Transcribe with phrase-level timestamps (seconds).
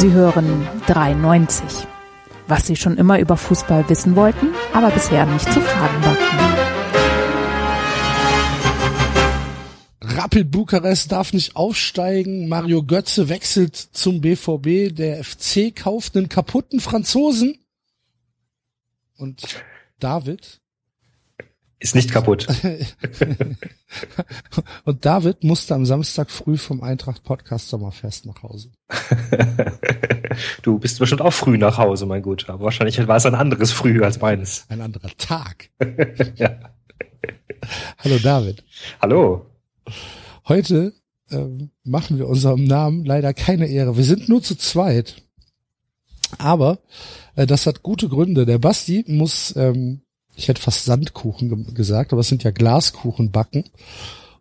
[0.00, 1.86] Sie hören 93.
[2.48, 6.38] Was Sie schon immer über Fußball wissen wollten, aber bisher nicht zu fragen wagten.
[10.00, 12.48] Rapid Bukarest darf nicht aufsteigen.
[12.48, 14.96] Mario Götze wechselt zum BVB.
[14.96, 17.58] Der FC kauft einen kaputten Franzosen.
[19.18, 19.62] Und
[19.98, 20.62] David
[21.78, 22.46] ist nicht kaputt.
[24.86, 28.70] und David musste am Samstag früh vom Eintracht Podcast Sommerfest nach Hause.
[30.62, 32.54] du bist bestimmt auch früh nach Hause, mein Guter.
[32.54, 34.64] Aber wahrscheinlich war es ein anderes Früh als meines.
[34.68, 35.70] Ein anderer Tag.
[36.36, 36.56] ja.
[37.98, 38.64] Hallo David.
[39.00, 39.46] Hallo.
[40.48, 40.94] Heute
[41.30, 43.96] ähm, machen wir unserem Namen leider keine Ehre.
[43.96, 45.22] Wir sind nur zu zweit.
[46.38, 46.78] Aber
[47.36, 48.46] äh, das hat gute Gründe.
[48.46, 50.02] Der Basti muss ähm,
[50.40, 53.64] ich hätte fast Sandkuchen ge gesagt, aber es sind ja Glaskuchen backen.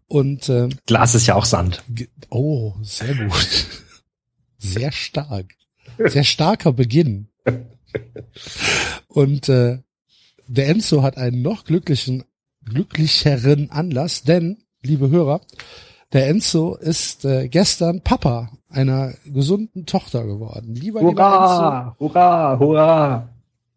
[0.07, 1.83] Und äh, Glas ist ja auch Sand.
[2.29, 3.67] Oh, sehr gut.
[4.59, 5.55] Sehr stark.
[5.97, 7.29] Sehr starker Beginn.
[9.07, 9.79] Und äh,
[10.47, 12.23] der Enzo hat einen noch glücklichen,
[12.63, 15.41] glücklicheren Anlass, denn, liebe Hörer,
[16.13, 20.75] der Enzo ist äh, gestern Papa einer gesunden Tochter geworden.
[20.75, 23.29] Lieber, hurra, lieber Enzo, hurra, hurra.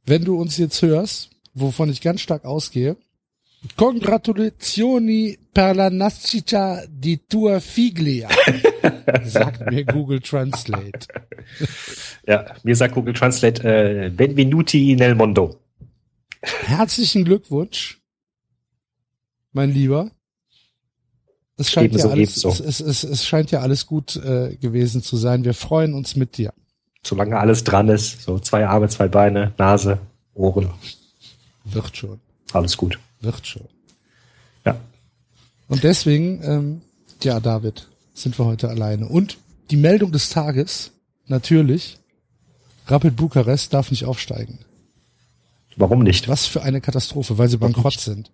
[0.04, 2.96] Wenn du uns jetzt hörst, wovon ich ganz stark ausgehe.
[3.76, 8.28] Congratulazioni per la nascita di tua figlia,
[9.22, 11.06] sagt mir Google Translate.
[12.24, 15.58] Ja, mir sagt Google Translate, äh, benvenuti nel mondo.
[16.40, 18.00] Herzlichen Glückwunsch,
[19.50, 20.12] mein Lieber.
[21.56, 25.02] Es scheint, ebenso, ja alles, es, es, es, es, scheint ja alles gut äh, gewesen
[25.02, 25.44] zu sein.
[25.44, 26.52] Wir freuen uns mit dir.
[27.04, 29.98] Solange alles dran ist, so zwei Arme, zwei Beine, Nase,
[30.34, 30.70] Ohren.
[31.64, 32.20] Wird schon.
[32.52, 33.00] Alles gut.
[33.22, 33.68] Wird schon.
[34.64, 34.78] Ja.
[35.68, 36.82] Und deswegen, ähm,
[37.22, 39.06] ja, David, sind wir heute alleine.
[39.08, 39.38] Und
[39.70, 40.92] die Meldung des Tages,
[41.26, 41.98] natürlich,
[42.86, 44.58] Rapid Bukarest darf nicht aufsteigen.
[45.76, 46.28] Warum nicht?
[46.28, 48.30] Was für eine Katastrophe, weil sie bankrott sind.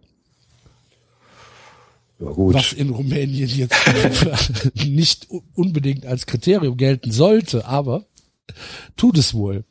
[2.18, 2.54] Ja, gut.
[2.54, 3.76] Was in Rumänien jetzt
[4.74, 8.06] nicht unbedingt als Kriterium gelten sollte, aber
[8.96, 9.64] tut es wohl.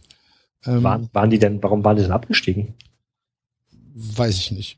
[0.66, 2.76] Ähm, waren, waren die denn, warum waren die denn abgestiegen?
[3.94, 4.78] Weiß ich nicht.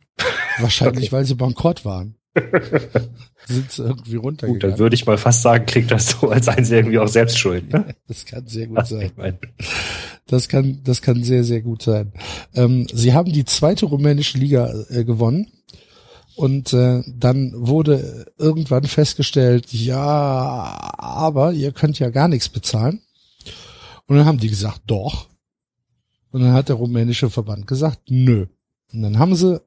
[0.60, 1.12] Wahrscheinlich, okay.
[1.12, 2.16] weil sie bankrott waren.
[3.48, 4.62] Sind sie irgendwie runtergegangen.
[4.62, 7.08] Gut, dann würde ich mal fast sagen, klingt das so, als seien sie irgendwie auch
[7.08, 7.72] selbst schuld.
[7.72, 7.96] Ne?
[8.08, 9.12] Das kann sehr gut sein.
[10.28, 12.12] Das kann, das kann sehr, sehr gut sein.
[12.54, 15.48] Ähm, sie haben die zweite rumänische Liga äh, gewonnen.
[16.36, 23.02] Und äh, dann wurde irgendwann festgestellt, ja, aber ihr könnt ja gar nichts bezahlen.
[24.06, 25.28] Und dann haben die gesagt, doch.
[26.32, 28.46] Und dann hat der rumänische Verband gesagt, nö.
[28.94, 29.62] Und dann haben sie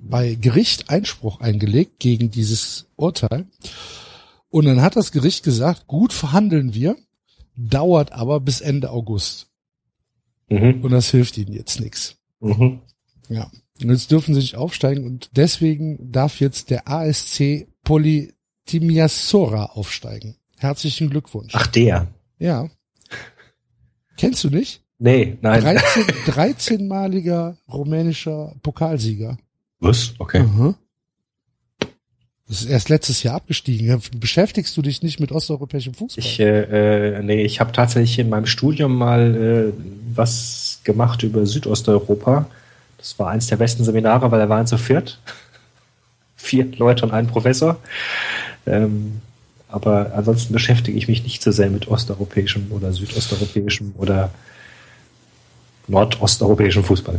[0.00, 3.46] bei Gericht Einspruch eingelegt gegen dieses Urteil.
[4.48, 6.96] Und dann hat das Gericht gesagt, gut verhandeln wir,
[7.56, 9.48] dauert aber bis Ende August.
[10.48, 10.82] Mhm.
[10.82, 12.16] Und das hilft ihnen jetzt nichts.
[12.40, 12.80] Mhm.
[13.28, 13.50] Ja.
[13.82, 20.36] Und jetzt dürfen sie nicht aufsteigen und deswegen darf jetzt der ASC Polytimiasora aufsteigen.
[20.58, 21.52] Herzlichen Glückwunsch.
[21.54, 22.08] Ach, der.
[22.38, 22.70] Ja.
[24.16, 24.82] Kennst du nicht?
[24.98, 25.60] Nee, nein.
[25.60, 29.36] 13, 13-maliger rumänischer Pokalsieger.
[29.86, 30.14] Was?
[30.18, 30.42] Okay.
[30.42, 30.74] Mhm.
[32.48, 34.00] Das ist erst letztes Jahr abgestiegen.
[34.18, 36.24] Beschäftigst du dich nicht mit osteuropäischem Fußball?
[36.24, 39.72] Ich, äh, äh, nee, ich habe tatsächlich in meinem Studium mal äh,
[40.14, 42.46] was gemacht über Südosteuropa.
[42.98, 45.18] Das war eins der besten Seminare, weil da waren zu viert.
[46.36, 47.78] Vier Leute und ein Professor.
[48.64, 49.20] Ähm,
[49.68, 54.30] aber ansonsten beschäftige ich mich nicht so sehr mit osteuropäischem oder südosteuropäischem oder
[55.88, 57.18] nordosteuropäischen Fußball.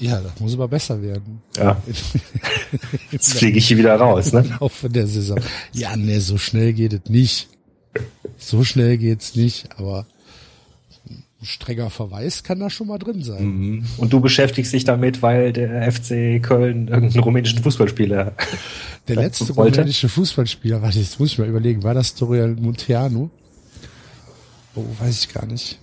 [0.00, 1.40] Ja, das muss aber besser werden.
[1.56, 1.80] Ja.
[3.10, 4.44] Jetzt fliege ich hier wieder raus, ne?
[4.60, 5.38] Auch von der Saison.
[5.72, 7.48] Ja, ne, so schnell geht es nicht.
[8.38, 10.06] So schnell geht's nicht, aber
[11.08, 13.44] ein strenger Verweis kann da schon mal drin sein.
[13.44, 13.84] Mhm.
[13.98, 18.32] Und du beschäftigst dich damit, weil der FC Köln irgendeinen rumänischen Fußballspieler
[19.08, 23.28] Der letzte rumänische Fußballspieler, warte, jetzt muss ich mal überlegen, war das Toriel Munteanu?
[24.74, 25.78] Oh, weiß ich gar nicht.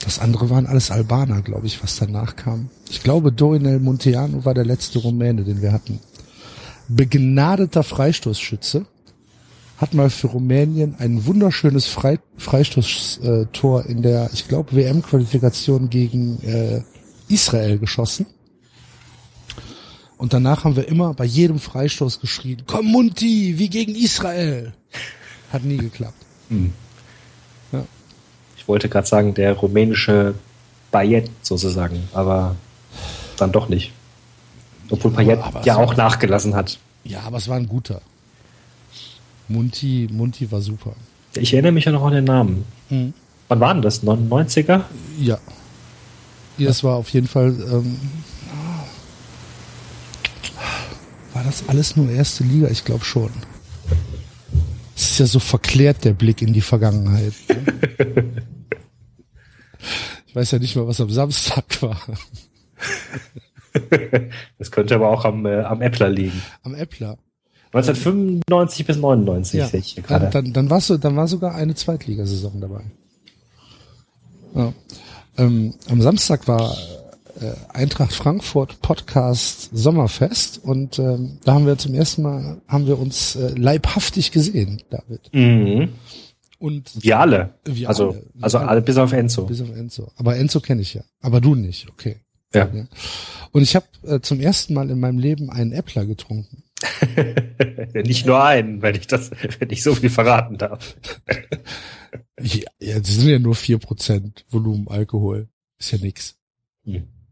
[0.00, 2.68] Das andere waren alles Albaner, glaube ich, was danach kam.
[2.90, 6.00] Ich glaube, Dorinel Munteanu war der letzte Rumäne, den wir hatten.
[6.88, 8.86] Begnadeter Freistoßschütze.
[9.78, 16.82] Hat mal für Rumänien ein wunderschönes Fre Freistoßtor in der, ich glaube, WM-Qualifikation gegen äh,
[17.28, 18.26] Israel geschossen.
[20.16, 24.72] Und danach haben wir immer bei jedem Freistoß geschrien, komm Munti, wie gegen Israel.
[25.52, 26.24] Hat nie geklappt.
[28.66, 30.34] Hm wollte gerade sagen, der rumänische
[30.90, 32.56] Bayet sozusagen, aber
[33.36, 33.92] dann doch nicht.
[34.90, 36.78] Obwohl Payet ja, ja auch nachgelassen hat.
[37.04, 38.00] Ja, aber es war ein guter.
[39.48, 40.94] Munti, Munti war super.
[41.34, 42.64] Ich erinnere mich ja noch an den Namen.
[42.88, 43.14] Mhm.
[43.48, 44.02] Wann waren das?
[44.02, 44.82] 99er?
[45.20, 45.38] Ja.
[46.58, 47.54] Ja, es war auf jeden Fall.
[47.70, 47.96] Ähm,
[51.34, 52.68] war das alles nur erste Liga?
[52.68, 53.30] Ich glaube schon.
[54.96, 57.34] Es ist ja so verklärt der Blick in die Vergangenheit.
[57.48, 58.32] Ne?
[60.36, 61.98] ich weiß ja nicht mal, was am Samstag war.
[64.58, 66.42] das könnte aber auch am, äh, am Äppler liegen.
[66.62, 67.16] Am Äppler.
[67.72, 70.26] 1995 bis 99 ja, sehe ich hier gerade.
[70.26, 72.82] Dann, dann, dann, warst du, dann war sogar eine Zweitligasaison dabei.
[74.54, 74.74] Ja.
[75.38, 76.76] Ähm, am Samstag war
[77.40, 82.98] äh, Eintracht Frankfurt Podcast Sommerfest und ähm, da haben wir zum ersten Mal haben wir
[82.98, 85.30] uns äh, leibhaftig gesehen, David.
[85.32, 85.94] Mhm.
[86.58, 87.54] Und wir alle.
[87.64, 88.22] Wir also alle.
[88.34, 88.82] Wir also alle.
[88.82, 89.46] bis auf Enzo.
[89.46, 90.10] Bis auf Enzo.
[90.16, 91.02] Aber Enzo kenne ich ja.
[91.20, 92.20] Aber du nicht, okay.
[92.54, 92.70] Ja.
[92.72, 92.86] ja.
[93.52, 96.62] Und ich habe äh, zum ersten Mal in meinem Leben einen Äppler getrunken.
[97.94, 100.96] nicht nur einen, wenn ich das, wenn ich so viel verraten darf.
[102.40, 105.48] ja, ja, das sind ja nur vier Prozent Volumen Alkohol.
[105.78, 106.36] Ist ja nix.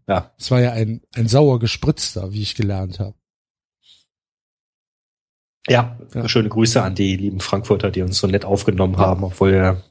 [0.06, 0.32] Ja.
[0.38, 3.14] Es war ja ein, ein sauer gespritzter, wie ich gelernt habe.
[5.68, 6.28] Ja, Ja.
[6.28, 9.82] schöne Grüße an die lieben Frankfurter, die uns so nett aufgenommen haben, obwohl wir,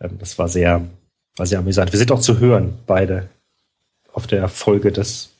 [0.00, 0.86] ähm, das war sehr,
[1.36, 1.92] war sehr amüsant.
[1.92, 3.28] Wir sind auch zu hören, beide,
[4.12, 5.30] auf der Folge des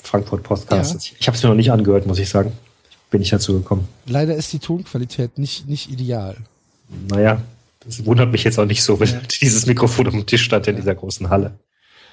[0.00, 1.10] Frankfurt Podcasts.
[1.10, 1.16] Ja.
[1.18, 2.52] Ich, habe es mir noch nicht angehört, muss ich sagen.
[3.10, 3.86] Bin ich dazu gekommen.
[4.06, 6.36] Leider ist die Tonqualität nicht, nicht ideal.
[7.08, 7.40] Naja,
[7.84, 9.20] das wundert mich jetzt auch nicht so, wenn Ja.
[9.40, 10.80] dieses Mikrofon am Tisch stand in Ja.
[10.80, 11.58] dieser großen Halle.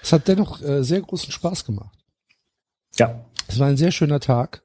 [0.04, 1.98] Es hat dennoch äh, sehr großen Spaß gemacht.
[2.98, 4.62] Ja, Es war ein sehr schöner Tag.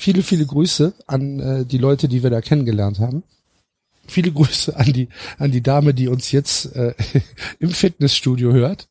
[0.00, 3.24] Viele, viele Grüße an äh, die Leute, die wir da kennengelernt haben.
[4.06, 5.08] Viele Grüße an die,
[5.38, 6.94] an die Dame, die uns jetzt äh,
[7.58, 8.88] im Fitnessstudio hört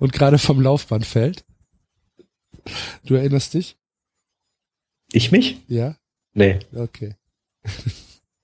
[0.00, 1.44] und gerade vom Laufband fällt.
[3.04, 3.76] Du erinnerst dich?
[5.12, 5.60] ich mich?
[5.68, 5.94] Ja?
[6.34, 6.58] Nee.
[6.74, 7.14] Okay.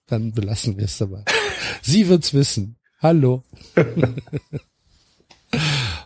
[0.06, 1.24] Dann belassen wir es dabei.
[1.82, 2.76] Sie wird's wissen.
[3.00, 3.42] Hallo.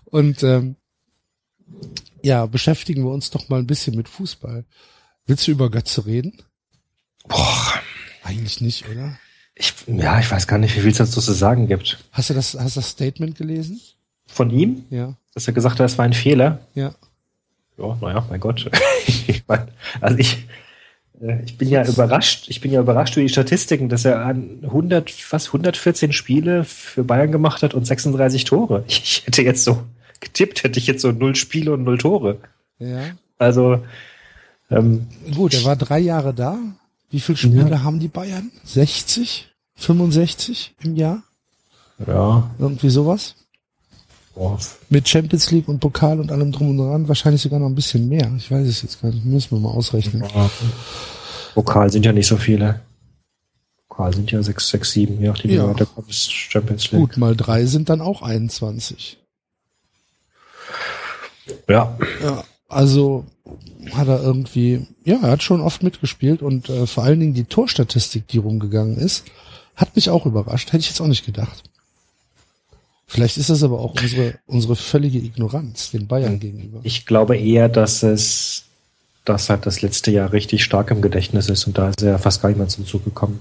[0.07, 0.77] Und ähm,
[2.23, 4.65] ja, beschäftigen wir uns doch mal ein bisschen mit Fußball.
[5.29, 6.33] Willst du über Götze reden?
[7.29, 7.75] Boah,
[8.25, 9.17] Eigentlich nicht, oder?
[9.55, 11.99] ich, ja, ich weiß gar nicht, wie viel es dazu zu sagen gibt.
[12.13, 13.81] Hast du das, hast du das Statement gelesen?
[14.27, 16.61] Von ihm, Ja, dass er gesagt hat, das war ein Fehler.
[16.75, 16.93] ja.
[17.77, 18.69] Ja, naja, mein Gott.
[19.07, 19.69] ich mein,
[20.01, 20.49] also ich,
[21.23, 24.59] äh, ich bin ja überrascht, ich bin ja überrascht durch die Statistiken, dass er an
[24.65, 28.83] 100, was, 114 Spiele für Bayern gemacht hat und 36 Tore.
[28.89, 29.85] Ich hätte jetzt so
[30.19, 32.39] getippt, hätte ich jetzt so null Spiele und null Tore.
[32.81, 33.11] Ja.
[33.39, 33.85] Also,
[34.71, 36.59] ähm, Gut, er war drei Jahre da.
[37.11, 38.51] Wie viele Spiele haben die Bayern?
[38.65, 39.49] 60?
[39.77, 41.23] 65 im Jahr?
[42.07, 43.35] ja, Irgendwie sowas?
[44.35, 44.59] boah,
[44.91, 47.09] Mit Champions League und Pokal und allem drum und dran.
[47.09, 48.31] Wahrscheinlich sogar noch ein bisschen mehr.
[48.37, 49.25] Ich weiß es jetzt gar nicht.
[49.25, 50.23] Müssen wir mal ausrechnen.
[51.55, 52.81] Pokal sind ja nicht so viele.
[53.89, 55.63] Pokal sind ja 6, 6, 7, je nachdem, wie Ja.
[55.65, 57.01] du weiterkommst, Champions League.
[57.01, 59.19] Gut, mal drei sind dann auch 21.
[61.69, 63.25] Ja, Ja, also
[63.93, 67.45] hat er irgendwie, ja, er hat schon oft mitgespielt und äh, vor allen Dingen die
[67.45, 69.25] Torstatistik, die rumgegangen ist,
[69.77, 70.69] hat mich auch überrascht.
[70.69, 71.63] Hätte ich jetzt auch nicht gedacht.
[73.07, 76.81] Vielleicht ist das aber auch unsere, unsere völlige Ignoranz den Bayern gegenüber.
[76.83, 78.65] Ich glaube eher, dass es,
[79.25, 82.43] dass halt das letzte Jahr richtig stark im Gedächtnis ist und da ist er fast
[82.43, 83.41] gar nicht mehr zum Zug gekommen.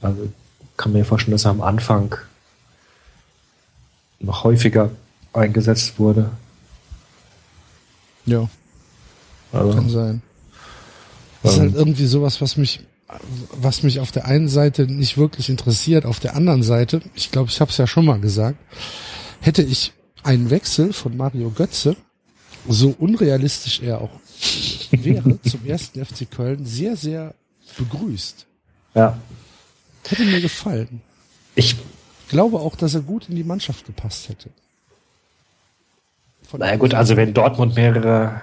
[0.00, 0.28] Also
[0.76, 2.16] kann mir vorstellen, dass er am Anfang
[4.20, 4.90] noch häufiger
[5.32, 6.30] eingesetzt wurde.
[8.26, 8.48] Ja,
[9.52, 10.22] Also, kann sein.
[11.42, 11.64] Das ist Ähm.
[11.64, 12.80] halt irgendwie sowas, was mich,
[13.52, 17.50] was mich auf der einen Seite nicht wirklich interessiert, auf der anderen Seite, ich glaube,
[17.50, 18.58] ich habe es ja schon mal gesagt,
[19.40, 19.92] hätte ich
[20.22, 21.96] einen Wechsel von Mario Götze,
[22.68, 24.10] so unrealistisch er auch
[24.90, 27.34] wäre, zum ersten FC Köln sehr, sehr
[27.78, 28.46] begrüßt.
[28.94, 29.18] ja,
[30.08, 31.02] Hätte mir gefallen.
[31.54, 31.76] ich,
[32.24, 34.50] Ich glaube auch, dass er gut in die Mannschaft gepasst hätte.
[36.42, 38.40] Von naja gut, also wenn Dortmund mehrere,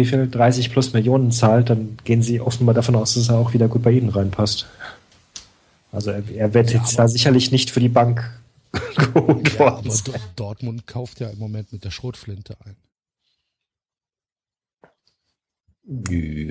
[0.00, 3.52] wie viel, 30 plus Millionen zahlt, dann gehen sie offenbar davon aus, dass er auch
[3.52, 4.66] wieder gut bei ihnen reinpasst.
[5.92, 8.22] Also er, er wird Ja, jetzt da sicherlich nicht für die Bank
[8.96, 9.86] geholt ja, worden.
[9.90, 12.76] aber Do- Dortmund kauft ja im Moment mit der Schrotflinte ein.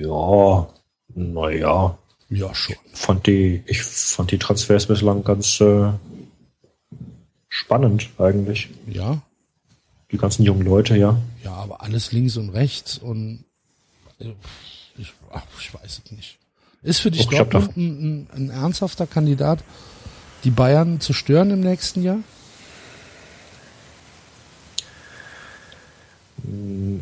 [0.02, 0.68] Ja,
[1.14, 2.76] naja, Ja, schon.
[2.92, 5.92] fand die, ich fand die Transfers bislang ganz äh,
[7.48, 8.68] spannend eigentlich.
[8.86, 9.22] Ja,
[10.12, 11.20] Die ganzen jungen Leute, ja.
[11.44, 13.44] Ja, aber alles links und rechts und
[14.18, 14.32] äh,
[14.98, 16.38] ich, ach, ich weiß es nicht.
[16.82, 19.62] Ist für dich Doch, Dortmund ein, ein, ein ernsthafter Kandidat,
[20.44, 22.18] die Bayern zu stören im nächsten Jahr?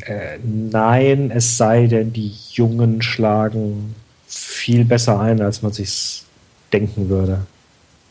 [0.01, 3.95] Äh, nein, es sei denn, die Jungen schlagen
[4.27, 6.25] viel besser ein, als man sich's
[6.71, 7.45] denken würde.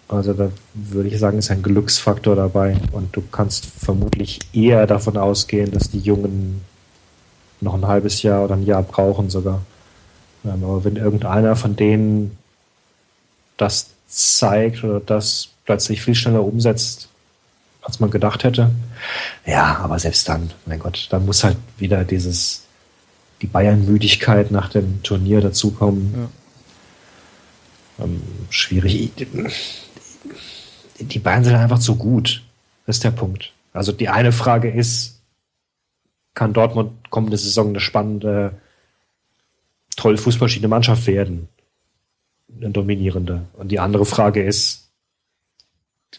[0.08, 5.18] Also da würde ich sagen, ist ein Glücksfaktor dabei und du kannst vermutlich eher davon
[5.18, 6.62] ausgehen, dass die Jungen
[7.60, 9.60] noch ein halbes Jahr oder ein Jahr brauchen sogar.
[10.44, 12.38] Ähm, aber wenn irgendeiner von denen
[13.58, 17.08] das zeigt oder das plötzlich viel schneller umsetzt,
[17.82, 18.70] als man gedacht hätte,
[19.44, 22.62] ja, aber selbst dann, mein Gott, dann muss halt wieder dieses
[23.42, 26.28] die Bayern-Müdigkeit nach dem Turnier dazukommen.
[27.98, 28.04] Ja.
[28.04, 29.12] Ähm, schwierig.
[31.00, 32.42] Die Bayern sind einfach zu gut.
[32.86, 33.52] Das ist der Punkt.
[33.72, 35.20] Also die eine Frage ist,
[36.34, 38.52] kann Dortmund kommende Saison eine spannende,
[39.96, 41.48] toll fußballschiedene Mannschaft werden?
[42.56, 43.42] Eine dominierende.
[43.54, 44.88] Und die andere Frage ist,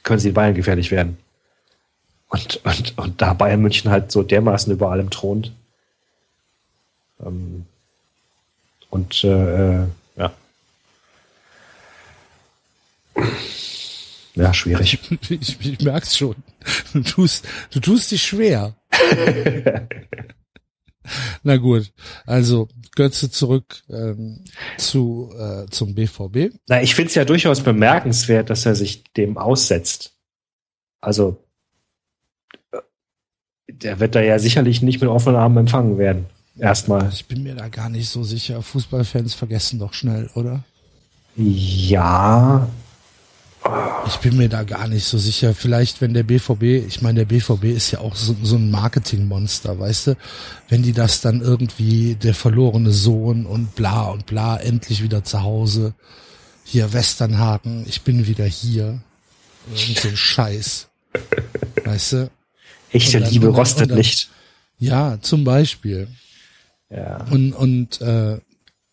[0.03, 1.17] können sie in Bayern gefährlich werden?
[2.29, 5.51] Und, und, und da Bayern München halt so dermaßen über allem thront,
[7.25, 7.65] ähm,
[8.89, 10.31] und äh, äh, ja.
[14.36, 15.00] Ja, schwierig.
[15.29, 16.36] Ich, ich merk's schon.
[16.93, 18.75] Du tust, du tust dich schwer.
[21.43, 21.91] Na gut,
[22.25, 24.43] also Götze zurück ähm,
[24.77, 26.53] zu äh, zum BVB.
[26.67, 30.13] Na, ich finde es ja durchaus bemerkenswert, dass er sich dem aussetzt.
[31.01, 31.43] Also
[32.71, 32.79] äh,
[33.69, 36.25] der wird da ja sicherlich nicht mit offenen Armen empfangen werden.
[36.57, 37.09] Erstmal.
[37.13, 38.62] Ich bin mir da gar nicht so sicher.
[38.62, 40.63] Fußballfans vergessen doch schnell, oder?
[41.36, 42.67] Ja.
[44.07, 45.53] Ich bin mir da gar nicht so sicher.
[45.53, 49.79] Vielleicht, wenn der BVB, ich meine, der BVB ist ja auch so, so ein Marketingmonster,
[49.79, 50.17] weißt du?
[50.67, 55.43] Wenn die das dann irgendwie der verlorene Sohn und bla und bla endlich wieder zu
[55.43, 55.93] Hause,
[56.63, 59.01] hier Westernhaken, ich bin wieder hier.
[59.75, 60.88] Irgend so ein Scheiß.
[61.83, 62.31] Weißt du?
[62.91, 64.29] Echte Liebe rostet nicht.
[64.79, 66.07] Ja, zum Beispiel.
[66.89, 67.25] Ja.
[67.29, 68.39] Und, und, äh,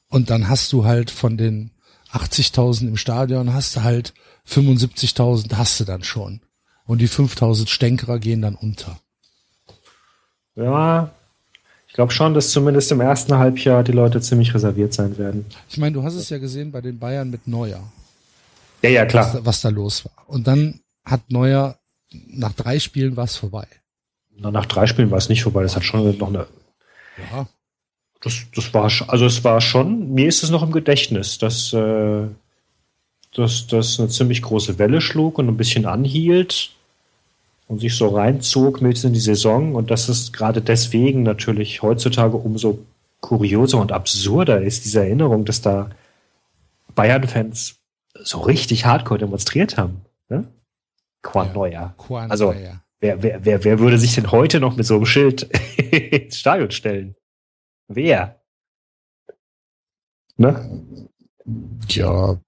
[0.08, 1.70] und dann hast du halt von den
[2.12, 4.14] 80.000 im Stadion, hast du halt
[4.48, 6.40] 75.000 hast du dann schon.
[6.86, 9.00] Und die 5.000 Stänkerer gehen dann unter.
[10.54, 11.10] Ja,
[11.88, 15.46] ich glaube schon, dass zumindest im ersten Halbjahr die Leute ziemlich reserviert sein werden.
[15.68, 17.82] Ich meine, du hast es ja gesehen bei den Bayern mit Neuer.
[18.82, 19.34] Ja, ja, klar.
[19.34, 20.28] Was, was da los war.
[20.28, 21.78] Und dann hat Neuer
[22.28, 23.66] nach drei Spielen war es vorbei.
[24.36, 25.62] Na, nach drei Spielen war es nicht vorbei.
[25.62, 26.46] Das hat schon noch eine.
[27.30, 27.48] Ja.
[28.26, 32.26] Das, das war also es war schon, mir ist es noch im Gedächtnis, dass, äh,
[33.32, 36.72] dass das eine ziemlich große Welle schlug und ein bisschen anhielt
[37.68, 42.36] und sich so reinzog mit in die Saison und dass es gerade deswegen natürlich heutzutage
[42.36, 42.80] umso
[43.20, 45.90] kurioser und absurder ist, diese Erinnerung, dass da
[46.96, 47.76] Bayern-Fans
[48.14, 50.00] so richtig hardcore demonstriert haben.
[50.28, 50.48] Ne?
[51.22, 51.94] Quan ja, Neuer.
[51.96, 52.82] Quan also, Neuer.
[52.98, 55.42] Wer, wer, wer, wer würde sich denn heute noch mit so einem Schild
[55.92, 57.14] ins Stadion stellen?
[57.88, 58.40] Wer?
[60.36, 61.06] Ne?
[61.88, 62.40] Ja,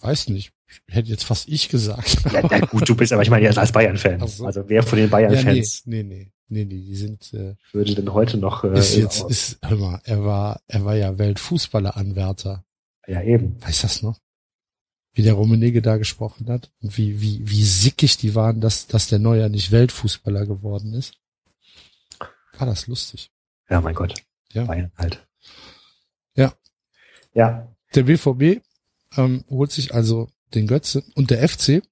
[0.00, 0.52] weiß nicht.
[0.88, 2.16] Hätte jetzt fast ich gesagt.
[2.32, 4.26] Ja, ja gut, du bist aber ich meine jetzt als Bayern-Fan.
[4.26, 4.46] So.
[4.46, 5.84] Also wer von den Bayern-Fans?
[5.84, 7.32] Ja, nee, nee, nee, nee, die sind.
[7.32, 8.64] Äh, würde denn heute noch?
[8.64, 12.64] Äh, ist jetzt, ist, hör mal, er war, er war ja Weltfußballer-Anwärter.
[13.06, 13.60] Ja eben.
[13.62, 14.18] Weißt das noch?
[15.12, 19.06] Wie der Rummenigge da gesprochen hat und wie wie wie sickig die waren, dass dass
[19.06, 21.14] der Neuer nicht Weltfußballer geworden ist.
[22.58, 23.30] War das lustig?
[23.68, 24.14] Ja, mein Gott.
[24.52, 24.64] Ja.
[24.64, 25.26] Bayern halt.
[26.36, 26.52] Ja.
[27.32, 27.68] Ja.
[27.94, 28.62] Der BVB
[29.16, 31.82] ähm, holt sich also den Götze und der FC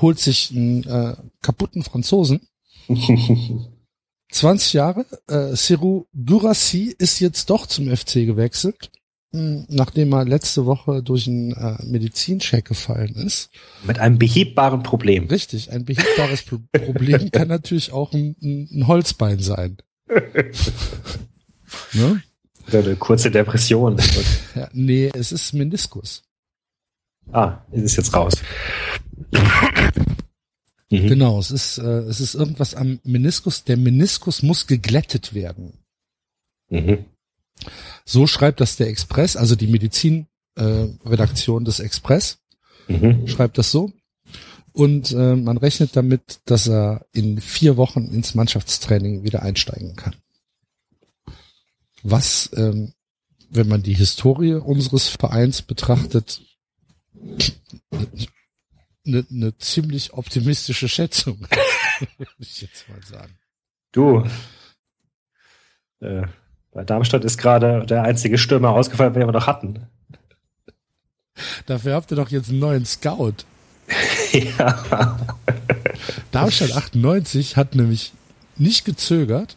[0.00, 2.46] holt sich einen äh, kaputten Franzosen.
[4.30, 5.06] 20 Jahre.
[5.28, 8.90] Äh, Serou Gurassi ist jetzt doch zum FC gewechselt,
[9.32, 13.50] mh, nachdem er letzte Woche durch einen äh, Medizincheck gefallen ist.
[13.84, 15.26] Mit einem behebbaren Problem.
[15.28, 19.78] Richtig, ein behebbares Problem kann natürlich auch ein, ein Holzbein sein.
[21.92, 22.22] Ne?
[22.72, 23.96] Eine kurze Depression.
[24.54, 26.22] ja, nee, es ist Meniskus.
[27.32, 28.34] Ah, es ist jetzt raus.
[30.90, 31.08] Mhm.
[31.08, 33.64] Genau, es ist, äh, es ist irgendwas am Meniskus.
[33.64, 35.72] Der Meniskus muss geglättet werden.
[36.68, 37.06] Mhm.
[38.04, 42.38] So schreibt das der Express, also die Medizinredaktion äh, des Express,
[42.86, 43.26] mhm.
[43.26, 43.92] schreibt das so.
[44.76, 50.14] Und äh, man rechnet damit, dass er in vier Wochen ins Mannschaftstraining wieder einsteigen kann.
[52.02, 52.92] Was, ähm,
[53.48, 56.42] wenn man die Historie unseres Vereins betrachtet,
[59.06, 61.40] eine, eine ziemlich optimistische Schätzung,
[62.18, 63.38] würde ich jetzt mal sagen.
[63.92, 64.28] Du,
[66.00, 66.26] äh,
[66.72, 69.86] bei Darmstadt ist gerade der einzige Stürmer ausgefallen, den wir noch hatten.
[71.64, 73.36] Dafür habt ihr doch jetzt einen neuen Scout.
[74.32, 75.18] ja.
[76.32, 78.12] Darmstadt 98 hat nämlich
[78.56, 79.56] nicht gezögert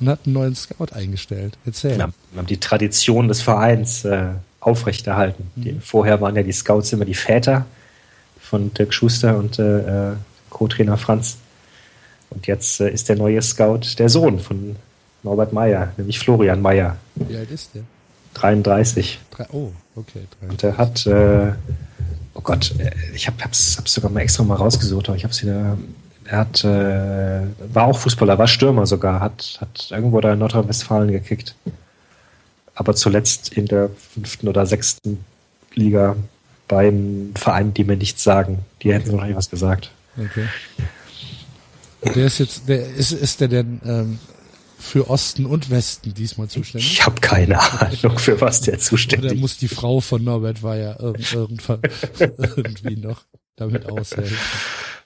[0.00, 1.56] und hat einen neuen Scout eingestellt.
[1.64, 1.96] Erzähl.
[1.96, 4.28] Wir haben, wir haben die Tradition des Vereins äh,
[4.60, 5.50] aufrechterhalten.
[5.56, 5.62] Mhm.
[5.62, 7.66] Die, vorher waren ja die Scouts immer die Väter
[8.40, 10.16] von Dirk Schuster und äh, äh
[10.50, 11.38] Co-Trainer Franz.
[12.30, 14.76] Und jetzt äh, ist der neue Scout der Sohn von
[15.24, 16.96] Norbert Meyer, nämlich Florian Meyer.
[17.16, 17.82] Wie alt ist der?
[18.34, 19.20] 33.
[19.30, 20.26] Drei, oh, okay.
[20.40, 20.50] 33.
[20.50, 21.52] Und er hat, äh,
[22.34, 25.42] oh Gott, äh, ich habe es sogar mal extra mal rausgesucht, aber ich habe es
[25.42, 25.78] wieder.
[26.26, 31.12] Er hat, äh, war auch Fußballer, war Stürmer sogar, hat, hat irgendwo da in Nordrhein-Westfalen
[31.12, 31.54] gekickt.
[32.74, 35.22] Aber zuletzt in der fünften oder sechsten
[35.74, 36.16] Liga
[36.66, 38.64] beim Verein, die mir nichts sagen.
[38.82, 39.16] Die hätten okay.
[39.18, 39.90] noch nicht was gesagt.
[40.16, 40.48] Okay.
[42.14, 44.18] Der ist jetzt, der ist, ist der denn ähm,
[44.78, 46.92] für Osten und Westen diesmal zuständig?
[46.92, 49.32] Ich habe keine Ahnung, für was der zuständig ist.
[49.32, 51.80] Oder muss die Frau von Norbert war ja irgendwann
[52.18, 53.24] irgendwie noch
[53.56, 54.36] damit aushelfen.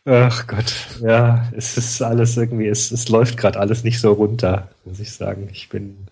[0.05, 0.73] Ach Gott,
[1.03, 5.13] ja, es ist alles irgendwie, es, es läuft gerade alles nicht so runter, muss ich
[5.13, 5.49] sagen.
[5.53, 6.07] Ich bin,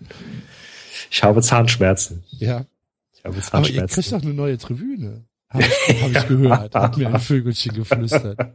[1.11, 2.25] ich habe Zahnschmerzen.
[2.33, 2.67] Ja.
[3.15, 3.57] Ich habe Zahnschmerzen.
[3.57, 5.25] Aber ihr kriegt doch eine neue Tribüne.
[5.49, 8.39] Habe ich, hab ich gehört, hat mir ein Vögelchen geflüstert.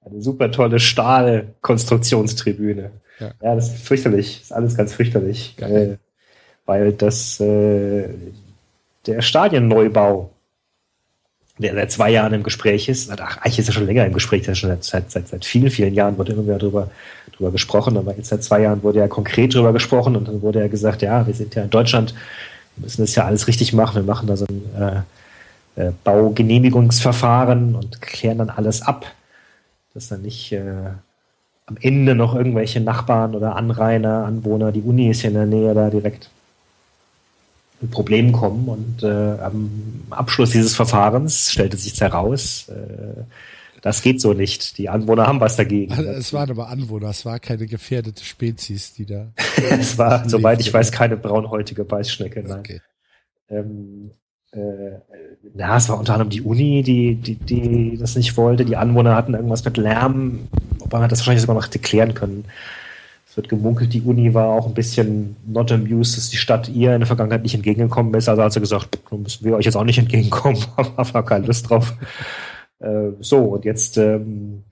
[0.00, 2.92] Eine super tolle Stahlkonstruktionstribüne.
[3.18, 3.32] Ja.
[3.42, 4.38] ja, das ist fürchterlich.
[4.38, 5.54] Das ist alles ganz fürchterlich.
[5.56, 5.98] Geil.
[6.66, 8.08] Weil das äh,
[9.06, 10.30] der Stadienneubau,
[11.58, 14.42] der seit zwei Jahren im Gespräch ist, ach, eigentlich ist er schon länger im Gespräch,
[14.42, 16.90] der schon seit, seit, seit vielen, vielen Jahren wurde immer wieder drüber,
[17.36, 20.60] drüber gesprochen, aber jetzt seit zwei Jahren wurde ja konkret drüber gesprochen und dann wurde
[20.60, 22.14] ja gesagt, ja, wir sind ja in Deutschland,
[22.76, 25.06] wir müssen das ja alles richtig machen, wir machen da so ein
[25.76, 29.06] äh, äh, Baugenehmigungsverfahren und klären dann alles ab,
[29.94, 30.90] dass dann nicht äh,
[31.66, 35.74] am Ende noch irgendwelche Nachbarn oder Anrainer, Anwohner, die Uni ist ja in der Nähe
[35.74, 36.30] da direkt
[37.80, 38.68] mit Problemen kommen.
[38.68, 43.22] Und äh, am Abschluss dieses Verfahrens stellte sich heraus, äh,
[43.82, 44.78] das geht so nicht.
[44.78, 45.92] Die Anwohner haben was dagegen.
[45.92, 49.32] Also, es waren aber Anwohner, es war keine gefährdete Spezies, die da.
[49.70, 52.42] es war, soweit ich weiß, keine braunhäutige Beißschnecke.
[52.42, 52.58] Nein.
[52.58, 52.80] Okay.
[53.48, 54.10] Ähm,
[54.52, 54.98] äh,
[55.54, 58.64] na, es war unter anderem die Uni, die, die, die das nicht wollte.
[58.64, 60.48] Die Anwohner hatten irgendwas mit Lärm,
[60.86, 62.44] wobei man das wahrscheinlich sogar noch hätte klären können.
[63.28, 66.94] Es wird gemunkelt, die Uni war auch ein bisschen not amused, dass die Stadt ihr
[66.94, 68.28] in der Vergangenheit nicht entgegengekommen ist.
[68.28, 71.68] Also hat sie gesagt, müssen wir euch jetzt auch nicht entgegenkommen, haben wir keine Lust
[71.68, 71.94] drauf.
[72.78, 74.62] Äh, so, und jetzt ähm,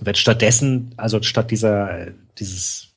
[0.00, 2.06] wird stattdessen, also statt dieser,
[2.38, 2.88] dieses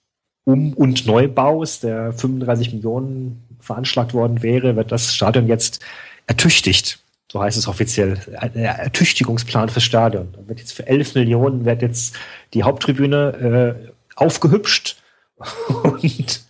[0.45, 5.83] Um- und Neubaus, der 35 Millionen veranschlagt worden wäre, wird das Stadion jetzt
[6.27, 6.99] ertüchtigt.
[7.35, 8.17] So heißt es offiziell.
[8.37, 10.29] Ein Ertüchtigungsplan fürs Stadion.
[10.31, 12.15] Da wird jetzt für 11 Millionen wird jetzt
[12.53, 15.03] die Haupttribüne äh, aufgehübscht
[15.83, 16.45] und,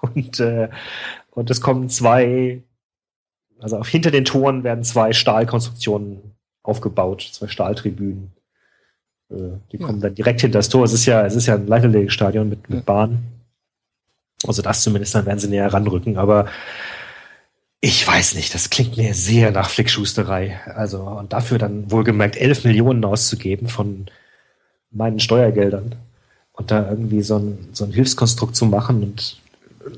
[0.00, 0.68] und, äh,
[1.32, 2.62] und es kommen zwei,
[3.58, 8.30] also auf, hinter den Toren werden zwei Stahlkonstruktionen aufgebaut, zwei Stahltribünen.
[9.32, 9.86] Äh, die ja.
[9.86, 10.84] kommen dann direkt hinter das Tor.
[10.84, 13.24] Es ist ja, es ist ja ein Leichtathletikstadion mit, mit Bahn.
[14.46, 16.16] Also das zumindest, dann werden sie näher ranrücken.
[16.16, 16.46] Aber
[17.80, 20.60] ich weiß nicht, das klingt mir sehr nach Flickschusterei.
[20.66, 24.06] Also, und dafür dann wohlgemerkt 11 Millionen auszugeben von
[24.90, 25.94] meinen Steuergeldern
[26.52, 29.40] und da irgendwie so ein, so ein Hilfskonstrukt zu machen und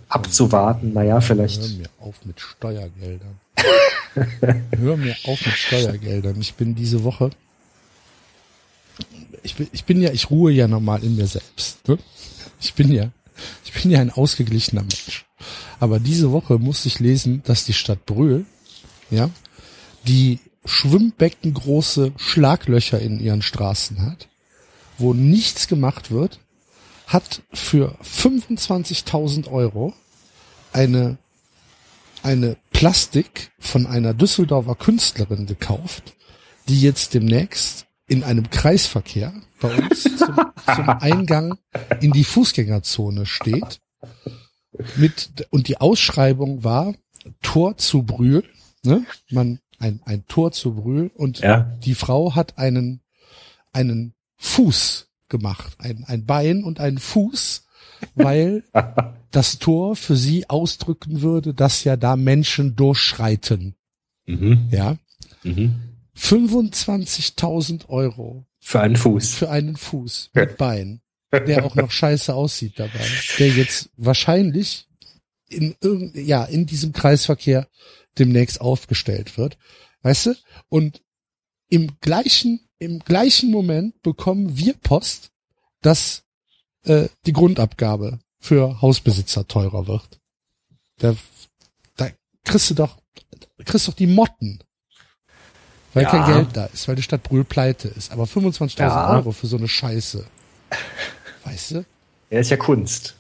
[0.09, 1.63] abzuwarten, naja, vielleicht.
[1.63, 3.41] Hör mir auf mit Steuergeldern.
[4.77, 6.41] Hör mir auf mit Steuergeldern.
[6.41, 7.31] Ich bin diese Woche,
[9.43, 11.89] ich bin, ich bin ja, ich ruhe ja normal in mir selbst.
[11.89, 11.99] Ne?
[12.61, 13.11] Ich bin ja
[13.65, 15.25] ich bin ja ein ausgeglichener Mensch.
[15.81, 18.45] Aber diese Woche musste ich lesen, dass die Stadt Brühl,
[19.11, 19.31] ja,
[20.07, 24.29] die schwimmbeckengroße Schlaglöcher in ihren Straßen hat,
[24.99, 26.39] wo nichts gemacht wird,
[27.07, 29.95] hat für 25.000 Euro
[30.73, 31.17] eine,
[32.23, 36.15] eine Plastik von einer Düsseldorfer Künstlerin gekauft,
[36.69, 40.37] die jetzt demnächst in einem Kreisverkehr bei uns zum,
[40.75, 41.59] zum Eingang
[42.01, 43.81] in die Fußgängerzone steht.
[44.97, 46.95] Mit, und die Ausschreibung war
[47.43, 48.45] Tor zu Brühl,
[48.83, 49.05] ne?
[49.31, 51.61] Man, ein, ein Tor zu Brühl und ja.
[51.85, 53.01] die Frau hat einen,
[53.73, 57.65] einen Fuß gemacht, ein, ein Bein und einen Fuß,
[58.15, 58.65] weil
[59.31, 63.77] das Tor für sie ausdrücken würde, dass ja da Menschen durchschreiten.
[64.27, 64.69] Mhm.
[64.71, 64.97] Ja.
[65.43, 65.81] Mhm.
[66.17, 68.47] 25.000 Euro.
[68.59, 69.35] Für einen Fuß.
[69.35, 71.01] Für einen Fuß mit Bein,
[71.33, 73.07] der auch noch scheiße aussieht dabei,
[73.39, 74.89] der jetzt wahrscheinlich
[75.49, 77.69] in irgend, ja, in diesem Kreisverkehr
[78.19, 79.59] demnächst aufgestellt wird.
[80.03, 80.35] Weißt du?
[80.69, 81.03] Und
[81.69, 85.31] im gleichen, im gleichen Moment bekommen wir Post,
[85.83, 86.25] dass
[86.85, 90.21] äh, die Grundabgabe für Hausbesitzer teurer wird.
[90.99, 91.15] Da,
[91.97, 92.09] da
[92.45, 92.99] kriegst du doch,
[93.65, 94.61] kriegst doch die Motten.
[95.93, 96.11] Weil ja.
[96.11, 98.13] kein Geld da ist, weil die Stadt Brühl pleite ist.
[98.13, 99.11] Aber 25.000 ja.
[99.11, 100.25] Euro für so eine Scheiße.
[101.45, 101.85] Weißt du?
[102.31, 103.17] Ja, ist ja Kunst.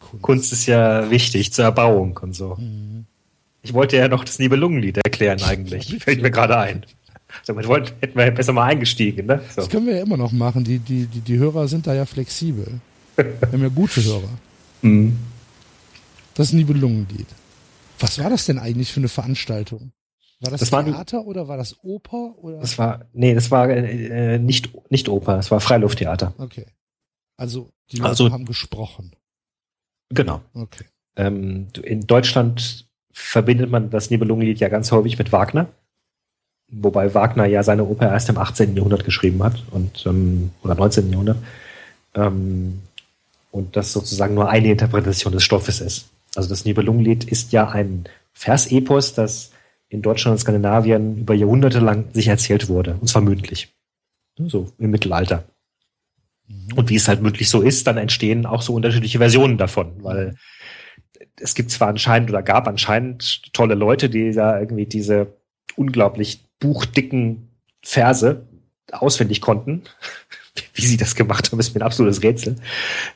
[0.00, 0.22] Kunst.
[0.22, 2.56] Kunst ist ja wichtig zur Erbauung und so.
[2.56, 3.06] Mhm.
[3.62, 5.96] Ich wollte ja noch das Nibelungenlied erklären eigentlich.
[6.00, 6.86] Fällt mir gerade ein.
[7.46, 9.40] Damit wollten, hätten wir besser mal eingestiegen, ne?
[9.50, 9.62] So.
[9.62, 10.62] Das können wir ja immer noch machen.
[10.64, 12.80] Die, die, die, die Hörer sind da ja flexibel.
[13.16, 14.28] wir haben ja gute Hörer.
[14.82, 15.18] Mhm.
[16.34, 17.26] Das Nibelungenlied.
[17.98, 19.92] Was war das denn eigentlich für eine Veranstaltung?
[20.40, 22.34] War das, das Theater war, oder war das Oper?
[22.42, 22.58] Oder?
[22.60, 26.34] Das war, nee, das war äh, nicht, nicht Oper, es war Freilufttheater.
[26.36, 26.66] Okay.
[27.36, 29.12] Also die Leute also, haben gesprochen.
[30.10, 30.40] Genau.
[30.54, 30.84] Okay.
[31.16, 35.68] Ähm, in Deutschland verbindet man das Nibelungenlied ja ganz häufig mit Wagner.
[36.68, 38.76] Wobei Wagner ja seine Oper erst im 18.
[38.76, 41.10] Jahrhundert geschrieben hat und ähm, oder 19.
[41.10, 41.38] Jahrhundert.
[42.14, 42.82] Ähm,
[43.52, 46.08] und das sozusagen nur eine Interpretation des Stoffes ist.
[46.34, 49.52] Also das Nibelungenlied ist ja ein Versepos, das
[49.88, 53.72] in Deutschland und Skandinavien über Jahrhunderte lang sich erzählt wurde, und zwar mündlich.
[54.36, 55.44] So im Mittelalter.
[56.74, 60.36] Und wie es halt mündlich so ist, dann entstehen auch so unterschiedliche Versionen davon, weil
[61.40, 65.28] es gibt zwar anscheinend oder gab anscheinend tolle Leute, die da irgendwie diese
[65.74, 67.48] unglaublich buchdicken
[67.82, 68.46] Verse
[68.92, 69.82] auswendig konnten.
[70.72, 72.56] Wie sie das gemacht haben, ist mir ein absolutes Rätsel.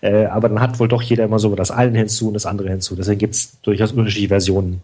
[0.03, 2.69] Äh, aber dann hat wohl doch jeder immer so das eine hinzu und das andere
[2.69, 2.97] hinzu.
[2.97, 4.83] Deswegen gibt es durchaus unterschiedliche Versionen.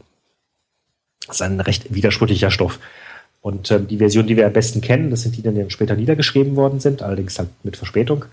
[1.26, 2.78] Das ist ein recht widersprüchlicher Stoff.
[3.46, 5.94] Und ähm, die Version, die wir am besten kennen, das sind die, die dann später
[5.94, 8.24] niedergeschrieben worden sind, allerdings halt mit Verspätung.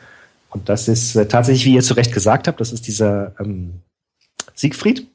[0.49, 3.81] Und das ist äh, tatsächlich, wie ihr zu Recht gesagt habt, das ist dieser ähm,
[4.55, 5.07] Siegfried.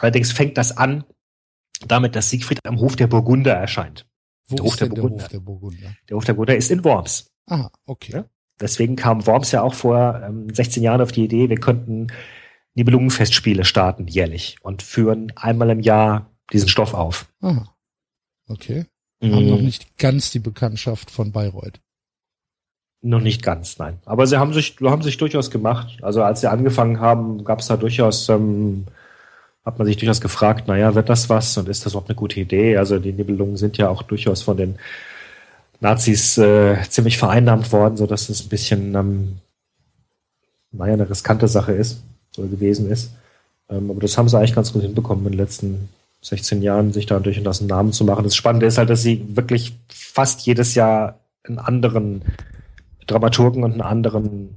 [0.00, 1.04] Allerdings fängt das an
[1.86, 4.04] damit, dass Siegfried am Hof der Burgunder erscheint.
[4.48, 5.94] Wo der, Hof der, der, Hof der Burgunder?
[6.08, 7.30] Der Hof der Burgunder ist in Worms.
[7.48, 8.12] Ah, okay.
[8.14, 8.24] Ja?
[8.60, 12.08] Deswegen kam Worms ja auch vor ähm, 16 Jahren auf die Idee, wir könnten
[12.74, 17.28] Nibelungenfestspiele starten jährlich und führen einmal im Jahr diesen Stoff auf.
[17.42, 17.77] Aha.
[18.48, 18.86] Okay.
[19.20, 19.34] Mhm.
[19.34, 21.80] Haben noch nicht ganz die Bekanntschaft von Bayreuth.
[23.00, 23.98] Noch nicht ganz, nein.
[24.06, 26.02] Aber sie haben sich, haben sich durchaus gemacht.
[26.02, 28.86] Also als sie angefangen haben, gab es da durchaus ähm,
[29.68, 32.40] hat man sich durchaus gefragt, naja, wird das was und ist das überhaupt eine gute
[32.40, 32.78] Idee?
[32.78, 34.78] Also die Nibelungen sind ja auch durchaus von den
[35.80, 39.36] Nazis äh, ziemlich vereinnahmt worden, so dass es ein bisschen, ähm,
[40.72, 42.02] naja, eine riskante Sache ist
[42.38, 43.12] oder gewesen ist.
[43.68, 45.88] Ähm, aber das haben sie eigentlich ganz gut hinbekommen in den letzten
[46.20, 48.24] 16 Jahren, sich da durch und das einen Namen zu machen.
[48.24, 52.22] Das Spannende ist halt, dass sie wirklich fast jedes Jahr einen anderen
[53.06, 54.56] Dramaturgen und einen anderen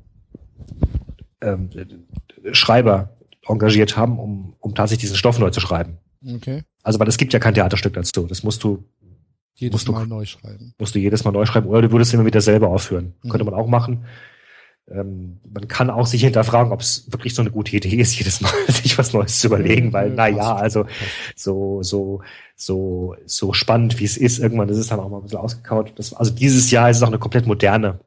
[1.42, 1.70] ähm,
[2.52, 3.10] Schreiber
[3.48, 5.98] engagiert haben, um, um tatsächlich diesen Stoff neu zu schreiben.
[6.28, 6.64] Okay.
[6.84, 8.28] Also, weil es gibt ja kein Theaterstück dazu.
[8.28, 8.84] Das musst du
[9.56, 10.74] jedes musst Mal du, neu schreiben.
[10.80, 13.14] Musst du jedes Mal neu schreiben oder du würdest immer wieder selber aufführen.
[13.22, 13.30] Mhm.
[13.30, 14.06] Könnte man auch machen.
[14.94, 18.42] Ähm, man kann auch sich hinterfragen, ob es wirklich so eine gute Idee ist, jedes
[18.42, 20.86] Mal sich was Neues zu überlegen, weil, na ja, also
[21.36, 22.22] so, so,
[22.56, 25.94] so, so spannend wie es ist, irgendwann ist es dann auch mal ein bisschen ausgekaut.
[25.96, 28.00] Das, also dieses Jahr ist es auch eine komplett moderne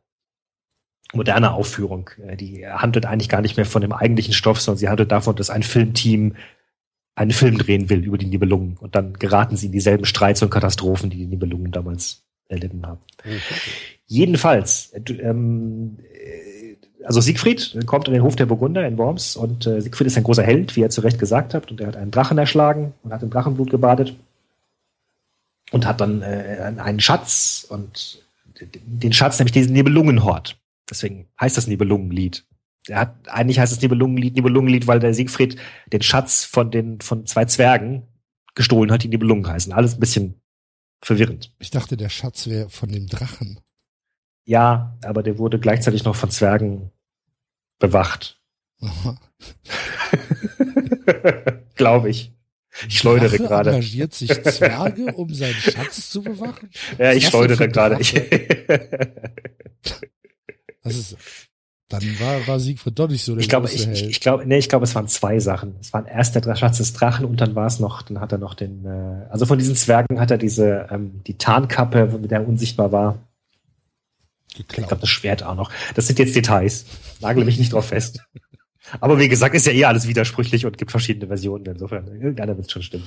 [1.15, 2.11] moderne Aufführung.
[2.27, 5.37] Äh, die handelt eigentlich gar nicht mehr von dem eigentlichen Stoff, sondern sie handelt davon,
[5.37, 6.35] dass ein Filmteam
[7.17, 8.77] einen Film drehen will über die Nibelungen.
[8.79, 13.01] Und dann geraten sie in dieselben Streits und Katastrophen, die die Nibelungen damals erlitten haben.
[13.21, 13.41] Okay.
[14.07, 16.14] Jedenfalls, äh, ähm, äh,
[17.05, 20.25] also Siegfried kommt in den Hof der Burgunder in Worms und äh, Siegfried ist ein
[20.25, 23.13] großer Held, wie er zu Recht gesagt hat, und er hat einen Drachen erschlagen und
[23.13, 24.17] hat im Drachenblut gebadet
[25.71, 28.23] und hat dann äh, einen Schatz und
[28.61, 30.57] den Schatz, nämlich diesen Nibelungenhort.
[30.89, 32.45] Deswegen heißt das Nibelungenlied.
[32.87, 35.57] Er hat, eigentlich heißt es Nibelungenlied, Nibelungenlied, weil der Siegfried
[35.93, 38.03] den Schatz von den, von zwei Zwergen
[38.55, 39.73] gestohlen hat, die Nibelungen heißen.
[39.73, 40.41] Alles ein bisschen
[41.03, 41.53] verwirrend.
[41.59, 43.61] Ich dachte, der Schatz wäre von dem Drachen.
[44.45, 46.91] Ja, aber der wurde gleichzeitig noch von Zwergen
[47.79, 48.41] bewacht.
[51.75, 52.33] Glaube ich.
[52.89, 53.71] Ich schleudere gerade.
[53.71, 56.71] engagiert sich Zwerge, um seinen Schatz zu bewachen?
[56.99, 57.99] Ja, ich schleudere gerade.
[60.87, 61.17] Das ist,
[61.89, 64.59] dann war, war Siegfried doch nicht so der ich glaube, ich, ich, ich glaube, nee,
[64.59, 65.77] ich glaube, es waren zwei Sachen.
[65.81, 68.39] Es war erst der Schatz des Drachen und dann war es noch, dann hat er
[68.39, 72.41] noch den, äh, also von diesen Zwergen hat er diese, ähm, die Tarnkappe, mit der
[72.41, 73.19] er unsichtbar war.
[74.57, 74.79] Geklaut.
[74.79, 75.71] Ich glaube, das Schwert auch noch.
[75.95, 76.87] Das sind jetzt Details.
[77.21, 78.21] Nagel mich nicht drauf fest.
[79.01, 81.65] Aber wie gesagt, ist ja eh alles widersprüchlich und gibt verschiedene Versionen.
[81.67, 83.07] Insofern, irgendeiner wird schon stimmen.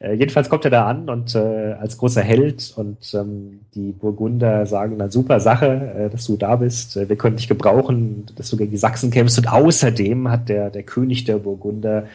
[0.00, 4.66] Äh, jedenfalls kommt er da an und äh, als großer Held und ähm, die Burgunder
[4.66, 6.96] sagen dann super Sache, äh, dass du da bist.
[6.96, 9.38] Äh, wir können dich gebrauchen, dass du gegen die Sachsen kämpfst.
[9.38, 12.06] Und außerdem hat der, der König der Burgunder,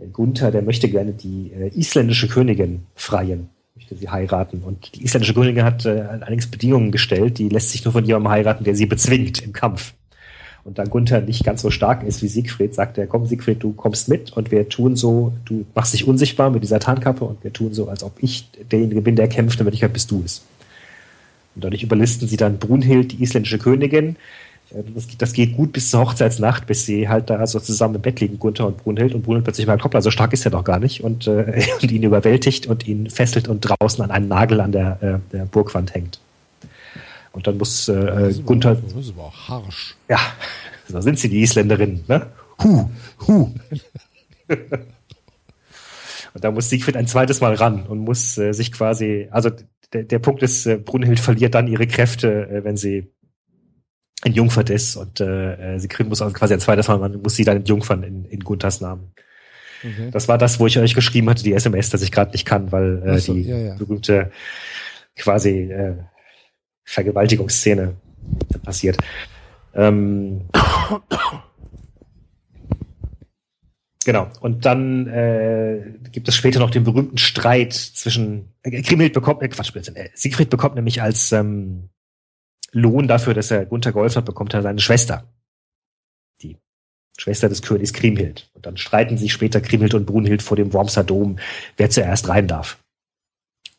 [0.00, 4.62] äh, Gunther, der möchte gerne die äh, isländische Königin freien möchte sie heiraten.
[4.64, 8.32] Und die isländische Königin hat äh, allerdings Bedingungen gestellt, die lässt sich nur von jemandem
[8.32, 9.94] heiraten, der sie bezwingt im Kampf.
[10.64, 13.72] Und da Gunther nicht ganz so stark ist wie Siegfried, sagt er, komm Siegfried, du
[13.72, 17.52] kommst mit und wir tun so, du machst dich unsichtbar mit dieser Tarnkappe und wir
[17.52, 20.44] tun so, als ob ich derjenige bin, der kämpft, in Wirklichkeit bist du es.
[21.54, 24.16] Und dadurch überlisten sie dann Brunhild, die isländische Königin,
[24.70, 28.20] das, das, geht gut bis zur Hochzeitsnacht, bis sie halt da so zusammen im Bett
[28.20, 29.14] liegen, Gunther und Brunhild.
[29.14, 31.02] Und Brunhild plötzlich mal hoppla, so stark ist er doch gar nicht.
[31.02, 35.02] Und, äh, und ihn überwältigt und ihn fesselt und draußen an einen Nagel an der,
[35.02, 36.20] äh, der Burgwand hängt.
[37.32, 38.72] Und dann muss äh, Gunther.
[38.72, 39.96] Aber, das ist aber auch harsch.
[40.08, 40.18] Ja,
[40.88, 42.04] so sind sie, die Isländerinnen.
[42.06, 42.26] Ne?
[42.62, 42.90] Hu,
[43.26, 43.54] hu.
[44.48, 49.50] und da muss Siegfried ein zweites Mal ran und muss äh, sich quasi, also
[49.94, 53.06] der, der Punkt ist, äh, Brunhild verliert dann ihre Kräfte, äh, wenn sie
[54.24, 57.36] entjungfert ist und äh, äh, sie kriegen muss also quasi ein zweites Mal, man muss
[57.36, 59.12] sie dann entjungfern in, in Gunthers Namen.
[59.80, 60.10] Okay.
[60.10, 62.72] Das war das, wo ich euch geschrieben hatte, die SMS, dass ich gerade nicht kann,
[62.72, 63.74] weil äh, so, die ja, ja.
[63.74, 64.32] berühmte
[65.16, 65.94] quasi äh,
[66.84, 67.94] Vergewaltigungsszene
[68.64, 68.98] passiert.
[69.74, 70.48] Ähm,
[74.04, 74.28] genau.
[74.40, 79.48] Und dann äh, gibt es später noch den berühmten Streit zwischen äh, Kriemhild bekommt, äh,
[79.48, 81.90] Quatsch, äh, Siegfried bekommt nämlich als ähm,
[82.72, 85.24] Lohn dafür, dass er Gunther geholfen hat, bekommt er seine Schwester.
[86.42, 86.56] Die
[87.16, 88.50] Schwester des Königs Kriemhild.
[88.54, 91.38] Und dann streiten sich später Kriemhild und Brunhild vor dem Wormser Dom,
[91.76, 92.78] wer zuerst rein darf.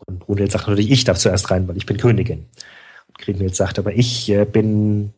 [0.06, 2.48] Und Brunhild sagt natürlich, ich darf zuerst rein, weil ich bin Königin.
[3.08, 5.14] Und Kriemhild sagt, aber ich äh, bin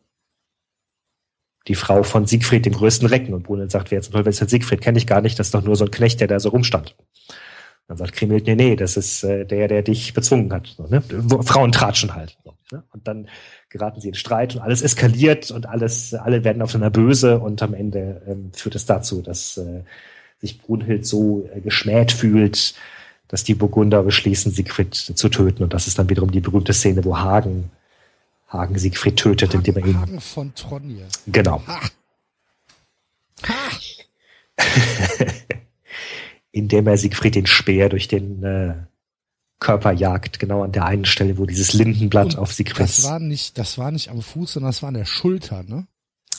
[1.68, 3.34] die Frau von Siegfried, dem größten Recken.
[3.34, 4.80] Und Brunhild sagt, wer jetzt ist denn Siegfried?
[4.80, 6.96] Kenne ich gar nicht, das ist doch nur so ein Knecht, der da so rumstand.
[7.88, 10.66] Dann sagt Kriemhild, nee, nee, das ist äh, der, der dich bezwungen hat.
[10.76, 11.02] So, ne?
[11.42, 12.38] Frauen tratschen halt.
[12.44, 12.82] So, ne?
[12.90, 13.28] Und dann
[13.72, 17.72] geraten sie in Streit und alles eskaliert und alles, alle werden aufeinander böse und am
[17.72, 19.82] Ende ähm, führt es dazu, dass äh,
[20.40, 22.74] sich Brunhild so äh, geschmäht fühlt,
[23.28, 25.62] dass die Burgunder beschließen, Siegfried zu töten.
[25.62, 27.70] Und das ist dann wiederum die berühmte Szene, wo Hagen,
[28.48, 30.00] Hagen Siegfried tötet, Hagen, indem er ihn.
[30.00, 31.06] Hagen von Tronje.
[31.26, 31.62] Genau.
[31.66, 31.80] Ha.
[33.48, 33.70] Ha.
[36.52, 38.74] indem er Siegfried den Speer durch den äh,
[39.62, 42.80] Körperjagd, genau an der einen Stelle, wo dieses Lindenblatt Und auf Siegfried.
[42.80, 45.86] Das war nicht, das war nicht am Fuß, sondern das war an der Schulter, ne?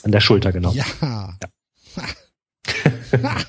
[0.02, 0.72] An der Schulter, genau.
[0.72, 0.84] Ja.
[1.00, 1.38] ja.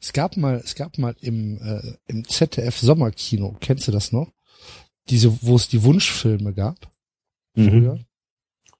[0.00, 4.32] es gab mal, es gab mal im, äh, im ZDF Sommerkino, kennst du das noch?
[5.08, 6.92] Diese, wo es die Wunschfilme gab.
[7.54, 8.04] Mhm.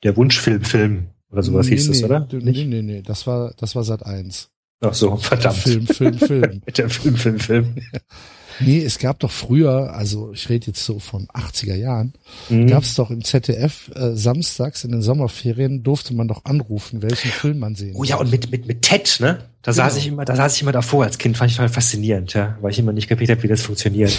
[0.02, 2.26] Der Wunschfilmfilm oder sowas nee, hieß nee, es, oder?
[2.32, 4.50] Nee, nee, nee, nee, das war, das war Sat 1.
[4.80, 5.58] Ach so, verdammt.
[5.58, 6.62] Film, Film, Film.
[6.76, 7.74] Der Film, Film, Film.
[8.60, 12.14] Nee, es gab doch früher, also ich rede jetzt so von 80er Jahren,
[12.48, 12.66] mhm.
[12.66, 17.30] gab es doch im ZDF äh, samstags in den Sommerferien durfte man doch anrufen, welchen
[17.30, 19.38] Film man sehen Oh ja, und mit mit mit Ted, ne?
[19.62, 19.84] Da genau.
[19.84, 22.56] saß ich immer, da saß ich immer davor als Kind, fand ich total faszinierend, ja,
[22.60, 24.16] weil ich immer nicht kapiert habe, wie das funktioniert.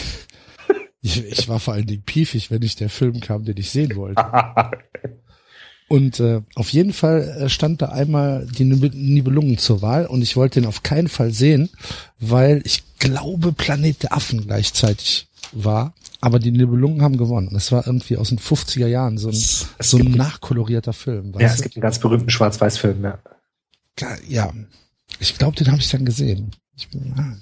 [1.01, 3.95] ich, ich war vor allen Dingen piefig, wenn nicht der Film kam, den ich sehen
[3.95, 4.23] wollte.
[5.89, 10.35] Und äh, auf jeden Fall äh, stand da einmal die Nibelungen zur Wahl und ich
[10.35, 11.69] wollte den auf keinen Fall sehen,
[12.19, 15.93] weil ich glaube Planet der Affen gleichzeitig war.
[16.19, 17.49] Aber die Nibelungen haben gewonnen.
[17.53, 19.35] Das war irgendwie aus den 50er Jahren so ein,
[19.79, 21.33] so ein nachkolorierter Film.
[21.37, 23.19] Ja, es gibt einen ganz berühmten Schwarz-Weiß-Film, ja.
[24.27, 24.51] Ja,
[25.19, 26.51] ich glaube, den habe ich dann gesehen.
[26.75, 27.35] Ich, ah.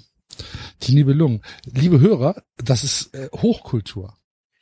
[0.82, 1.42] Die Nibelungen.
[1.64, 4.14] Liebe Hörer, das ist äh, Hochkultur.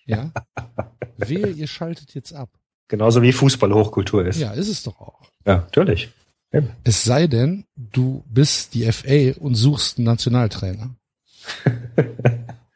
[0.07, 0.33] Ja.
[1.17, 2.51] Wehe, ihr schaltet jetzt ab.
[2.89, 4.39] Genauso wie Fußball Hochkultur ist.
[4.39, 5.21] Ja, ist es doch auch.
[5.47, 6.11] Ja, natürlich.
[6.85, 10.95] Es sei denn, du bist die FA und suchst einen Nationaltrainer.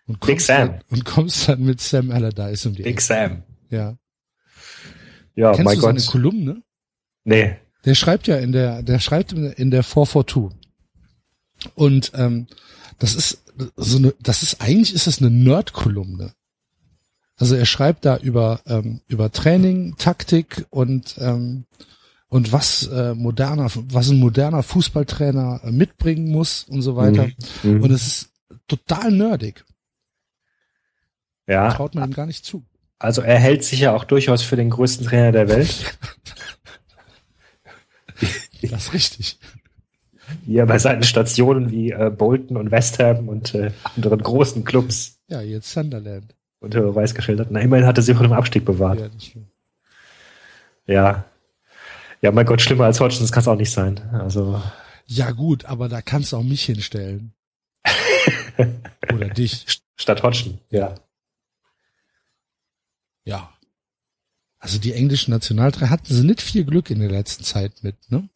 [0.08, 0.68] Und Big Sam.
[0.68, 3.02] Dann, und kommst dann mit Sam Allardyce um die Big Ecke.
[3.02, 3.42] Sam.
[3.68, 3.98] Ja.
[5.36, 6.00] Ja, Kennst mein du Gott.
[6.00, 6.62] seine Kolumne?
[7.24, 7.56] Nee.
[7.84, 10.58] Der schreibt ja in der, der schreibt in der 442.
[11.74, 12.46] Und ähm,
[12.98, 13.44] das ist
[13.76, 16.32] so eine, das ist eigentlich ist das eine Nerd-Kolumne.
[17.38, 21.64] Also er schreibt da über ähm, über Training, Taktik und ähm,
[22.28, 27.28] und was äh, moderner, was ein moderner Fußballtrainer äh, mitbringen muss und so weiter.
[27.62, 27.70] Mhm.
[27.70, 27.82] mhm.
[27.82, 28.32] Und es ist
[28.66, 29.64] total nerdig.
[31.46, 31.72] Ja.
[31.72, 32.64] Traut man ihm gar nicht zu.
[32.98, 35.96] Also er hält sich ja auch durchaus für den größten Trainer der Welt.
[38.62, 39.38] das ist richtig.
[40.44, 44.64] Wie er bei seinen Stationen wie äh, Bolton und West Ham und äh, anderen großen
[44.64, 45.20] Clubs.
[45.28, 46.34] Ja, jetzt Sunderland.
[46.60, 47.50] Unter Beweis gestellt hat.
[47.50, 48.98] Na, immerhin hat er sie vor dem Abstieg bewahrt.
[49.00, 49.42] Ja,
[50.86, 51.24] ja,
[52.20, 54.00] ja, mein Gott, schlimmer als Hodgson kann es auch nicht sein.
[54.12, 54.60] Also.
[55.06, 57.32] Ja, gut, aber da kannst du auch mich hinstellen.
[59.12, 59.82] Oder dich.
[59.96, 60.94] Statt Hodgson, ja.
[63.24, 63.52] Ja.
[64.58, 68.28] Also die englischen Nationaltrainer hatten sie nicht viel Glück in der letzten Zeit mit, ne?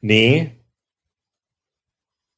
[0.00, 0.52] Nee.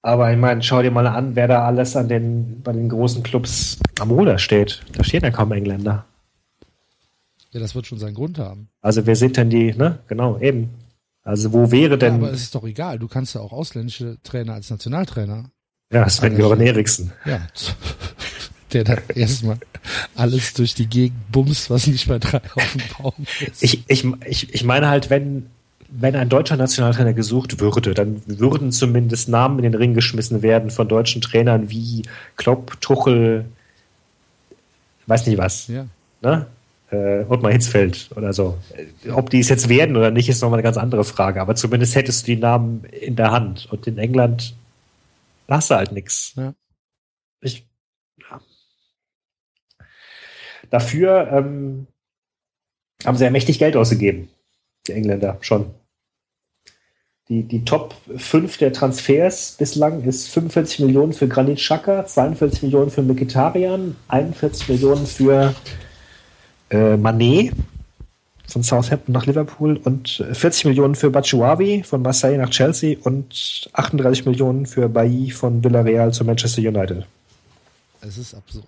[0.06, 3.24] Aber ich meine, schau dir mal an, wer da alles an den, bei den großen
[3.24, 4.80] Clubs am Ruder steht.
[4.92, 6.04] Da stehen ja kaum Engländer.
[7.50, 8.68] Ja, das wird schon seinen Grund haben.
[8.80, 9.98] Also wer sind denn die, ne?
[10.06, 10.70] Genau, eben.
[11.24, 12.20] Also wo wäre denn.
[12.20, 13.00] Ja, aber es ist doch egal.
[13.00, 15.50] Du kannst ja auch ausländische Trainer als Nationaltrainer.
[15.92, 17.12] Ja, Sven Göran Eriksen.
[17.24, 17.44] Ja.
[18.72, 19.58] Der dann erstmal
[20.14, 23.60] alles durch die Gegend bumst, was nicht mehr drei auf dem Baum ist.
[23.60, 25.46] Ich, ich, ich, ich meine halt, wenn,
[25.88, 30.70] wenn ein deutscher Nationaltrainer gesucht würde, dann würden zumindest Namen in den Ring geschmissen werden
[30.70, 32.02] von deutschen Trainern wie
[32.36, 33.44] Klopp, Tuchel,
[35.06, 35.68] weiß nicht was.
[35.68, 35.86] Ja.
[36.22, 36.46] Ne?
[36.90, 38.58] Äh, Ottmar Hitzfeld oder so.
[39.12, 41.40] Ob die es jetzt werden oder nicht, ist nochmal eine ganz andere Frage.
[41.40, 43.66] Aber zumindest hättest du die Namen in der Hand.
[43.70, 44.54] Und in England
[45.48, 46.34] hast du halt nichts.
[46.36, 46.54] Ja.
[47.40, 47.66] Ich,
[48.18, 48.40] ja.
[50.70, 51.86] Dafür ähm,
[53.04, 54.28] haben sie ja mächtig Geld ausgegeben,
[54.86, 55.66] die Engländer schon.
[57.28, 62.90] Die, die Top 5 der Transfers bislang ist 45 Millionen für Granit Xhaka, 42 Millionen
[62.90, 65.54] für Mkhitaryan, 41 Millionen für
[66.70, 67.52] äh, Manet
[68.46, 74.24] von Southampton nach Liverpool und 40 Millionen für Batshuayi von Marseille nach Chelsea und 38
[74.24, 77.06] Millionen für Bailly von Villarreal zu Manchester United.
[78.02, 78.64] Es ist absurd.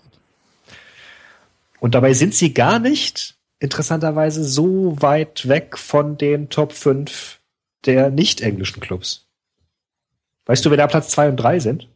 [1.79, 7.41] Und dabei sind sie gar nicht, interessanterweise, so weit weg von den Top 5
[7.85, 9.27] der nicht-englischen Clubs.
[10.47, 11.89] Weißt du, wer da Platz 2 und 3 sind?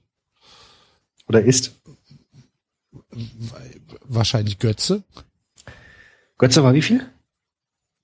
[1.27, 1.73] Oder ist?
[4.05, 5.03] Wahrscheinlich Götze.
[6.39, 7.07] Götze war wie viel?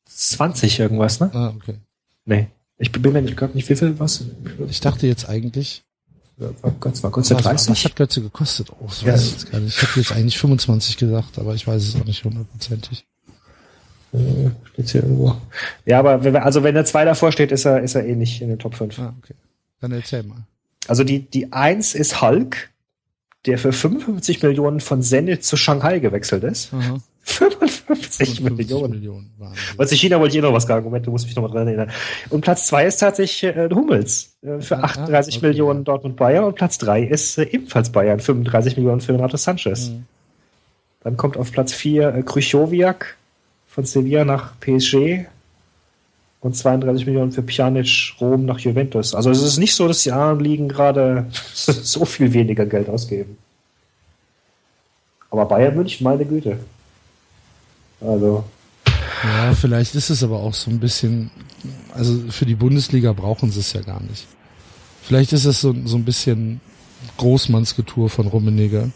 [0.06, 1.30] 20 irgendwas, ne?
[1.34, 1.76] Ah, okay.
[2.24, 2.48] Nee.
[2.78, 4.24] Ich bin mir gerade nicht, wie viel was?
[4.68, 5.84] Ich dachte jetzt eigentlich.
[6.36, 7.70] War Götze, war Götze 30?
[7.70, 8.70] Was hat Götze gekostet?
[8.70, 9.12] Oh, das ja.
[9.12, 9.76] weiß ich jetzt gar nicht.
[9.76, 13.06] Ich hätte jetzt eigentlich 25 gesagt, aber ich weiß es auch nicht hundertprozentig.
[14.12, 15.36] Äh, steht's hier irgendwo.
[15.84, 18.40] Ja, aber wenn, also wenn der 2 davor steht, ist er, ist er eh nicht
[18.40, 18.98] in den Top 5.
[18.98, 19.34] Ah, okay.
[19.80, 20.44] Dann erzähl mal.
[20.86, 22.70] Also die, die 1 ist Hulk,
[23.46, 26.72] der für 55 Millionen von Zenit zu Shanghai gewechselt ist.
[26.72, 26.98] Aha.
[27.28, 28.90] 55, 55 Millionen.
[28.90, 29.30] Millionen
[29.76, 30.84] was in China wollte ich eh noch was sagen.
[30.84, 31.90] Moment, du musst mich noch mal dran erinnern.
[32.30, 35.46] Und Platz 2 ist tatsächlich äh, Hummels äh, für 38 ah, okay.
[35.46, 39.90] Millionen Dortmund Bayern und Platz 3 ist äh, ebenfalls Bayern, 35 Millionen für Renato Sanchez.
[39.90, 40.06] Mhm.
[41.02, 43.16] Dann kommt auf Platz 4 äh, Krychowiak
[43.78, 45.26] von Sevilla nach PSG
[46.40, 49.14] und 32 Millionen für Pjanic Rom nach Juventus.
[49.14, 53.38] Also es ist nicht so, dass die anderen Ligen gerade so viel weniger Geld ausgeben.
[55.30, 56.58] Aber Bayern München, meine Güte.
[58.00, 58.42] Also.
[59.22, 61.30] Ja, vielleicht ist es aber auch so ein bisschen,
[61.92, 64.26] also für die Bundesliga brauchen sie es ja gar nicht.
[65.02, 66.60] Vielleicht ist es so, so ein bisschen
[67.16, 68.90] Großmannsgetue von Rummenigge,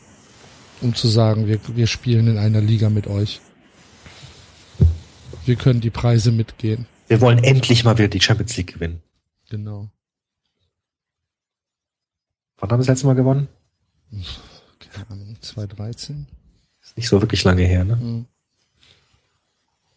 [0.81, 3.41] um zu sagen, wir, wir spielen in einer Liga mit euch.
[5.45, 6.87] Wir können die Preise mitgehen.
[7.09, 9.03] Wir wollen endlich mal wieder die Champions League gewinnen.
[9.51, 9.91] Genau.
[12.59, 13.49] Wann haben wir das letzte Mal gewonnen?
[14.79, 16.27] Keine Ahnung, 2013?
[16.83, 17.97] Ist nicht so wirklich lange her, ne?
[17.97, 18.27] Mhm.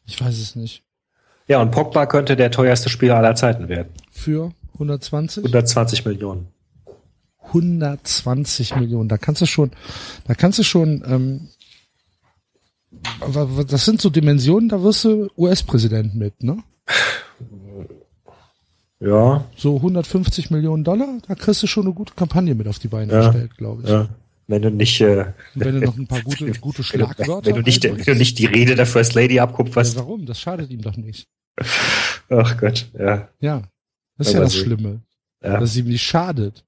[0.06, 0.84] Ich weiß es nicht.
[1.48, 3.94] Ja, und Pogba könnte der teuerste Spieler aller Zeiten werden.
[4.12, 5.44] Für 120?
[5.44, 6.48] 120 Millionen.
[7.48, 9.10] 120 Millionen.
[9.10, 9.72] Da kannst du schon,
[10.26, 11.50] da kannst du schon, ähm,
[13.68, 16.63] das sind so Dimensionen, da wirst du US-Präsident mit, ne?
[19.00, 19.46] Ja.
[19.56, 23.12] So 150 Millionen Dollar, da kriegst du schon eine gute Kampagne mit auf die Beine
[23.12, 23.89] ja, gestellt, glaube ich.
[23.89, 24.10] Ja.
[24.48, 27.84] Wenn du nicht, äh, wenn du noch ein paar gute, gute Schlagwörter wenn du, nicht,
[27.84, 29.96] wenn du nicht die Rede der First Lady abkupferst.
[29.96, 30.26] Ja, warum?
[30.26, 31.28] Das schadet ihm doch nicht.
[32.30, 33.30] Ach Gott, ja.
[33.39, 33.63] Ja.
[34.18, 34.60] Das ist Aber ja das sie.
[34.60, 35.02] Schlimme.
[35.44, 35.60] Ja.
[35.60, 36.63] Dass es ihm nicht schadet.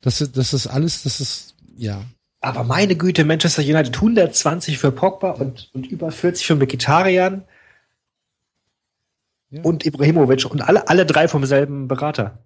[0.00, 2.04] Das, das ist alles, das ist, ja.
[2.42, 7.44] Aber meine Güte, Manchester United 120 für Pogba und, und über 40 für Mkhitaryan
[9.50, 9.62] ja.
[9.62, 12.42] und Ibrahimovic und alle, alle drei vom selben Berater.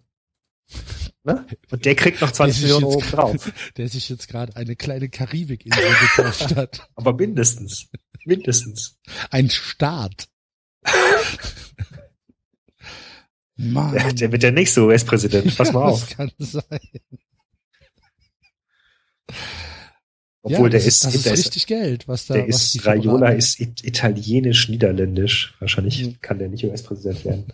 [1.24, 1.46] Ne?
[1.70, 3.50] Und der kriegt noch 20 Millionen Euro drauf.
[3.76, 6.88] Der sich jetzt gerade eine kleine Karibikinsel gekauft hat.
[6.94, 7.88] Aber mindestens.
[8.24, 8.98] Mindestens.
[9.30, 10.28] Ein Staat.
[13.56, 13.92] Mann.
[13.92, 15.56] Der, der wird nicht so US-Präsident.
[15.56, 16.06] Pass mal ja, auf.
[16.06, 16.80] Das kann sein.
[20.46, 22.34] Obwohl ja, der ist, das ist richtig Geld, was da.
[22.34, 25.56] Der was ist Raiola ist italienisch-niederländisch.
[25.58, 26.20] Wahrscheinlich hm.
[26.20, 27.44] kann der nicht US-Präsident werden.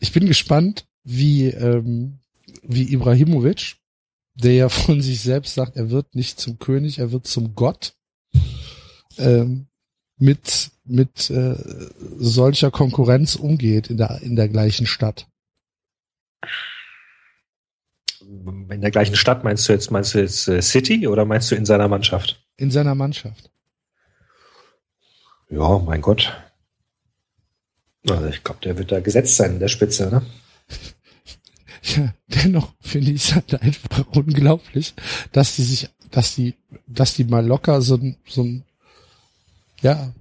[0.00, 2.18] Ich bin gespannt, wie, ähm,
[2.62, 3.76] wie Ibrahimovic,
[4.34, 7.94] der ja von sich selbst sagt, er wird nicht zum König, er wird zum Gott,
[9.18, 9.66] ähm,
[10.18, 11.56] mit, mit äh,
[12.18, 15.26] solcher Konkurrenz umgeht in der, in der gleichen Stadt.
[18.70, 21.54] In der gleichen Stadt meinst du jetzt, meinst du jetzt äh, City oder meinst du
[21.54, 22.44] in seiner Mannschaft?
[22.56, 23.50] In seiner Mannschaft.
[25.50, 26.32] Ja, mein Gott.
[28.08, 30.22] Also ich glaube, der wird da gesetzt sein in der Spitze, ne?
[31.96, 34.94] Ja, dennoch finde ich es halt einfach unglaublich,
[35.32, 36.54] dass die sich, dass die,
[36.86, 38.64] dass die mal locker so ein, so ein,
[39.82, 40.14] ja,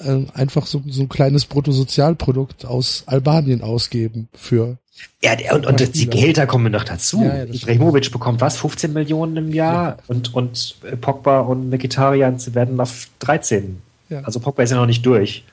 [0.00, 4.78] äh, einfach so, so ein kleines Bruttosozialprodukt aus Albanien ausgeben für
[5.22, 7.22] Ja, und, und die Gehälter kommen noch dazu.
[7.22, 8.58] Ja, ja, Ibrahimovic bekommt was?
[8.58, 13.80] 15 Millionen im Jahr und, und äh, Pogba und Mkhitaryan werden auf 13.
[14.10, 14.20] Ja.
[14.20, 15.44] Also Pogba ist ja noch nicht durch.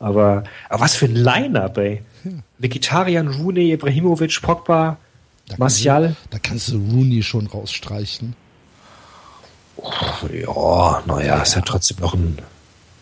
[0.00, 2.02] Aber, aber was für ein Line-Up, ey.
[2.24, 2.30] Ja.
[2.58, 4.96] Mkhitaryan, Rooney, Ibrahimovic, Pogba,
[5.48, 6.08] Da Martial.
[6.08, 8.34] Du, da kannst du Rooney schon rausstreichen.
[10.32, 12.38] Ja, naja, ist ja trotzdem noch ein.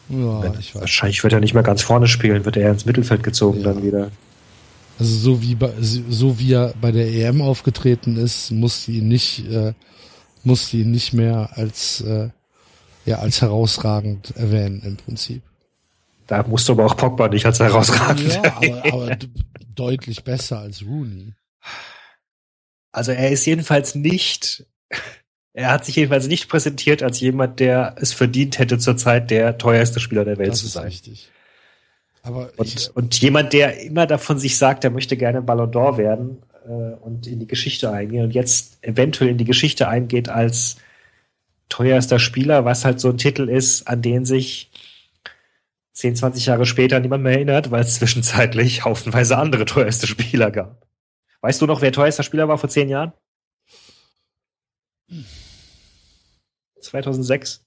[0.09, 0.75] Ja, weiß.
[0.75, 3.73] Wahrscheinlich wird er nicht mehr ganz vorne spielen, wird er ins Mittelfeld gezogen Ja.
[3.73, 4.11] dann wieder.
[5.03, 9.45] Also so wie bei, so wie er bei der EM aufgetreten ist, musste ihn nicht,
[9.51, 9.73] äh,
[10.45, 12.29] musste ihn nicht mehr als äh,
[13.05, 15.43] ja als herausragend erwähnen im Prinzip.
[16.29, 18.33] Da musst du aber auch Pogba nicht als herausragend.
[18.33, 19.19] Ja, aber, aber
[19.75, 21.35] deutlich besser als Rooney.
[22.93, 24.65] Also er ist jedenfalls nicht,
[25.53, 29.99] er hat sich jedenfalls nicht präsentiert als jemand, der es verdient hätte, zurzeit der teuerste
[29.99, 30.85] Spieler der Welt Das zu ist sein.
[30.85, 31.29] richtig.
[32.23, 35.97] Aber ich, Und, und jemand, der immer davon sich sagt, er möchte gerne Ballon d'Or
[35.97, 40.77] werden äh, und in die Geschichte eingehen und jetzt eventuell in die Geschichte eingeht als
[41.69, 44.71] teuerster Spieler, was halt so ein Titel ist, an den sich
[45.95, 50.87] 10, 20 Jahre später niemand mehr erinnert, weil es zwischenzeitlich haufenweise andere teuerste Spieler gab.
[51.41, 53.13] Weißt du noch, wer teuerster Spieler war vor zehn Jahren?
[56.81, 57.65] 2006?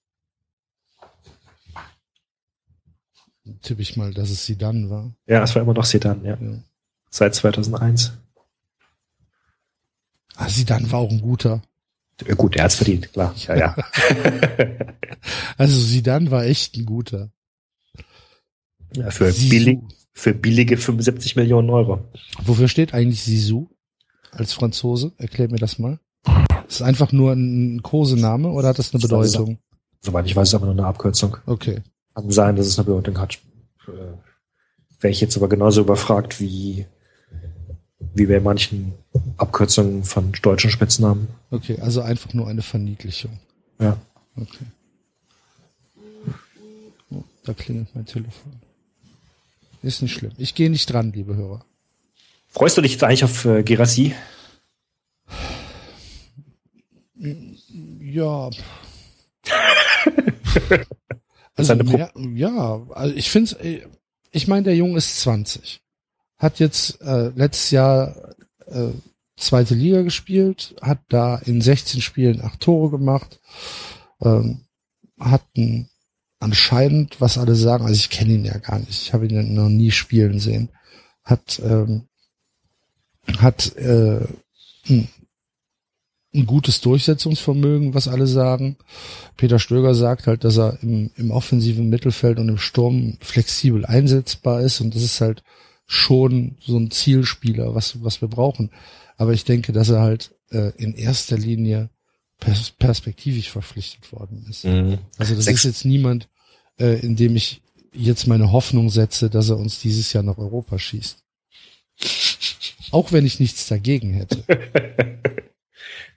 [3.61, 5.13] Tippe ich mal, dass es sie dann war.
[5.27, 6.37] Ja, es war immer noch Sedan, ja.
[6.39, 6.59] Ja.
[7.09, 8.13] Seit 2001.
[10.35, 11.61] Ah, sie dann war auch ein guter.
[12.37, 13.33] Gut, er hat's verdient, klar.
[13.47, 13.75] Ja, ja.
[15.57, 17.31] Also sie dann war echt ein guter.
[18.95, 19.49] ja für, Sisu.
[19.49, 19.79] billig,
[20.13, 22.07] für billige 75 Millionen Euro.
[22.43, 23.67] Wofür steht eigentlich Sisu
[24.31, 25.13] als Franzose?
[25.17, 25.99] Erklär mir das mal.
[26.67, 29.57] Ist einfach nur ein Kosename oder hat das eine Bedeutung?
[30.01, 31.37] Soweit ich weiß, ist aber nur eine Abkürzung.
[31.45, 31.81] Okay.
[32.16, 33.38] Kann sein, dass es eine Bedeutung hat.
[33.88, 33.91] Äh,
[35.01, 36.86] Wäre ich jetzt aber genauso überfragt wie,
[38.13, 38.93] wie bei manchen
[39.36, 41.28] Abkürzungen von deutschen Spitznamen.
[41.51, 43.38] Okay, also einfach nur eine Verniedlichung.
[43.80, 43.97] Ja.
[44.38, 44.66] Okay.
[47.11, 48.53] Oh, da klingelt mein Telefon.
[49.82, 50.32] Ist nicht schlimm.
[50.38, 51.66] Ich gehe nicht dran, liebe Hörer.
[52.47, 54.16] Freust du dich jetzt eigentlich auf äh, Gerassi?
[57.99, 58.49] Ja.
[61.55, 63.87] Also mehr, ja, also ich finde
[64.31, 65.81] ich meine, der Junge ist 20.
[66.37, 68.35] Hat jetzt äh, letztes Jahr
[68.67, 68.89] äh,
[69.37, 73.39] zweite Liga gespielt, hat da in 16 Spielen acht Tore gemacht,
[74.21, 74.65] ähm,
[75.19, 75.89] hat ein,
[76.39, 79.43] anscheinend, was alle sagen, also ich kenne ihn ja gar nicht, ich habe ihn ja
[79.43, 80.69] noch nie spielen sehen,
[81.23, 82.07] hat ähm,
[83.39, 84.25] hat äh,
[84.89, 85.07] ein,
[86.36, 88.77] ein gutes Durchsetzungsvermögen, was alle sagen.
[89.38, 94.61] Peter Stöger sagt halt, dass er im, im offensiven Mittelfeld und im Sturm flexibel einsetzbar
[94.61, 95.43] ist und das ist halt
[95.88, 98.71] schon so ein Zielspieler, was, was wir brauchen.
[99.17, 101.89] Aber ich denke, dass er halt äh, in erster Linie
[102.39, 104.65] pers perspektivisch verpflichtet worden ist.
[104.65, 104.97] Mhm.
[105.17, 106.27] Also das Sechs- ist jetzt niemand,
[106.79, 107.61] äh, in dem ich
[107.93, 111.23] jetzt meine Hoffnung setze, dass er uns dieses Jahr nach Europa schießt.
[112.91, 114.43] Auch wenn ich nichts dagegen hätte.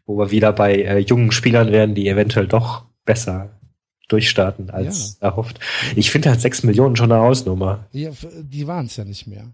[0.09, 3.51] Wo wir wieder bei äh, jungen Spielern werden, die eventuell doch besser
[4.09, 5.61] durchstarten als erhofft.
[5.97, 7.87] Ich finde halt 6 Millionen schon eine Hausnummer.
[7.93, 9.53] Ja, die waren es ja nicht mehr.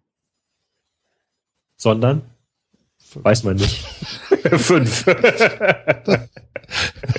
[1.76, 2.22] Sondern?
[3.14, 3.76] Weiß man nicht.
[4.52, 5.04] Fünf.
[5.04, 6.28] Das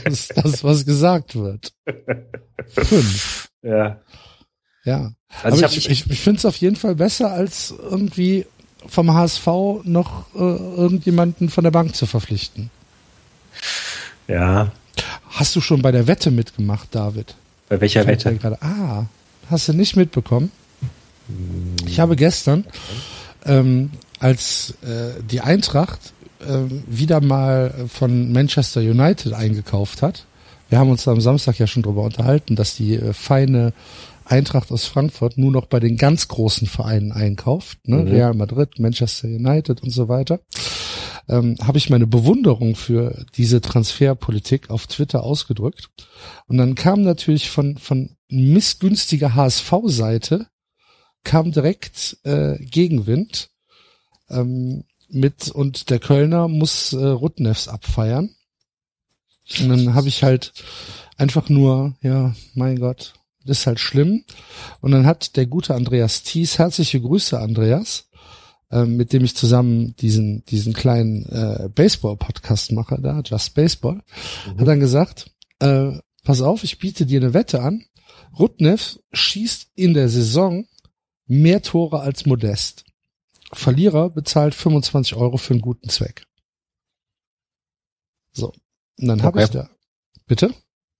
[0.06, 1.74] ist das, was gesagt wird.
[2.68, 3.50] Fünf.
[3.62, 4.00] ja.
[4.86, 5.12] Ja.
[5.44, 8.46] Also ich Aber ich, ich, ich finde es auf jeden Fall besser, als irgendwie
[8.88, 9.48] vom HSV
[9.84, 12.72] noch äh, irgendjemanden von der Bank zu verpflichten.
[14.28, 14.72] Ja,
[15.30, 17.36] Hast du schon bei der Wette mitgemacht, David?
[17.68, 18.36] bei welcher mir Wette?
[18.36, 19.06] Gerade, ah,
[19.50, 20.52] hast du nicht mitbekommen?
[21.88, 22.64] Ich habe gestern,
[23.46, 26.00] ähm, als äh, die Eintracht
[26.48, 30.26] ähm, wieder mal von Manchester United eingekauft hat,
[30.70, 33.74] wir haben uns am Samstag ja schon drüber unterhalten, dass die äh, feine
[34.26, 37.98] Eintracht aus Frankfurt nur noch bei den ganz großen Vereinen einkauft, ne?
[37.98, 38.08] Mhm.
[38.08, 40.40] Real Madrid, Manchester United und so weiter,
[41.28, 45.90] ähm, habe ich meine Bewunderung für diese Transferpolitik auf Twitter ausgedrückt.
[46.48, 50.48] Und dann kam natürlich von, von missgünstiger HSV-Seite
[51.24, 53.50] kam direkt äh, Gegenwind
[54.30, 58.36] ähm, mit und der Kölner muss äh, Rutnefs abfeiern.
[59.60, 60.54] Und dann habe ich halt
[61.18, 63.14] einfach nur, ja, mein Gott,
[63.44, 64.24] das ist halt schlimm.
[64.82, 68.10] Und dann hat der gute Andreas Thies, herzliche Grüße Andreas,
[68.86, 74.01] mit dem ich zusammen diesen, diesen kleinen äh, Baseball-Podcast mache, da, Just Baseball,
[74.57, 75.91] hat dann gesagt, äh,
[76.24, 77.86] pass auf, ich biete dir eine Wette an.
[78.38, 80.66] Rutnev schießt in der Saison
[81.28, 82.84] mehr Tore als Modest.
[83.53, 86.26] Verlierer bezahlt 25 Euro für einen guten Zweck.
[88.34, 88.51] So.
[88.99, 89.45] Und dann habe Okay.
[89.45, 89.70] ich da.
[90.28, 90.53] Bitte?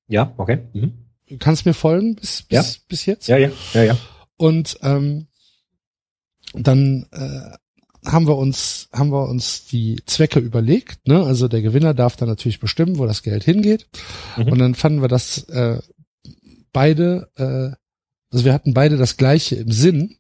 [0.08, 0.60] Ja, okay.
[0.74, 0.94] Mhm.
[1.28, 2.64] Du kannst mir folgen bis, bis, Ja.
[2.88, 3.28] bis jetzt?
[3.28, 3.98] Ja, ja, ja, ja.
[4.38, 5.28] Und ähm,
[6.60, 11.08] dann äh, haben wir uns haben wir uns die Zwecke überlegt.
[11.08, 11.24] Ne?
[11.24, 13.88] Also der Gewinner darf dann natürlich bestimmen, wo das Geld hingeht.
[14.38, 14.50] Mhm.
[14.50, 15.80] Und dann fanden wir das äh,
[16.72, 17.76] beide, äh,
[18.32, 20.18] also wir hatten beide das Gleiche im Sinn.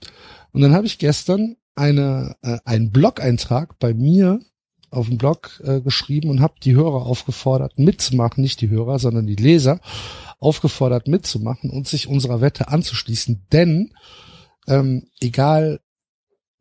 [0.52, 4.40] Und dann habe ich gestern eine äh, einen Blog-Eintrag bei mir
[4.90, 9.28] auf dem Blog äh, geschrieben und habe die Hörer aufgefordert mitzumachen, nicht die Hörer, sondern
[9.28, 9.80] die Leser
[10.40, 13.94] aufgefordert mitzumachen und sich unserer Wette anzuschließen, denn
[14.68, 15.80] ähm, egal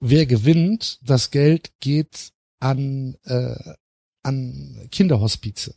[0.05, 3.75] wer gewinnt, das Geld geht an äh,
[4.23, 5.75] an Kinderhospize.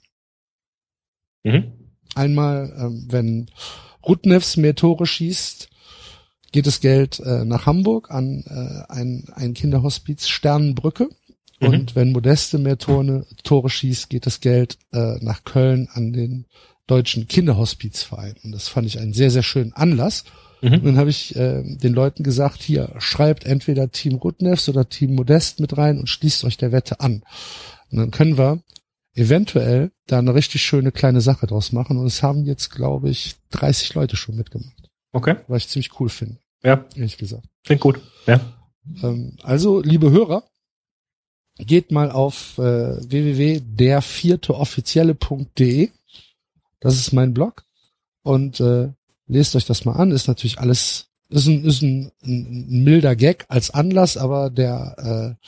[1.43, 1.71] Mhm.
[2.15, 3.51] Einmal, ähm, wenn
[4.05, 5.69] Rudnevs mehr Tore schießt,
[6.51, 11.09] geht das Geld äh, nach Hamburg an äh, ein, ein Kinderhospiz Sternenbrücke.
[11.59, 11.67] Mhm.
[11.67, 16.45] Und wenn Modeste mehr Tore, Tore schießt, geht das Geld äh, nach Köln an den
[16.86, 18.36] Deutschen Kinderhospizverein.
[18.43, 20.23] Und das fand ich einen sehr, sehr schönen Anlass.
[20.61, 20.83] Und Mhm.
[20.85, 25.59] dann habe ich äh, den Leuten gesagt, hier schreibt entweder Team Rudnevs oder Team Modest
[25.59, 27.23] mit rein und schließt euch der Wette an.
[27.91, 28.61] Und dann können wir
[29.13, 31.97] eventuell da eine richtig schöne kleine Sache draus machen.
[31.97, 35.35] Und es haben jetzt, glaube ich, 30 Leute schon mitgemacht, Okay.
[35.47, 37.45] was ich ziemlich cool finde, Ja, ehrlich gesagt.
[37.63, 37.99] klingt gut.
[38.25, 38.39] Ja.
[39.03, 40.43] Ähm, also, liebe Hörer,
[41.59, 45.89] geht mal auf äh, www.dervierteoffizielle.de.
[46.79, 47.63] Das ist mein Blog.
[48.23, 48.89] Und äh,
[49.28, 50.11] lest euch das mal an.
[50.11, 55.47] Ist natürlich alles, ist ein, ist ein, ein, milder Gag als Anlass, aber der, äh,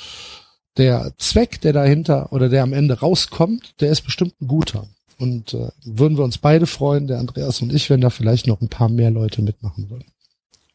[0.78, 4.88] der Zweck, der dahinter oder der am Ende rauskommt, der ist bestimmt ein guter.
[5.18, 8.62] Und äh, würden wir uns beide freuen, der Andreas und ich, wenn da vielleicht noch
[8.62, 10.06] ein paar mehr Leute mitmachen würden.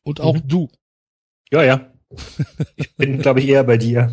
[0.02, 0.48] Und auch Mhm.
[0.48, 0.68] du.
[1.50, 1.90] Ja, ja.
[2.76, 4.12] Ich bin, glaube ich, eher bei dir.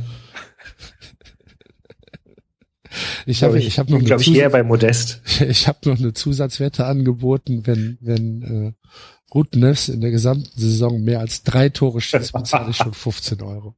[3.26, 5.22] Ich habe, ich, habe noch glaube ich, eher bei Modest.
[5.48, 8.88] ich habe noch eine Zusatzwette angeboten, wenn wenn äh,
[9.34, 13.42] Ruth Neves in der gesamten Saison mehr als drei Tore schießt, bezahle ich schon 15
[13.42, 13.76] Euro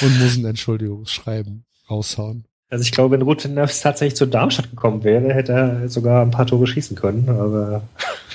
[0.00, 2.46] und muss ein Entschuldigungsschreiben raushauen.
[2.70, 6.30] Also ich glaube, wenn Ruth Nerfs tatsächlich zu Darmstadt gekommen wäre, hätte er sogar ein
[6.30, 7.28] paar Tore schießen können.
[7.28, 7.86] Aber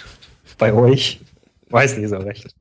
[0.58, 1.20] bei euch
[1.70, 2.56] weiß nicht so recht.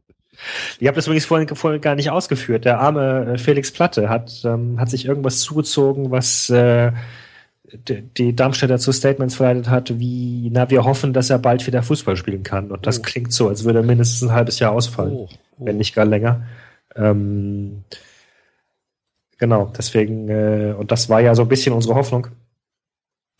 [0.78, 2.64] Ihr habt das übrigens vorhin, vorhin gar nicht ausgeführt.
[2.64, 6.92] Der arme äh, Felix Platte hat, ähm, hat sich irgendwas zugezogen, was äh,
[8.16, 12.16] die Darmstädter zu Statements verleitet hat, wie, na, wir hoffen, dass er bald wieder Fußball
[12.16, 12.70] spielen kann.
[12.70, 13.02] Und das Oh.
[13.02, 15.28] klingt so, als würde er mindestens ein halbes Jahr ausfallen Oh,
[15.58, 15.64] oh.
[15.66, 16.44] wenn nicht gar länger.
[16.96, 17.84] Ähm,
[19.38, 22.28] genau, deswegen, äh, und das war ja so ein bisschen unsere Hoffnung.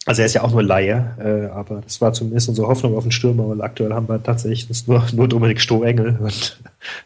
[0.09, 3.05] Also er ist ja auch nur Laie, äh, aber das war zumindest unsere Hoffnung auf
[3.05, 6.59] den Stürmer, weil aktuell haben wir tatsächlich nur, nur Dominik Strohengel und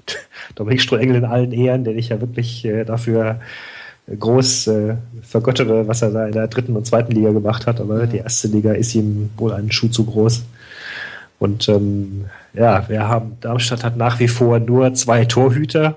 [0.54, 3.40] Dominik Strohengel in allen Ehren, den ich ja wirklich äh, dafür
[4.06, 8.06] groß äh, vergöttere, was er da in der dritten und zweiten Liga gemacht hat, aber
[8.06, 10.44] die erste Liga ist ihm wohl einen Schuh zu groß.
[11.40, 15.96] Und ähm, ja, wir haben, Darmstadt hat nach wie vor nur zwei Torhüter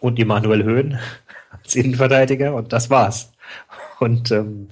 [0.00, 0.98] und Emanuel Höhn
[1.50, 3.32] als Innenverteidiger und das war's.
[3.98, 4.68] Und ähm,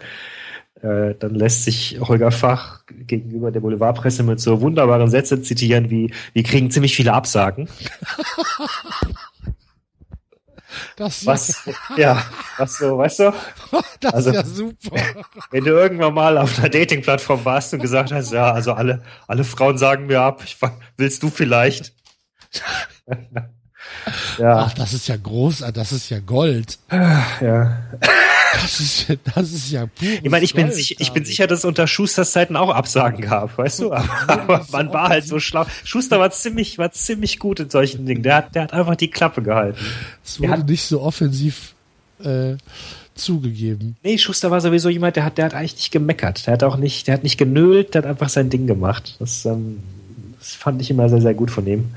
[0.85, 6.13] äh, dann lässt sich Holger Fach gegenüber der Boulevardpresse mit so wunderbaren Sätzen zitieren wie,
[6.35, 7.69] wir kriegen ziemlich viele Absagen.
[10.97, 12.21] Das, Was, ja,
[12.59, 13.33] was so, weißt du,
[14.01, 14.97] das also- ist ja super.
[15.53, 19.45] wenn du irgendwann mal auf einer Dating-Plattform warst und gesagt hast, ja, also alle, alle
[19.45, 20.57] Frauen sagen mir ab, ich,
[20.97, 21.93] willst du vielleicht?
[24.39, 26.79] ja, Ach, das ist ja groß, das ist ja Gold.
[26.91, 27.79] ja.
[28.63, 31.61] Das ist ja, das ist ja Ich meine, ich bin, sich, ich bin sicher, dass
[31.61, 33.93] es unter Schusters Zeiten auch Absagen gab, weißt du?
[33.93, 35.67] Aber, aber man war halt so schlau.
[35.85, 38.23] Schuster war ziemlich, war ziemlich gut in solchen Dingen.
[38.23, 39.79] Der hat, der hat einfach die Klappe gehalten.
[40.25, 41.75] Es wurde hat- nicht so offensiv
[42.23, 42.55] äh,
[43.15, 43.97] zugegeben.
[44.03, 46.47] Nee, Schuster war sowieso jemand, der hat, der hat eigentlich nicht gemeckert.
[46.47, 49.17] Der hat auch nicht, der hat nicht genölt, der hat einfach sein Ding gemacht.
[49.19, 49.79] Das, ähm,
[50.39, 51.91] das fand ich immer sehr, sehr gut von ihm.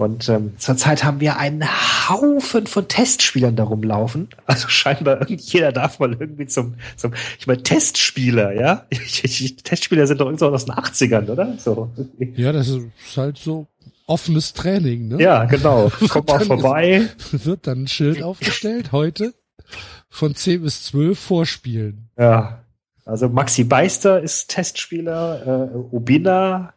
[0.00, 1.62] Und ähm, zurzeit haben wir einen
[2.08, 4.30] Haufen von Testspielern da rumlaufen.
[4.46, 8.86] Also scheinbar jeder darf mal irgendwie zum, zum ich meine, Testspieler, ja?
[8.90, 11.54] Ich, ich, Testspieler sind doch irgendwo aus den 80ern, oder?
[11.58, 11.90] So.
[12.18, 13.66] Ja, das ist halt so
[14.06, 15.22] offenes Training, ne?
[15.22, 15.92] Ja, genau.
[16.08, 17.06] Kommt mal vorbei.
[17.32, 19.34] Wird dann ein Schild aufgestellt, heute
[20.08, 22.08] von 10 bis 12 vorspielen.
[22.18, 22.64] Ja.
[23.04, 26.72] Also Maxi Beister ist Testspieler, äh, Obina,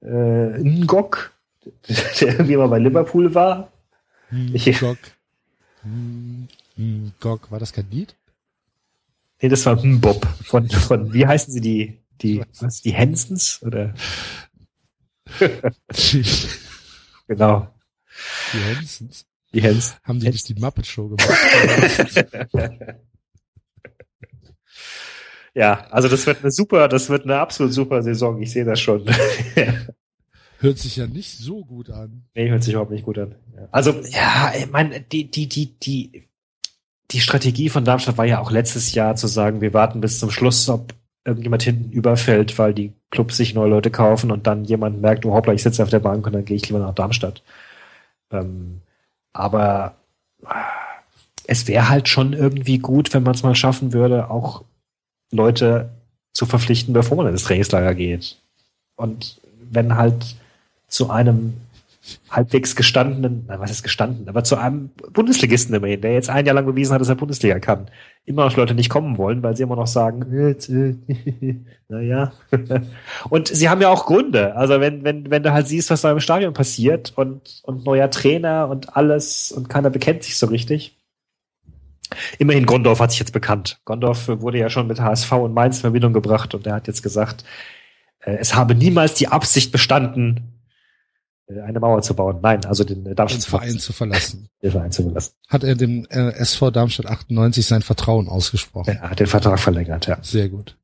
[0.00, 1.32] äh, Ngok,
[2.20, 3.72] der irgendwie mal bei Liverpool war.
[4.28, 4.98] Hm, Ich- Gok.
[5.82, 8.14] Hm, hm, Gok, war das kein Lied?
[9.40, 13.60] Nee, das war Bob von, von, wie heißen sie die, die, was, die Hensons?
[13.62, 13.94] Oder,
[17.28, 17.68] genau.
[18.52, 19.26] die Hensons.
[19.52, 19.96] Die Hens.
[20.04, 20.34] Haben die Hens.
[20.34, 21.28] nicht die Muppet Show gemacht?
[25.54, 28.42] Ja, also das wird eine super, das wird eine absolut super Saison.
[28.42, 29.06] Ich sehe das schon.
[30.58, 32.24] Hört sich ja nicht so gut an.
[32.34, 33.34] nee, hört sich überhaupt nicht gut an.
[33.54, 33.68] Ja.
[33.72, 36.24] Also, ja, ich meine, die, die, die, die,
[37.10, 40.30] die Strategie von Darmstadt war ja auch letztes Jahr zu sagen, wir warten bis zum
[40.30, 40.94] Schluss, ob
[41.24, 45.34] irgendjemand hinten überfällt, weil die Clubs sich neue Leute kaufen und dann jemand merkt, oh
[45.34, 47.42] hoppla, ich sitze auf der Bank und dann gehe ich lieber nach Darmstadt.
[48.30, 48.80] Ähm,
[49.32, 49.96] aber
[51.46, 54.64] es wäre halt schon irgendwie gut, wenn man es mal schaffen würde, auch
[55.32, 55.90] Leute
[56.32, 58.38] zu verpflichten, bevor man ins Trainingslager geht.
[58.96, 59.40] Und
[59.70, 60.36] wenn halt
[60.88, 61.54] zu einem
[62.30, 66.54] halbwegs gestandenen, na, was ist gestanden, aber zu einem Bundesligisten immerhin, der jetzt ein Jahr
[66.54, 67.90] lang bewiesen hat, dass er Bundesliga kann,
[68.24, 70.24] immer noch Leute nicht kommen wollen, weil sie immer noch sagen,
[71.88, 72.32] naja.
[73.28, 74.54] und sie haben ja auch Gründe.
[74.54, 78.10] Also wenn, wenn, wenn du halt siehst, was da im Stadion passiert und, und neuer
[78.10, 80.96] Trainer und alles und keiner bekennt sich so richtig.
[82.38, 83.80] Immerhin Gondorf hat sich jetzt bekannt.
[83.84, 87.02] Gondorf wurde ja schon mit HSV und Mainz in Verbindung gebracht und er hat jetzt
[87.02, 87.44] gesagt,
[88.20, 90.55] äh, es habe niemals die Absicht bestanden,
[91.48, 92.40] eine Mauer zu bauen.
[92.42, 94.48] Nein, also den äh, Den Darmstadt Verein zu verlassen.
[94.62, 95.32] den Verein zu verlassen.
[95.48, 98.98] Hat er dem äh, SV Darmstadt 98 sein Vertrauen ausgesprochen.
[99.00, 100.18] Er hat den Vertrag verlängert, ja.
[100.22, 100.76] Sehr gut.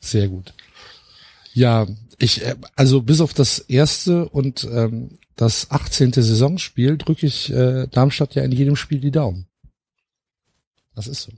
[0.00, 0.54] Sehr gut.
[1.52, 1.86] Ja,
[2.18, 6.12] ich, äh, also bis auf das erste und ähm, das 18.
[6.12, 9.46] Saisonspiel drücke ich äh, Darmstadt ja in jedem Spiel die Daumen.
[10.96, 11.32] Das ist so.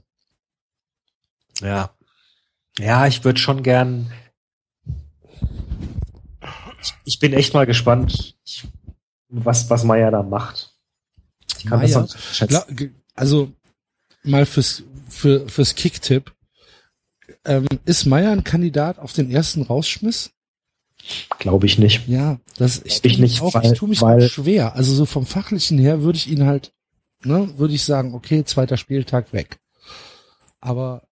[1.61, 1.91] Ja.
[2.79, 4.11] Ja, ich würde schon gern.
[6.81, 8.67] Ich, ich bin echt mal gespannt, ich,
[9.29, 10.73] was, was Meier da macht.
[11.57, 12.95] Ich kann das noch nicht schätzen.
[13.15, 13.51] Also
[14.23, 16.33] mal fürs für fürs Kicktipp.
[17.45, 20.31] Ähm, ist Meier ein Kandidat auf den ersten Rausschmiss?
[21.39, 22.07] Glaube ich nicht.
[22.07, 24.75] Ja, das ich, ich nicht, auch, weil- ich tue mich weil- schwer.
[24.75, 26.73] Also so vom fachlichen her würde ich ihn halt,
[27.23, 29.59] ne, würde ich sagen, okay, zweiter Spieltag weg.
[30.59, 31.07] Aber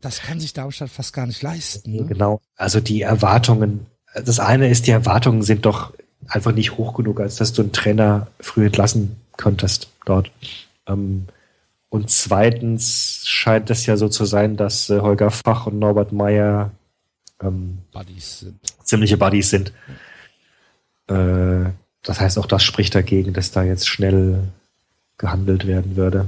[0.00, 1.92] das kann sich Darmstadt fast gar nicht leisten.
[1.92, 2.04] Ne?
[2.06, 2.40] Genau.
[2.56, 5.92] Also die Erwartungen, das eine ist, die Erwartungen sind doch
[6.28, 10.30] einfach nicht hoch genug, als dass du einen Trainer früh entlassen könntest dort.
[10.86, 11.26] Ähm,
[11.88, 16.70] und zweitens scheint es ja so zu sein, dass äh, Holger Fach und Norbert Meyer
[17.42, 18.46] ähm, Buddies
[18.82, 19.72] ziemliche Buddies sind.
[21.08, 21.70] Äh,
[22.02, 24.48] das heißt, auch das spricht dagegen, dass da jetzt schnell
[25.18, 26.26] gehandelt werden würde.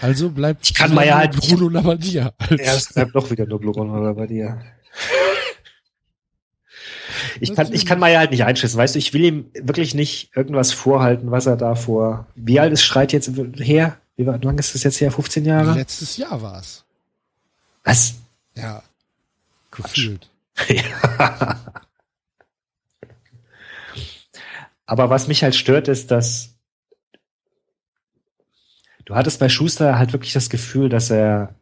[0.00, 2.32] Also bleibt Ich kann Meier halt nicht- Bruno Labbadia.
[2.50, 4.60] Ja, es bleibt doch wieder nur bei dir.
[7.40, 10.30] Ich kann, ich kann Meier halt nicht einschätzen, weißt du, ich will ihm wirklich nicht
[10.36, 12.26] irgendwas vorhalten, was er da vor.
[12.34, 13.96] Wie alt ist Streit jetzt her?
[14.16, 15.10] Wie war- lang ist das jetzt her?
[15.10, 15.74] 15 Jahre?
[15.74, 16.84] Letztes Jahr war's.
[17.84, 18.14] Was?
[18.54, 18.82] Ja.
[19.70, 20.30] Gefühlt.
[20.68, 21.60] Ja.
[24.86, 26.50] Aber was mich halt stört, ist, dass
[29.04, 31.54] du hattest bei Schuster halt wirklich das Gefühl, dass er,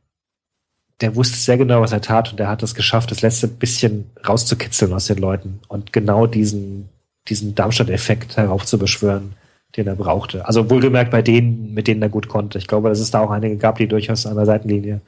[1.01, 4.11] der wusste sehr genau, was er tat und er hat es geschafft, das letzte bisschen
[4.27, 6.89] rauszukitzeln aus den Leuten und genau diesen,
[7.29, 9.35] diesen Darmstadt-Effekt heraufzubeschwören,
[9.77, 10.47] den er brauchte.
[10.47, 12.59] Also wohlgemerkt bei denen, mit denen er gut konnte.
[12.59, 15.01] Ich glaube, dass es da auch einige gab, die durchaus an der Seitenlinie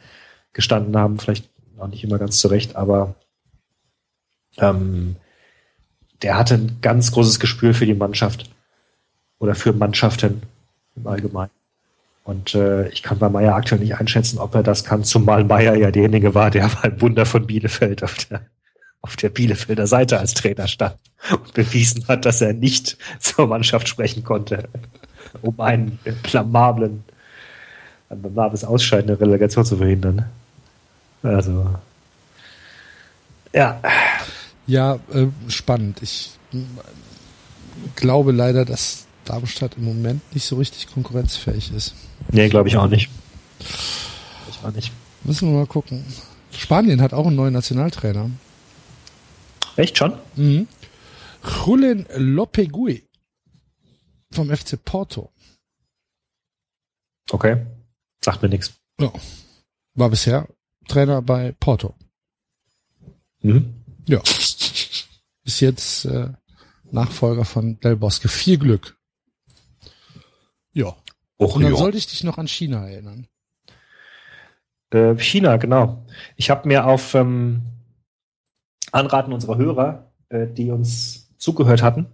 [0.53, 3.15] gestanden haben, vielleicht auch nicht immer ganz zurecht, aber
[4.59, 5.17] ähm,
[6.23, 8.51] der hatte ein ganz großes Gespür für die Mannschaft
[9.39, 10.43] oder für Mannschaften
[10.97, 11.51] im Allgemeinen.
[12.27, 15.77] Und äh, ich kann bei Meier aktuell nicht einschätzen, ob er das kann, zumal Meier
[15.77, 18.41] ja derjenige war, der beim Wunder von Bielefeld auf der,
[19.01, 20.97] auf der Bielefelder Seite als Trainer stand
[21.31, 24.69] und bewiesen hat, dass er nicht zur Mannschaft sprechen konnte,
[25.41, 27.05] um einen blamablen,
[28.11, 30.27] ein blamables Ausscheiden der Relegation zu verhindern.
[31.23, 31.77] Also,
[33.53, 33.81] ja,
[34.67, 36.03] Ja, äh, spannend.
[36.03, 36.33] Ich
[37.95, 41.95] glaube leider, dass Darmstadt im Moment nicht so richtig konkurrenzfähig ist.
[42.31, 43.11] Nee, glaube ich auch nicht.
[43.61, 44.93] Ich auch nicht.
[45.25, 46.05] Müssen wir mal gucken.
[46.53, 48.31] Spanien hat auch einen neuen Nationaltrainer.
[49.77, 50.15] Echt schon?
[50.37, 50.69] Mhm.
[51.67, 53.07] Julen Lopegui
[54.33, 55.31] vom FC Porto.
[57.31, 57.67] Okay.
[58.25, 58.75] Sagt mir nichts.
[59.01, 59.13] Ja.
[59.95, 60.49] War bisher
[60.89, 61.95] Trainer bei Porto.
[63.43, 63.75] Mhm.
[64.09, 64.21] Ja.
[65.45, 66.31] Ist jetzt äh,
[66.91, 68.29] Nachfolger von Del Bosque.
[68.29, 68.97] Viel Glück.
[70.77, 70.95] Ja.
[71.39, 71.79] Och, Und dann ja.
[71.79, 73.27] sollte ich dich noch an China erinnern.
[74.91, 76.05] Äh, China, genau.
[76.37, 77.63] Ich habe mir auf ähm,
[78.93, 82.07] Anraten unserer Hörer, äh, die uns zugehört hatten,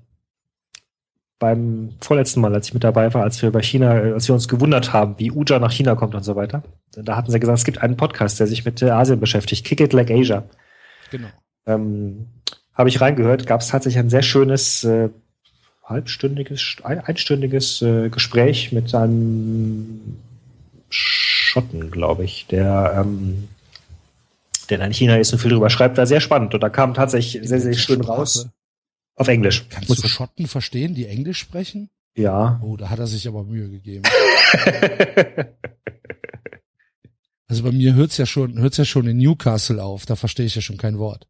[1.40, 4.34] beim vorletzten Mal, als ich mit dabei war, als wir über China, äh, als wir
[4.34, 6.62] uns gewundert haben, wie Uja nach China kommt und so weiter,
[6.94, 9.80] da hatten sie gesagt, es gibt einen Podcast, der sich mit äh, Asien beschäftigt, Kick
[9.80, 10.44] It Like Asia.
[11.10, 11.28] Genau.
[11.66, 12.28] ähm,
[12.74, 15.10] habe ich reingehört, gab es tatsächlich ein sehr schönes, äh,
[15.84, 20.18] halbstündiges, ein, einstündiges äh, Gespräch mit einem
[20.88, 23.48] Schotten, glaube ich, der, ähm,
[24.70, 26.54] der dann in China ist und viel drüber schreibt, war sehr spannend.
[26.54, 28.48] Und da kam tatsächlich sehr, sehr schön raus.
[29.16, 29.66] Auf Englisch.
[29.68, 31.90] Kannst Muss du Schotten verstehen, die Englisch sprechen?
[32.16, 32.60] Ja.
[32.62, 34.02] Oh, da hat er sich aber Mühe gegeben.
[37.48, 40.54] also bei mir hört's ja schon, hört's ja schon in Newcastle auf, da verstehe ich
[40.54, 41.26] ja schon kein Wort.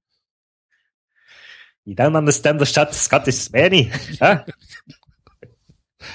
[1.84, 4.20] You don't understand the Scottish Spanish.
[4.20, 4.44] Ja?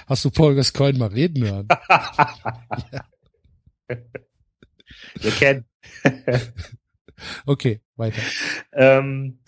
[0.07, 1.67] Hast du Paul Gascoigne mal reden hören?
[2.91, 3.05] ja.
[5.21, 5.65] You can.
[7.45, 8.21] okay, weiter.
[8.73, 9.39] Ähm,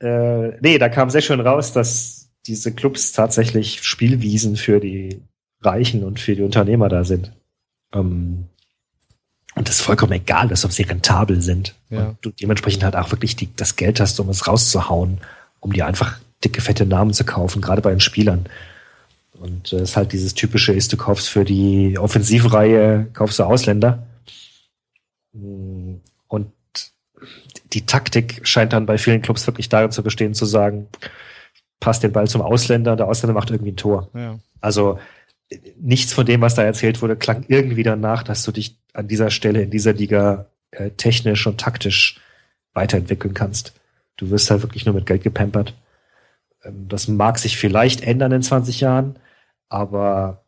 [0.00, 5.22] äh, nee, da kam sehr schön raus, dass diese Clubs tatsächlich Spielwiesen für die
[5.60, 7.32] Reichen und für die Unternehmer da sind.
[7.92, 8.48] Ähm,
[9.54, 11.74] und das vollkommen egal ist, ob sie rentabel sind.
[11.88, 12.08] Ja.
[12.08, 15.18] Und du dementsprechend halt auch wirklich die, das Geld hast, um es rauszuhauen,
[15.66, 18.46] um dir einfach dicke, fette Namen zu kaufen, gerade bei den Spielern.
[19.32, 23.42] Und es äh, ist halt dieses typische ist, du kaufst für die Offensivreihe, kaufst du
[23.42, 24.06] Ausländer.
[25.32, 26.52] Und
[27.72, 30.86] die Taktik scheint dann bei vielen Clubs wirklich darin zu bestehen, zu sagen,
[31.80, 34.08] passt den Ball zum Ausländer, der Ausländer macht irgendwie ein Tor.
[34.14, 34.38] Ja.
[34.60, 35.00] Also
[35.80, 39.30] nichts von dem, was da erzählt wurde, klang irgendwie danach, dass du dich an dieser
[39.30, 42.20] Stelle in dieser Liga äh, technisch und taktisch
[42.72, 43.72] weiterentwickeln kannst.
[44.16, 45.74] Du wirst halt wirklich nur mit Geld gepampert.
[46.64, 49.18] Ähm, das mag sich vielleicht ändern in 20 Jahren,
[49.68, 50.44] aber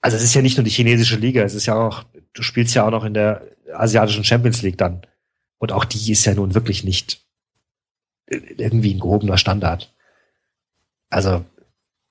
[0.00, 2.74] also es ist ja nicht nur die chinesische Liga, es ist ja auch, du spielst
[2.74, 3.42] ja auch noch in der
[3.72, 5.02] asiatischen Champions League dann.
[5.58, 7.24] Und auch die ist ja nun wirklich nicht
[8.26, 9.92] irgendwie ein gehobener Standard.
[11.10, 11.44] Also,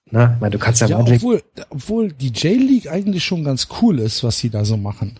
[0.09, 3.99] ne, ich meine, du kannst ja, ja obwohl, obwohl die J-League eigentlich schon ganz cool
[3.99, 5.19] ist, was sie da so machen.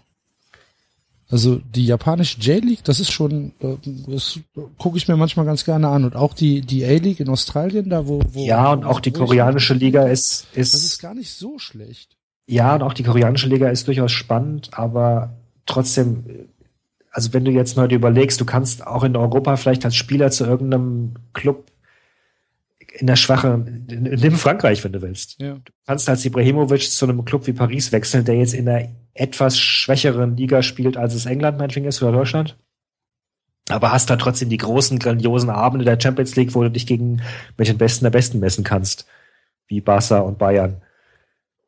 [1.29, 3.75] Also die japanische J-League, das ist schon, äh,
[4.07, 4.39] das
[4.77, 6.05] gucke ich mir manchmal ganz gerne an.
[6.05, 9.73] Und auch die, die A-League in Australien, da wo, wo Ja, und auch die koreanische
[9.73, 10.73] Liga ist, ist.
[10.73, 12.15] Das ist gar nicht so schlecht.
[12.47, 15.33] Ja, und auch die koreanische Liga ist durchaus spannend, aber
[15.65, 16.23] trotzdem,
[17.11, 20.45] also wenn du jetzt mal überlegst, du kannst auch in Europa vielleicht als Spieler zu
[20.45, 21.65] irgendeinem Club
[22.99, 25.39] in der schwachen, nimm Frankreich, wenn du willst.
[25.39, 25.53] Ja.
[25.53, 29.57] Du kannst als Ibrahimovic zu einem Club wie Paris wechseln, der jetzt in der etwas
[29.57, 32.57] schwächeren Liga spielt, als es England meinetwegen ist oder Deutschland.
[33.69, 37.21] Aber hast da trotzdem die großen, grandiosen Abende der Champions League, wo du dich gegen
[37.57, 39.05] mit den Besten der Besten messen kannst.
[39.67, 40.81] Wie Barca und Bayern.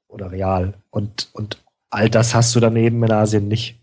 [0.08, 0.74] Oder Real.
[0.90, 3.79] Und, und all das hast du daneben in Asien nicht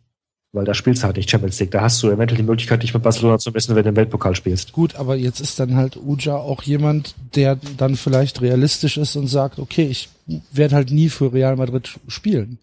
[0.57, 1.71] weil da spielst du halt nicht Champions League.
[1.71, 4.35] Da hast du eventuell die Möglichkeit, dich mit Barcelona zu messen, wenn du im Weltpokal
[4.35, 4.73] spielst.
[4.73, 9.29] Gut, aber jetzt ist dann halt Uja auch jemand, der dann vielleicht realistisch ist und
[9.29, 10.09] sagt, okay, ich
[10.51, 12.59] werde halt nie für Real Madrid spielen.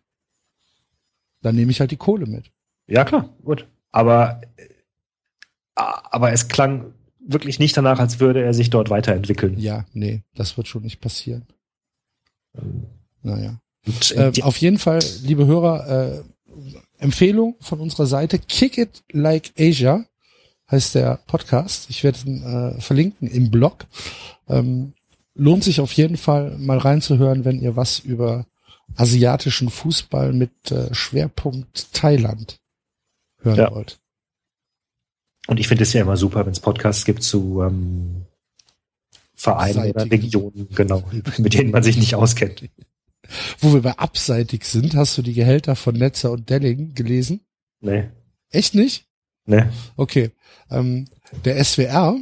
[1.44, 2.52] Dann nehme ich halt die Kohle mit.
[2.88, 3.68] Ja, klar, gut.
[3.92, 4.42] Aber,
[5.76, 9.60] aber es klang wirklich nicht danach, als würde er sich dort weiterentwickeln.
[9.60, 11.46] Ja, nee, das wird schon nicht passieren.
[12.58, 12.88] Ähm,
[13.22, 13.60] naja.
[14.16, 16.24] Äh, auf jeden Fall, liebe Hörer, äh,
[17.04, 18.40] Empfehlung von unserer Seite.
[18.40, 20.06] Kick It Like Asia
[20.72, 21.90] heißt der Podcast.
[21.90, 23.86] Ich werde ihn äh, verlinken im Blog.
[24.48, 24.94] Ähm,
[25.36, 28.46] lohnt sich auf jeden Fall mal reinzuhören, wenn ihr was über
[28.96, 32.60] asiatischen Fußball mit äh, Schwerpunkt Thailand
[33.42, 33.72] hören ja.
[33.72, 34.00] wollt.
[35.48, 38.26] Und ich finde es ja immer super, wenn es Podcasts gibt zu ähm,
[39.36, 39.96] Vereinen Seitigen.
[39.96, 41.04] oder Regionen, genau,
[41.38, 42.70] mit denen man sich nicht auskennt.
[43.60, 47.42] Wo wir bei abseitig sind, hast du die Gehälter von Netzer und Delling gelesen?
[47.80, 48.10] Nee.
[48.50, 49.06] Echt nicht?
[49.46, 49.64] Nee.
[49.98, 50.32] Okay.
[50.70, 51.08] Ähm,
[51.46, 52.18] der SWR,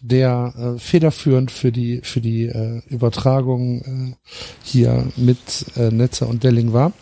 [0.00, 4.16] der äh, federführend für die für die äh, Übertragung äh,
[4.62, 5.38] hier mit
[5.76, 6.92] äh, Netzer und Delling war,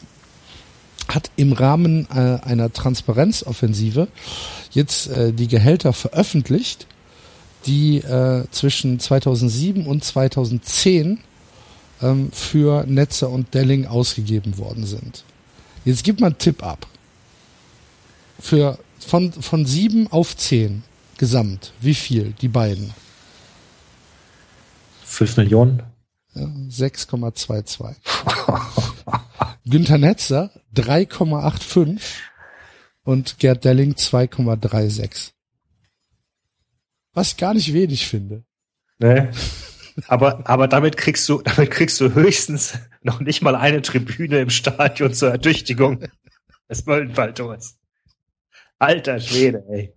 [1.09, 4.09] hat im Rahmen äh, einer Transparenzoffensive
[4.73, 6.87] jetzt äh, die Gehälter veröffentlicht,
[7.67, 11.21] die äh, zwischen 2007 und 2010
[12.03, 15.25] ähm, für Netzer und Delling ausgegeben worden sind.
[15.85, 16.87] Jetzt gib mal einen Tipp ab.
[18.39, 20.83] Für von, von sieben auf zehn
[21.17, 21.73] gesamt.
[21.81, 22.35] Wie viel?
[22.41, 22.93] Die beiden?
[25.05, 25.83] Fünf Millionen?
[26.35, 27.95] Ja, 6,22.
[29.65, 32.01] Günther Netzer 3,85
[33.03, 35.33] und Gerd Delling 2,36.
[37.15, 38.45] Was ich gar nicht wenig finde.
[38.99, 39.29] Nee.
[40.07, 44.51] Aber, aber damit kriegst du, damit kriegst du höchstens noch nicht mal eine Tribüne im
[44.51, 46.01] Stadion zur Ertüchtigung
[46.69, 47.77] des Möllenfalltors.
[48.79, 49.93] Alter Schwede, ey.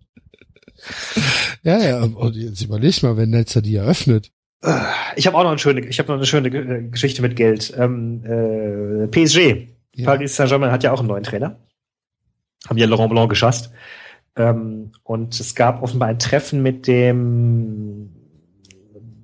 [1.64, 4.32] Ja, ja, und jetzt überleg mal, wenn Netzer die eröffnet.
[5.16, 6.50] Ich habe auch noch eine schöne, ich habe noch eine schöne
[6.90, 7.74] Geschichte mit Geld.
[7.78, 10.06] Ähm, äh, PSG, ja.
[10.06, 11.60] Paris Saint-Germain hat ja auch einen neuen Trainer.
[12.68, 13.72] Haben ja Laurent Blanc geschasst.
[14.36, 18.21] Ähm, und es gab offenbar ein Treffen mit dem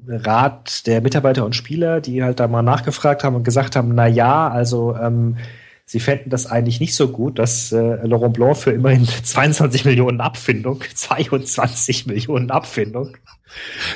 [0.07, 4.07] Rat der Mitarbeiter und Spieler, die halt da mal nachgefragt haben und gesagt haben, na
[4.07, 5.37] ja, also ähm,
[5.85, 10.21] sie fänden das eigentlich nicht so gut, dass äh, Laurent Blanc für immerhin 22 Millionen
[10.21, 13.17] Abfindung, 22 Millionen Abfindung.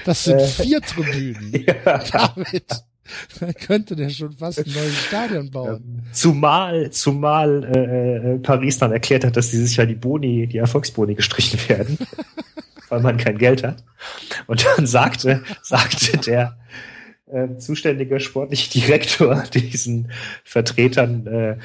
[0.05, 1.53] Das sind äh, vier Tribünen.
[1.85, 1.97] Ja.
[1.97, 2.65] David.
[3.39, 6.03] Da könnte der schon fast ein neues Stadion bauen.
[6.13, 11.15] Zumal, zumal äh, äh, Paris dann erklärt hat, dass dieses Jahr die Boni, die Erfolgsboni
[11.15, 11.97] gestrichen werden,
[12.91, 13.83] weil man kein Geld hat.
[14.47, 16.59] Und dann sagte, sagte der
[17.25, 20.11] äh, zuständige sportliche Direktor diesen
[20.43, 21.57] Vertretern, äh,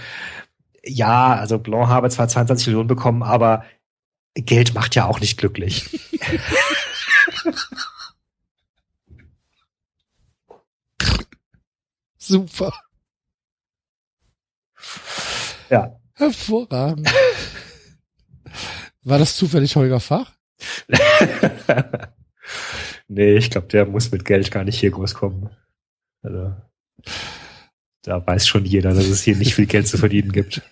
[0.85, 3.65] ja, also Blanc habe zwar 22 Millionen bekommen, aber
[4.35, 5.99] Geld macht ja auch nicht glücklich.
[12.19, 12.73] Super.
[15.71, 15.99] Ja.
[16.15, 17.13] Hervorragend.
[19.03, 20.36] War das zufällig Holger Fach?
[23.09, 25.51] nee, ich glaube, der muss mit Geld gar nicht hier groß kommen.
[26.23, 26.55] Also,
[28.03, 30.63] da weiß schon jeder, dass es hier nicht viel Geld zu verdienen gibt.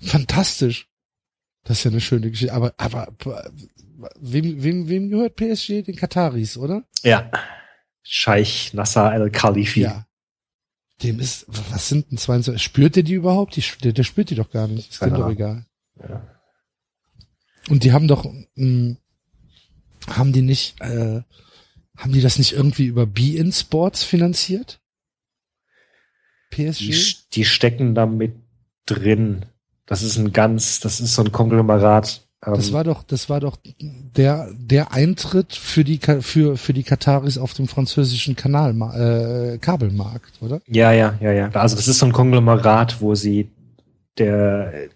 [0.00, 0.88] Fantastisch.
[1.64, 2.54] Das ist ja eine schöne Geschichte.
[2.54, 3.12] Aber, aber
[4.20, 5.82] wem, wem, wem gehört PSG?
[5.82, 6.84] Den Kataris, oder?
[7.02, 7.30] Ja.
[8.02, 9.82] Scheich Nasser al-Khalifi.
[9.82, 10.06] Ja.
[11.02, 12.62] Dem ist, was sind denn 22?
[12.62, 13.56] Spürt der die überhaupt?
[13.56, 14.90] Die, der, der spürt die doch gar nicht.
[14.90, 15.66] Ist dem doch egal.
[15.96, 16.37] Ja.
[17.68, 18.96] Und die haben doch, mh, hm,
[20.08, 21.22] haben die nicht, äh,
[21.96, 24.80] haben die das nicht irgendwie über Be-In Sports finanziert?
[26.50, 26.78] PSG?
[26.78, 28.34] Die, die stecken da mit
[28.86, 29.44] drin.
[29.86, 32.22] Das ist ein ganz, das ist so ein Konglomerat.
[32.40, 36.84] Das ähm, war doch, das war doch der der Eintritt für die für für die
[36.84, 40.60] Kataris auf dem französischen Kanal äh, Kabelmarkt, oder?
[40.68, 41.50] Ja, ja, ja, ja.
[41.50, 43.50] Also das ist so ein Konglomerat, wo sie
[44.18, 44.88] der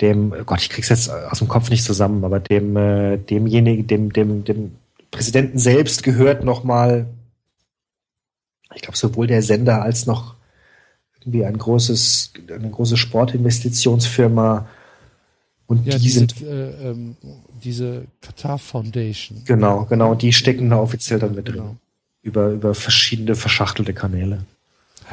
[0.00, 3.86] dem oh Gott, ich krieg's jetzt aus dem Kopf nicht zusammen, aber dem äh, demjenigen,
[3.86, 4.76] dem dem dem
[5.10, 7.06] Präsidenten selbst gehört nochmal,
[8.74, 10.34] ich glaube sowohl der Sender als noch
[11.20, 14.66] irgendwie ein großes eine große Sportinvestitionsfirma
[15.66, 17.16] und ja, die diese, sind äh, ähm,
[17.62, 19.42] diese Qatar Foundation.
[19.44, 20.12] Genau, genau.
[20.12, 21.62] Und die stecken da offiziell dann mit genau.
[21.62, 21.78] drin.
[22.22, 24.44] Über, über verschiedene verschachtelte Kanäle.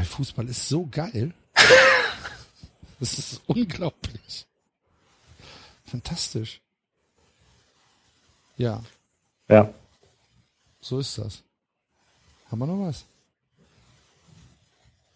[0.03, 1.31] Fußball ist so geil.
[2.99, 4.45] das ist unglaublich.
[5.93, 6.59] Fantastisch.
[8.57, 8.81] Ja.
[9.47, 9.71] Ja.
[10.81, 11.43] So ist das.
[12.49, 13.05] Haben wir noch was?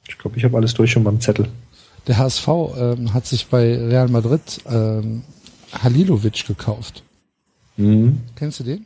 [0.07, 1.49] Ich glaube, ich habe alles durch um meinem Zettel.
[2.05, 2.47] Der HSV
[2.77, 5.23] ähm, hat sich bei Real Madrid ähm,
[5.73, 7.01] Halilovic gekauft.
[7.77, 8.21] Mhm.
[8.35, 8.85] Kennst du den?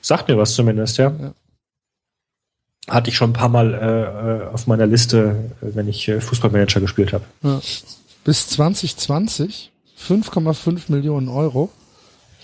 [0.00, 1.12] Sagt mir was zumindest, ja.
[1.20, 1.34] ja.
[2.86, 6.20] Hatte ich schon ein paar Mal äh, äh auf meiner Liste, äh, wenn ich äh,
[6.20, 7.24] Fußballmanager gespielt habe.
[7.42, 7.60] Ja.
[8.22, 11.70] Bis 2020 5,5 Millionen Euro,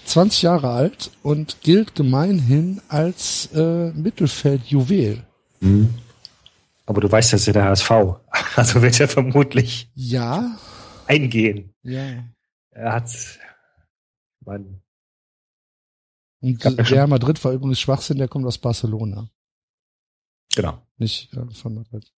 [0.07, 5.23] 20 Jahre alt und gilt gemeinhin als äh, Mittelfeldjuwel.
[5.61, 5.95] Mhm.
[6.87, 7.91] Aber du weißt, das ist ja der HSV.
[8.57, 10.57] Also wird er vermutlich ja.
[11.07, 11.75] eingehen.
[11.83, 12.25] Ja.
[12.71, 13.11] Er hat,
[14.45, 14.81] mein,
[16.45, 19.31] und Real Madrid war übrigens Schwachsinn, der kommt aus Barcelona.
[20.55, 20.79] Genau.
[20.99, 22.13] Nicht äh, von Madrid.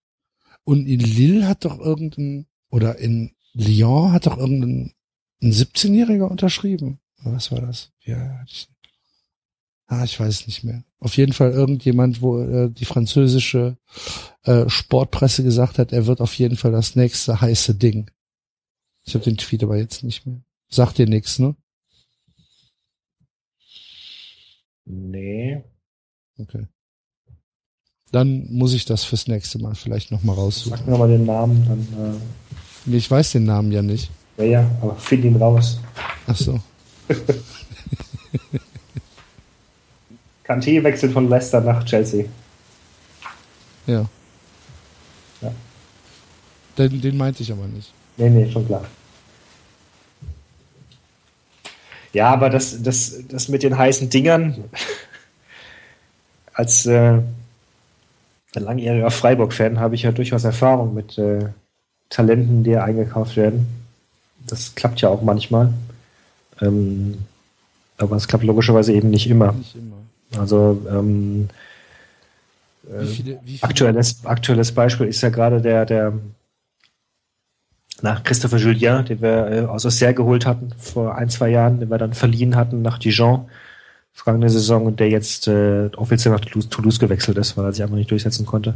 [0.64, 4.95] Und in Lille hat doch irgendein, oder in Lyon hat doch irgendein
[5.43, 7.01] ein 17-Jähriger unterschrieben.
[7.22, 7.93] Was war das?
[8.05, 8.68] Ja, ich,
[9.89, 10.82] Ah, ich weiß nicht mehr.
[10.99, 13.76] Auf jeden Fall irgendjemand, wo äh, die französische
[14.43, 18.11] äh, Sportpresse gesagt hat, er wird auf jeden Fall das nächste heiße Ding.
[19.05, 20.43] Ich habe den Tweet aber jetzt nicht mehr.
[20.68, 21.55] Sagt dir nichts, ne?
[24.84, 25.62] Nee.
[26.39, 26.66] Okay.
[28.11, 30.78] Dann muss ich das fürs nächste Mal vielleicht nochmal raussuchen.
[30.78, 32.14] Sag mir mal den Namen, dann.
[32.14, 32.18] Äh
[32.87, 34.11] nee, ich weiß den Namen ja nicht.
[34.37, 35.80] Ja, ja, aber find ihn raus.
[36.26, 36.61] Ach so.
[40.45, 42.26] Kanté wechselt von Leicester nach Chelsea.
[43.87, 44.07] Ja.
[45.41, 45.53] ja.
[46.78, 47.93] Den, den meinte ich aber nicht.
[48.16, 48.84] Nee, nee, schon klar.
[52.12, 54.64] Ja, aber das, das, das mit den heißen Dingern,
[56.55, 57.20] als äh,
[58.55, 61.51] langjähriger Freiburg-Fan habe ich ja durchaus Erfahrung mit äh,
[62.09, 63.86] Talenten, die eingekauft werden.
[64.47, 65.72] Das klappt ja auch manchmal.
[66.61, 67.18] Ähm,
[67.99, 69.53] aber es klappt logischerweise eben nicht immer.
[69.53, 70.40] Nicht immer.
[70.40, 71.49] Also ähm,
[72.82, 73.62] wie viele, wie viele?
[73.62, 76.12] Aktuelles, aktuelles Beispiel ist ja gerade der, der
[78.03, 81.90] nach Christopher Julien, den wir äh, aus Auxerre geholt hatten vor ein, zwei Jahren, den
[81.90, 83.49] wir dann verliehen hatten nach Dijon
[84.16, 87.97] vergangene Saison und der jetzt äh, offiziell nach Toulouse, gewechselt ist, weil er sich einfach
[87.97, 88.74] nicht durchsetzen konnte.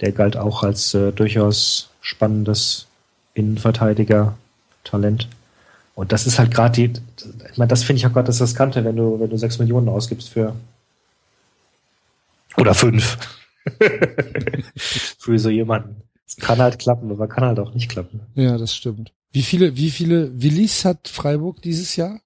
[0.00, 2.86] Der galt auch als äh, durchaus spannendes
[4.84, 5.28] Innenverteidiger-Talent.
[5.94, 7.00] Und das ist halt gerade die,
[7.50, 9.88] ich meine, das finde ich auch gerade das Riskante, wenn du, wenn du sechs Millionen
[9.88, 10.54] ausgibst für
[12.56, 13.18] Oder fünf.
[15.18, 16.02] Für so jemanden.
[16.26, 18.20] Es kann halt klappen, aber kann halt auch nicht klappen.
[18.34, 19.12] Ja, das stimmt.
[19.32, 22.20] Wie viele, wie viele Willis hat Freiburg dieses Jahr?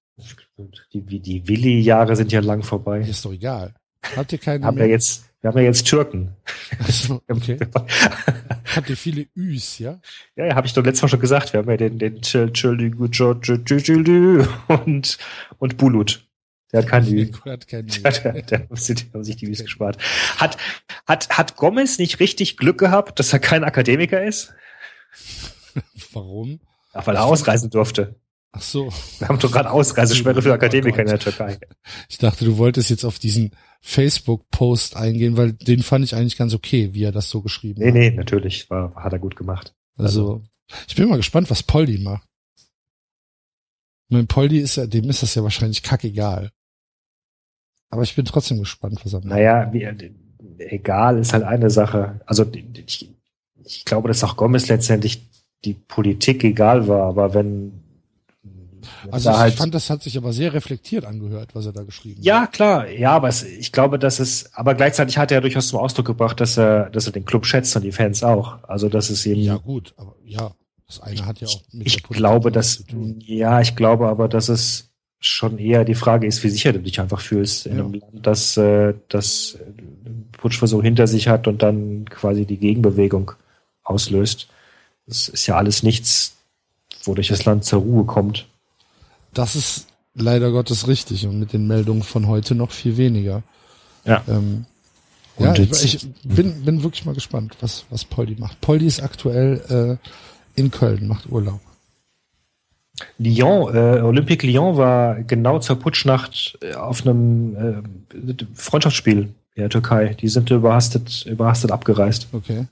[0.92, 3.00] Die, die Willi-Jahre sind ja lang vorbei.
[3.00, 3.74] Ist doch egal.
[4.14, 6.30] Habt ihr keine haben wir jetzt, wir haben ja jetzt Türken.
[6.78, 7.58] Achso, okay.
[8.88, 10.00] Ihr viele Üs, ja?
[10.36, 11.52] Ja, ja habe ich doch letztes Mal schon gesagt.
[11.52, 12.22] Wir haben ja den, den
[14.68, 15.18] und,
[15.58, 16.26] und Bulut.
[16.72, 17.30] Der hat kein Ü.
[17.44, 17.90] Der hat kein Ü.
[17.90, 19.98] Der, der, der, haben sich die Üs gespart.
[20.38, 20.56] Hat,
[21.06, 24.52] hat, hat Gomez nicht richtig Glück gehabt, dass er kein Akademiker ist?
[26.12, 26.60] Warum?
[26.92, 28.16] Ach, weil er ausreisen durfte.
[28.56, 28.88] Ach so.
[29.18, 31.58] Wir haben doch gerade Ausreisesperre für Akademiker in der Türkei.
[32.08, 33.50] Ich dachte, du wolltest jetzt auf diesen
[33.80, 37.88] Facebook-Post eingehen, weil den fand ich eigentlich ganz okay, wie er das so geschrieben Nee,
[37.88, 37.94] hat.
[37.94, 38.70] nee, natürlich.
[38.70, 39.74] War, hat er gut gemacht.
[39.96, 40.42] Also,
[40.86, 42.26] ich bin mal gespannt, was Poldi macht.
[44.08, 46.50] Mein Poldi ist ja, dem ist das ja wahrscheinlich kackegal.
[47.90, 49.30] Aber ich bin trotzdem gespannt, was er macht.
[49.30, 49.84] Naja, wie,
[50.58, 52.20] egal ist halt eine Sache.
[52.26, 52.46] Also
[52.86, 53.10] ich,
[53.64, 55.28] ich glaube, dass auch Gomez letztendlich
[55.64, 57.83] die Politik egal war, aber wenn
[59.10, 62.20] Also ich halt, fand, das hat sich aber sehr reflektiert angehört, was er da geschrieben
[62.22, 62.42] ja, hat.
[62.42, 65.78] Ja, klar, ja, aber es, ich glaube, dass es, aber gleichzeitig hat er durchaus zum
[65.78, 68.58] Ausdruck gebracht, dass er, dass er den Club schätzt und die Fans auch.
[68.64, 69.40] Also das ist eben.
[69.40, 70.52] Ja gut, aber ja,
[70.86, 72.84] das eine hat ja auch mit Ich glaube, dass
[73.18, 77.00] ja, ich glaube aber, dass es schon eher die Frage ist, wie sicher du dich
[77.00, 77.84] einfach fühlst in ja.
[77.84, 79.58] einem Land, das äh, das
[80.32, 83.32] Putschversuch hinter sich hat und dann quasi die Gegenbewegung
[83.82, 84.48] auslöst.
[85.06, 86.36] Das ist ja alles nichts,
[87.04, 88.46] wodurch das Land zur Ruhe kommt.
[89.34, 93.42] Das ist leider Gottes richtig und mit den Meldungen von heute noch viel weniger.
[94.04, 94.22] Ja.
[94.28, 94.66] Ähm,
[95.38, 98.60] ja, ich, ich, bin, bin wirklich mal gespannt, was, was Poldi macht.
[98.60, 99.98] Poldi ist aktuell
[100.56, 101.60] äh, in Köln, macht Urlaub.
[103.18, 107.56] Lyon, äh, Olympique Lyon war genau zur Putschnacht auf einem
[108.14, 110.14] äh, Freundschaftsspiel in der Türkei.
[110.14, 112.28] Die sind überhastet, überhastet abgereist.
[112.32, 112.66] Okay.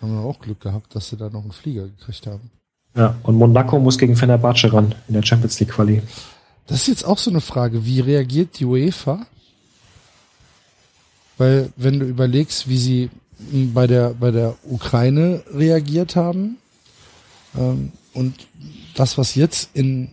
[0.00, 2.50] Haben wir auch Glück gehabt, dass sie da noch einen Flieger gekriegt haben.
[2.96, 6.02] Ja, und Monaco muss gegen Fenerbahce ran in der Champions League Quali.
[6.66, 7.84] Das ist jetzt auch so eine Frage.
[7.84, 9.26] Wie reagiert die UEFA?
[11.36, 16.58] Weil, wenn du überlegst, wie sie bei der, bei der Ukraine reagiert haben,
[17.56, 18.46] ähm, und
[18.94, 20.12] das, was jetzt in,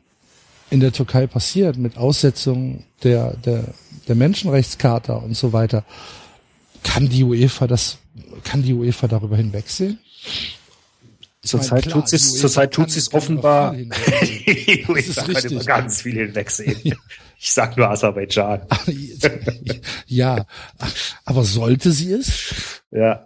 [0.72, 3.66] in der Türkei passiert, mit Aussetzung der, der,
[4.08, 5.86] der Menschenrechtscharta und so weiter,
[6.84, 8.00] kann die UEFA das,
[8.44, 10.00] kann die UEFA darüber hinwegsehen?
[11.44, 13.74] Zurzeit tut sie es, zurzeit tut sie es offenbar.
[13.76, 16.96] die UEFA kann über ganz viel hinwegsehen.
[17.44, 18.68] Ich sag nur Aserbaidschan.
[20.06, 20.46] ja,
[21.26, 22.84] aber sollte sie es?
[22.92, 23.26] Ja,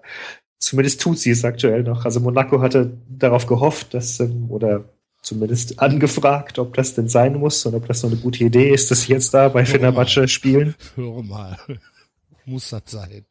[0.58, 2.06] zumindest tut sie es aktuell noch.
[2.06, 4.86] Also Monaco hatte darauf gehofft, dass, oder
[5.22, 8.90] zumindest angefragt, ob das denn sein muss und ob das so eine gute Idee ist,
[8.90, 10.76] dass sie jetzt da bei Fenerbahce spielen.
[10.96, 11.58] Hör mal.
[12.46, 13.26] Muss das sein.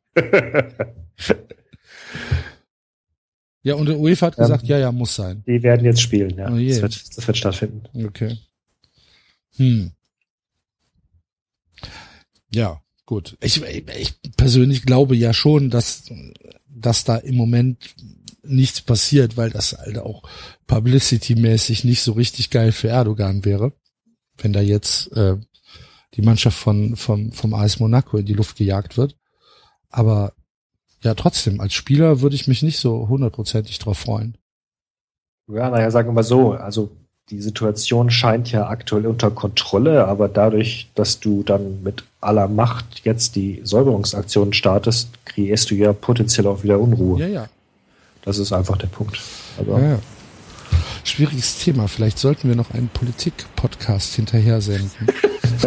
[3.64, 5.42] Ja, und der UEFA hat gesagt, ähm, ja, ja, muss sein.
[5.46, 6.52] Die werden jetzt spielen, ja.
[6.52, 8.06] Oh das, wird, das wird stattfinden.
[8.06, 8.36] Okay.
[9.56, 9.92] Hm.
[12.52, 13.38] Ja, gut.
[13.40, 16.04] Ich, ich persönlich glaube ja schon, dass,
[16.68, 17.94] dass da im Moment
[18.42, 20.28] nichts passiert, weil das halt auch
[20.66, 23.72] publicity-mäßig nicht so richtig geil für Erdogan wäre,
[24.36, 25.36] wenn da jetzt äh,
[26.12, 29.16] die Mannschaft von vom vom AS Monaco in die Luft gejagt wird.
[29.88, 30.34] Aber
[31.04, 34.36] ja, trotzdem als Spieler würde ich mich nicht so hundertprozentig drauf freuen.
[35.52, 36.90] Ja, naja, sagen wir mal so, also
[37.30, 43.02] die Situation scheint ja aktuell unter Kontrolle, aber dadurch, dass du dann mit aller Macht
[43.04, 47.20] jetzt die Säuberungsaktion startest, kreierst du ja potenziell auch wieder Unruhe.
[47.20, 47.46] Ja, ja.
[48.22, 49.20] Das ist einfach der Punkt.
[49.58, 49.98] Aber ja, ja.
[51.04, 51.86] Schwieriges Thema.
[51.86, 55.06] Vielleicht sollten wir noch einen Politik-Podcast hinterher senden.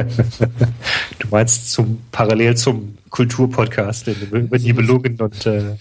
[1.20, 5.76] du meinst zum parallel zum Kulturpodcast, über Nibelungen und äh,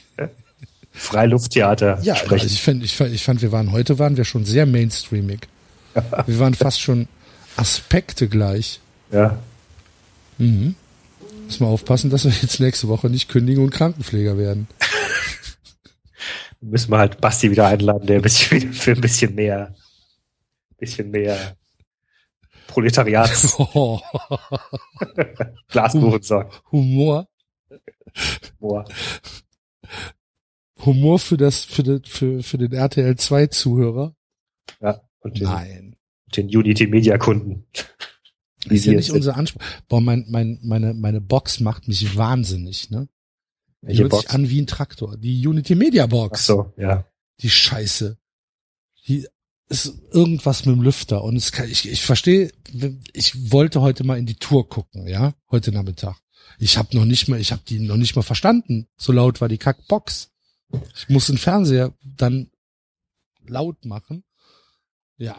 [0.92, 2.46] Freilufttheater ja, sprechen.
[2.46, 5.48] Ich, find, ich, fand, ich fand, wir waren heute waren wir schon sehr mainstreamig.
[6.26, 7.08] wir waren fast schon
[7.56, 8.80] Aspekte gleich.
[9.12, 9.38] Ja.
[10.38, 10.74] Mhm.
[11.46, 14.66] Müssen wir aufpassen, dass wir jetzt nächste Woche nicht kündigen und Krankenpfleger werden
[16.60, 19.74] müssen wir halt Basti wieder einladen, der ein bisschen für ein bisschen mehr,
[20.78, 21.56] bisschen mehr
[22.66, 24.00] Proletariats oh.
[25.68, 26.62] Glaskuchen sorgt.
[26.72, 27.28] Humor.
[28.60, 28.84] Humor.
[30.84, 34.14] Humor für das, für den, für, für den RTL 2 Zuhörer.
[34.80, 35.00] Ja.
[35.20, 35.96] Und den, Nein.
[36.34, 37.66] Den Unity Media Kunden.
[38.64, 39.62] Das ist ja nicht unser Anspruch.
[39.88, 43.08] Boah, mein, mein, meine, meine Box macht mich wahnsinnig, ne?
[43.82, 45.16] Die hört sich an wie ein Traktor.
[45.16, 46.40] Die Unity Media Box.
[46.40, 47.06] Ach so, ja.
[47.40, 48.18] Die Scheiße.
[49.06, 49.28] Die
[49.68, 52.52] ist irgendwas mit dem Lüfter und es kann, ich, ich verstehe,
[53.12, 56.16] ich wollte heute mal in die Tour gucken, ja, heute Nachmittag.
[56.58, 58.86] Ich habe noch nicht mal, ich habe die noch nicht mal verstanden.
[58.96, 60.30] So laut war die Kackbox.
[60.94, 62.50] Ich muss den Fernseher dann
[63.46, 64.24] laut machen.
[65.16, 65.36] Ja.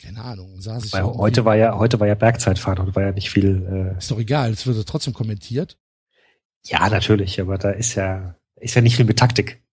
[0.00, 0.92] Keine Ahnung, saß ich.
[0.92, 3.94] Weil heute war ja, heute war ja Bergzeitfahren und war ja nicht viel.
[3.94, 5.78] Äh ist doch egal, es wird trotzdem kommentiert.
[6.66, 9.63] Ja, natürlich, aber da ist ja, ist ja nicht viel mit Taktik.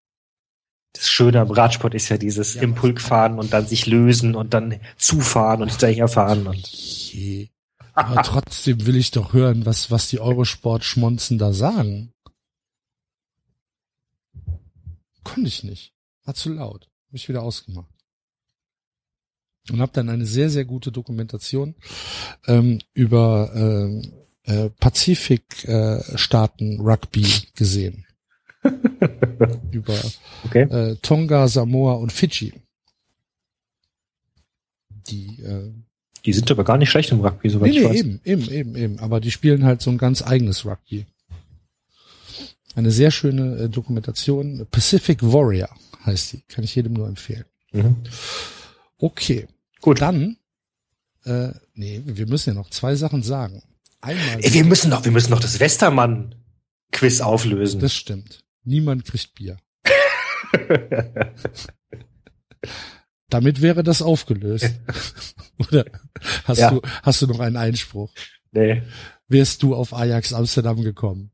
[0.93, 4.79] Das Schöne am Radsport ist ja dieses ja, Impulkfahren und dann sich lösen und dann
[4.97, 6.67] zufahren und hinterherfahren und.
[6.67, 7.49] Je.
[7.93, 12.13] Aber trotzdem will ich doch hören, was, was die Eurosport-Schmonzen da sagen.
[15.23, 15.93] Konnte ich nicht.
[16.25, 16.89] War zu laut.
[17.07, 17.93] Hab ich wieder ausgemacht.
[19.69, 21.75] Und habe dann eine sehr, sehr gute Dokumentation
[22.47, 24.01] ähm, über äh,
[24.43, 28.07] äh, Pazifikstaaten äh, Rugby gesehen.
[29.71, 29.95] Über
[30.45, 30.63] okay.
[30.63, 32.53] äh, Tonga, Samoa und Fidschi.
[35.07, 35.71] Die äh,
[36.25, 37.99] die sind aber gar nicht schlecht im Rugby, soweit nee, ich nee, weiß.
[37.99, 38.99] Eben, eben, eben, eben.
[38.99, 41.05] Aber die spielen halt so ein ganz eigenes Rugby.
[42.75, 44.67] Eine sehr schöne äh, Dokumentation.
[44.69, 45.69] Pacific Warrior
[46.05, 46.41] heißt die.
[46.47, 47.45] Kann ich jedem nur empfehlen.
[47.71, 47.95] Mhm.
[48.99, 49.47] Okay.
[49.81, 49.99] Gut.
[50.01, 50.37] Dann,
[51.25, 53.63] äh, nee, wir müssen ja noch zwei Sachen sagen.
[53.99, 54.39] Einmal.
[54.41, 57.81] Ey, wir müssen noch, wir müssen noch das Westermann-Quiz auflösen.
[57.81, 58.43] Das stimmt.
[58.63, 59.57] Niemand kriegt Bier.
[63.29, 64.69] Damit wäre das aufgelöst.
[65.57, 65.85] Oder
[66.43, 66.71] hast ja.
[66.71, 68.11] du, hast du noch einen Einspruch?
[68.51, 68.83] Nee.
[69.27, 71.31] Wärst du auf Ajax Amsterdam gekommen?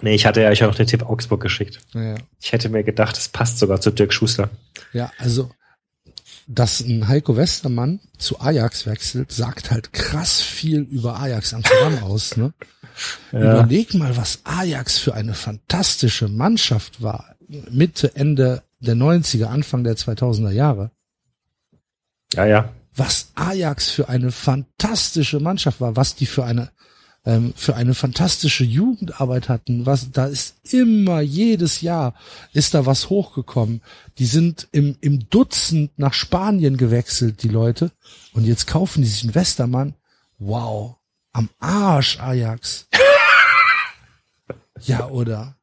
[0.00, 1.80] Nee, ich hatte ja euch auch den Tipp Augsburg geschickt.
[1.94, 2.16] Ja.
[2.40, 4.50] Ich hätte mir gedacht, es passt sogar zu Dirk Schuster.
[4.92, 5.50] Ja, also,
[6.46, 12.36] dass ein Heiko Westermann zu Ajax wechselt, sagt halt krass viel über Ajax Amsterdam aus,
[12.36, 12.52] ne?
[13.32, 13.38] Ja.
[13.38, 17.36] Überleg mal, was Ajax für eine fantastische Mannschaft war.
[17.70, 20.90] Mitte, Ende der 90er, Anfang der 2000er Jahre.
[22.34, 22.72] Ja, ja.
[22.96, 26.70] Was Ajax für eine fantastische Mannschaft war, was die für eine
[27.26, 32.14] ähm, für eine fantastische Jugendarbeit hatten, was da ist immer jedes Jahr
[32.52, 33.80] ist da was hochgekommen.
[34.18, 37.90] Die sind im im Dutzend nach Spanien gewechselt, die Leute,
[38.32, 39.94] und jetzt kaufen die sich einen Westermann.
[40.38, 40.96] Wow,
[41.34, 42.88] am Arsch Ajax.
[44.80, 45.56] ja, oder?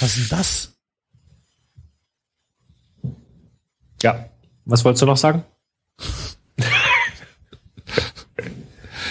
[0.00, 0.72] Was ist denn das?
[4.02, 4.28] Ja,
[4.64, 5.44] was wolltest du noch sagen?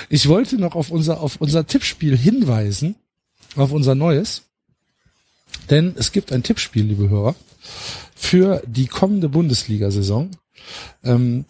[0.09, 2.93] Ich wollte noch auf unser, auf unser Tippspiel hinweisen,
[3.55, 4.43] auf unser neues.
[5.71, 7.35] Denn es gibt ein Tippspiel, liebe Hörer,
[8.13, 10.29] für die kommende Bundesliga-Saison.
[11.03, 11.45] Ähm,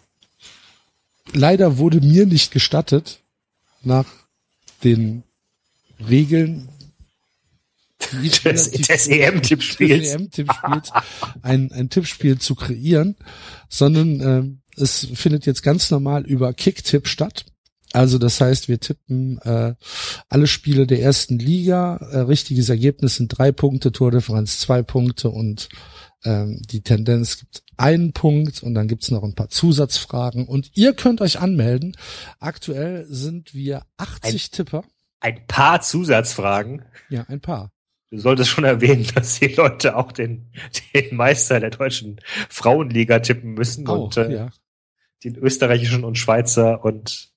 [1.33, 3.19] leider wurde mir nicht gestattet,
[3.85, 4.05] nach
[4.83, 5.23] den
[6.07, 6.69] Regeln
[8.43, 10.29] des, des EM-Tippspiels EM
[11.41, 13.15] ein, ein Tippspiel zu kreieren,
[13.69, 17.45] sondern äh, es findet jetzt ganz normal über Kicktipp statt.
[17.93, 19.75] Also das heißt, wir tippen äh,
[20.27, 21.97] alle Spiele der ersten Liga.
[21.97, 25.69] Äh, richtiges Ergebnis sind drei Punkte, Tordifferenz zwei Punkte und
[26.23, 30.93] ähm, die Tendenz gibt einen Punkt und dann gibt's noch ein paar Zusatzfragen und ihr
[30.93, 31.97] könnt euch anmelden.
[32.39, 34.83] Aktuell sind wir 80 ein, Tipper.
[35.19, 36.83] Ein paar Zusatzfragen?
[37.09, 37.71] Ja, ein paar.
[38.11, 40.51] Du solltest schon erwähnen, dass die Leute auch den,
[40.93, 44.49] den Meister der deutschen Frauenliga tippen müssen oh, und äh, ja.
[45.23, 47.31] den österreichischen und Schweizer und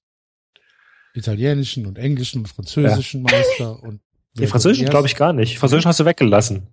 [1.14, 3.38] italienischen und englischen und französischen ja.
[3.38, 4.00] Meister und
[4.34, 5.58] die französischen glaube ich gar nicht.
[5.58, 6.68] Französischen hast du weggelassen.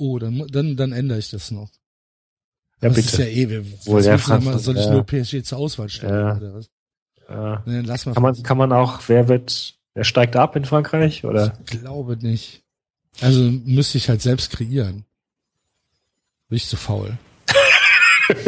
[0.00, 1.70] Oh, dann, dann, dann ändere ich das noch.
[2.80, 3.08] Ja, das bitte.
[3.08, 4.92] ist ja eh, wir, Wohl der Franz mal, soll ich ja.
[4.92, 6.36] nur PSG zur Auswahl stellen ja.
[6.36, 6.70] oder was?
[7.28, 7.62] Ja.
[7.66, 11.24] Nee, lass mal kann man, kann man auch, wer wird, wer steigt ab in Frankreich,
[11.24, 11.58] oder?
[11.60, 12.62] Ich glaube nicht.
[13.20, 15.04] Also müsste ich halt selbst kreieren.
[16.48, 17.18] Bin ich zu faul.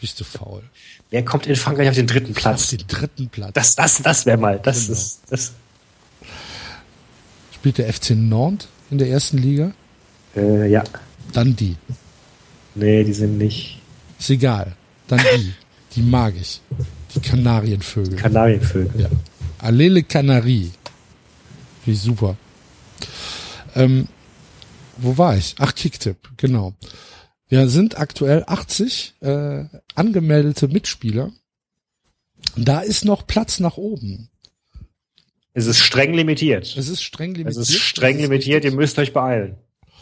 [0.00, 0.62] Ich zu faul.
[1.10, 2.72] Wer kommt in Frankreich auf den dritten Platz?
[2.72, 3.52] Auf den dritten Platz.
[3.54, 4.92] Das, das, das wäre mal, das genau.
[4.92, 5.52] ist, das.
[7.52, 9.72] Spielt der FC Nantes in der ersten Liga?
[10.38, 10.84] Äh, ja.
[11.32, 11.76] Dann die.
[12.74, 13.80] Nee, die sind nicht.
[14.18, 14.74] Ist egal.
[15.08, 15.52] Dann die.
[15.96, 16.60] Die mag ich.
[17.14, 18.16] Die Kanarienvögel.
[18.16, 19.00] Kanarienvögel.
[19.00, 19.08] Ja.
[19.58, 20.70] Allele Canarie.
[21.84, 22.36] Wie super.
[23.74, 24.08] Ähm,
[24.98, 25.54] wo war ich?
[25.58, 26.74] Ach, Kicktipp, genau.
[27.48, 31.32] Wir sind aktuell 80 äh, angemeldete Mitspieler.
[32.56, 34.28] Da ist noch Platz nach oben.
[35.54, 36.76] Es ist streng limitiert.
[36.76, 37.62] Es ist streng limitiert.
[37.62, 39.56] Es ist streng limitiert, ihr müsst euch beeilen.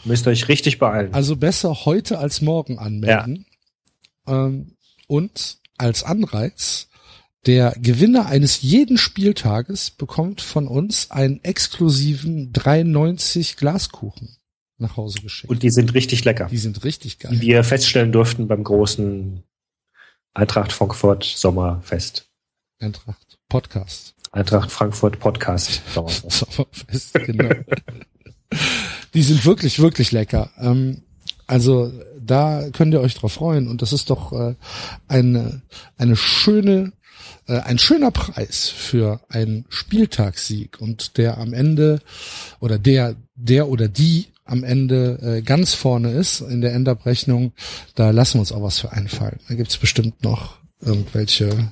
[0.07, 1.13] Müsst euch richtig beeilen.
[1.13, 3.45] Also besser heute als morgen anmelden.
[4.27, 4.45] Ja.
[4.45, 4.73] Ähm,
[5.07, 6.87] und als Anreiz,
[7.45, 14.37] der Gewinner eines jeden Spieltages bekommt von uns einen exklusiven 93 Glaskuchen
[14.77, 15.49] nach Hause geschickt.
[15.49, 16.47] Und die sind richtig lecker.
[16.51, 17.31] Die sind richtig geil.
[17.33, 19.43] Wie wir feststellen durften beim großen
[20.33, 22.29] Eintracht Frankfurt Sommerfest.
[22.79, 24.13] Eintracht Podcast.
[24.31, 25.81] Eintracht Frankfurt Podcast.
[25.93, 27.49] Sommerfest, genau.
[29.13, 30.49] Die sind wirklich, wirklich lecker.
[30.59, 31.03] Ähm,
[31.47, 34.55] also da könnt ihr euch drauf freuen und das ist doch äh,
[35.07, 35.61] eine,
[35.97, 36.91] eine schöne,
[37.47, 42.01] äh, ein schöner Preis für einen Spieltagssieg und der am Ende
[42.59, 47.53] oder der, der oder die am Ende äh, ganz vorne ist in der Endabrechnung,
[47.95, 49.39] da lassen wir uns auch was für einfallen.
[49.47, 51.71] Da gibt's bestimmt noch irgendwelche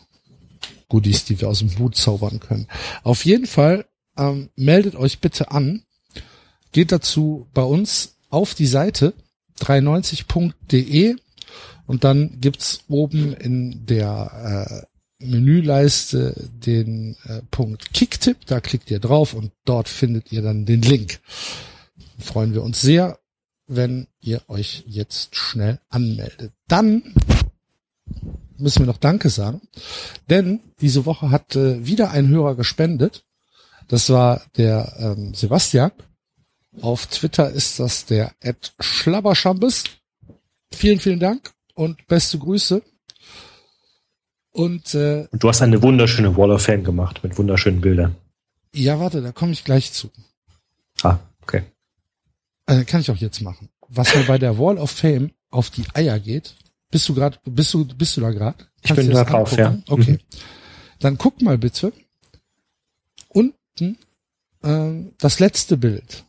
[0.90, 2.68] Goodies, die wir aus dem Hut zaubern können.
[3.04, 3.86] Auf jeden Fall
[4.18, 5.85] ähm, meldet euch bitte an.
[6.76, 9.14] Geht dazu bei uns auf die Seite
[9.62, 11.16] 93.de
[11.88, 14.84] und dann gibt's oben in der
[15.22, 18.46] äh, Menüleiste den äh, Punkt Kicktipp.
[18.46, 21.22] Da klickt ihr drauf und dort findet ihr dann den Link.
[22.20, 23.20] Freuen wir uns sehr,
[23.68, 26.52] wenn ihr euch jetzt schnell anmeldet.
[26.68, 27.04] Dann
[28.58, 29.62] müssen wir noch Danke sagen,
[30.30, 33.24] denn diese Woche hat äh, wieder ein Hörer gespendet.
[33.88, 35.94] Das war der ähm, Sebastian.
[36.82, 39.86] Auf Twitter ist das der Ed Schlabberschambes.
[40.74, 42.82] Vielen, vielen Dank und beste Grüße.
[44.52, 48.16] Und, äh, und du hast eine wunderschöne Wall of Fame gemacht mit wunderschönen Bildern.
[48.74, 50.10] Ja, warte, da komme ich gleich zu.
[51.02, 51.64] Ah, okay.
[52.66, 53.70] Also kann ich auch jetzt machen.
[53.88, 56.56] Was mir bei der Wall of Fame auf die Eier geht,
[56.90, 58.66] bist du gerade, bist du, bist du da gerade?
[58.82, 59.78] Ich bin da drauf, ja.
[59.88, 60.12] Okay.
[60.12, 60.20] Mhm.
[61.00, 61.92] Dann guck mal bitte
[63.28, 63.98] unten
[64.64, 66.24] äh, das letzte Bild.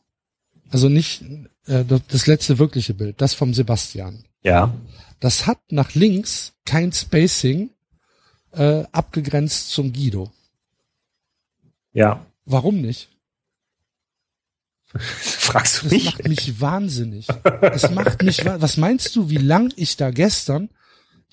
[0.71, 1.23] Also nicht
[1.67, 4.25] äh, das letzte wirkliche Bild, das vom Sebastian.
[4.43, 4.75] Ja.
[5.21, 7.71] Das hat nach links kein Spacing
[8.53, 10.31] äh, abgegrenzt zum Guido.
[11.93, 12.27] Ja.
[12.45, 13.09] Warum nicht?
[14.99, 16.05] Fragst du das mich?
[16.05, 17.27] Das macht mich wahnsinnig.
[17.61, 20.71] Es macht mich, was meinst du, wie lang ich da gestern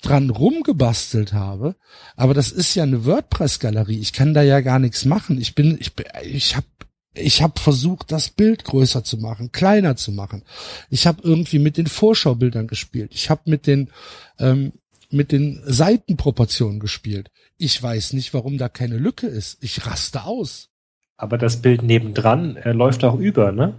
[0.02, 1.76] dran rumgebastelt habe?
[2.16, 3.98] Aber das ist ja eine WordPress-Galerie.
[3.98, 5.40] Ich kann da ja gar nichts machen.
[5.40, 5.92] Ich bin, ich,
[6.22, 6.66] ich habe
[7.14, 10.42] ich habe versucht, das Bild größer zu machen, kleiner zu machen.
[10.90, 13.12] Ich habe irgendwie mit den Vorschaubildern gespielt.
[13.14, 13.90] Ich habe mit den
[14.38, 14.72] ähm,
[15.10, 17.30] mit den Seitenproportionen gespielt.
[17.56, 19.62] Ich weiß nicht, warum da keine Lücke ist.
[19.62, 20.70] Ich raste aus.
[21.16, 23.74] Aber das Bild nebendran äh, läuft auch über, ne?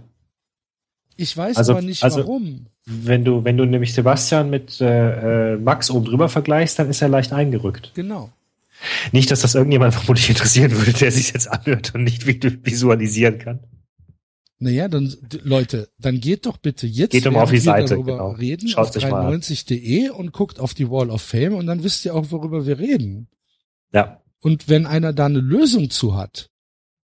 [1.16, 2.66] Ich weiß also, aber nicht also, warum.
[2.84, 7.02] Wenn du, wenn du nämlich Sebastian mit äh, äh, Max oben drüber vergleichst, dann ist
[7.02, 7.92] er leicht eingerückt.
[7.94, 8.30] Genau.
[9.12, 13.60] Nicht, dass das irgendjemand vermutlich interessieren würde, der sich jetzt anhört und nicht visualisieren kann.
[14.58, 18.30] Naja, dann, Leute, dann geht doch bitte jetzt geht um auf die Seite, darüber genau.
[18.30, 22.14] reden Schaut auf 93.de und guckt auf die Wall of Fame und dann wisst ihr
[22.14, 23.28] auch, worüber wir reden.
[23.92, 24.22] Ja.
[24.40, 26.48] Und wenn einer da eine Lösung zu hat,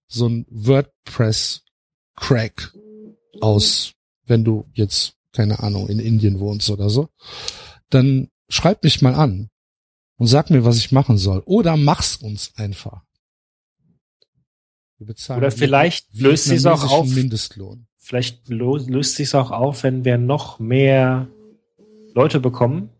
[0.08, 2.72] so ein WordPress-Crack
[3.40, 3.92] aus,
[4.26, 7.10] wenn du jetzt, keine Ahnung, in Indien wohnst oder so,
[7.90, 9.50] dann schreib mich mal an
[10.16, 11.42] und sag mir, was ich machen soll.
[11.46, 13.02] Oder mach's uns einfach.
[14.98, 17.08] Wir bezahlen oder vielleicht löst sich auch auf.
[17.08, 17.86] Mindestlohn.
[17.98, 21.28] Vielleicht löst sich auch auf, wenn wir noch mehr
[22.14, 22.90] Leute bekommen,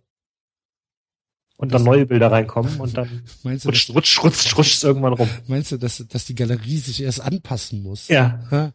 [1.63, 4.83] und dann neue Bilder reinkommen und dann meinst du, rutscht, das, rutscht, rutscht, rutscht es
[4.83, 5.29] irgendwann rum.
[5.47, 8.09] Meinst du, dass, dass die Galerie sich erst anpassen muss?
[8.09, 8.43] Ja.
[8.51, 8.73] ja?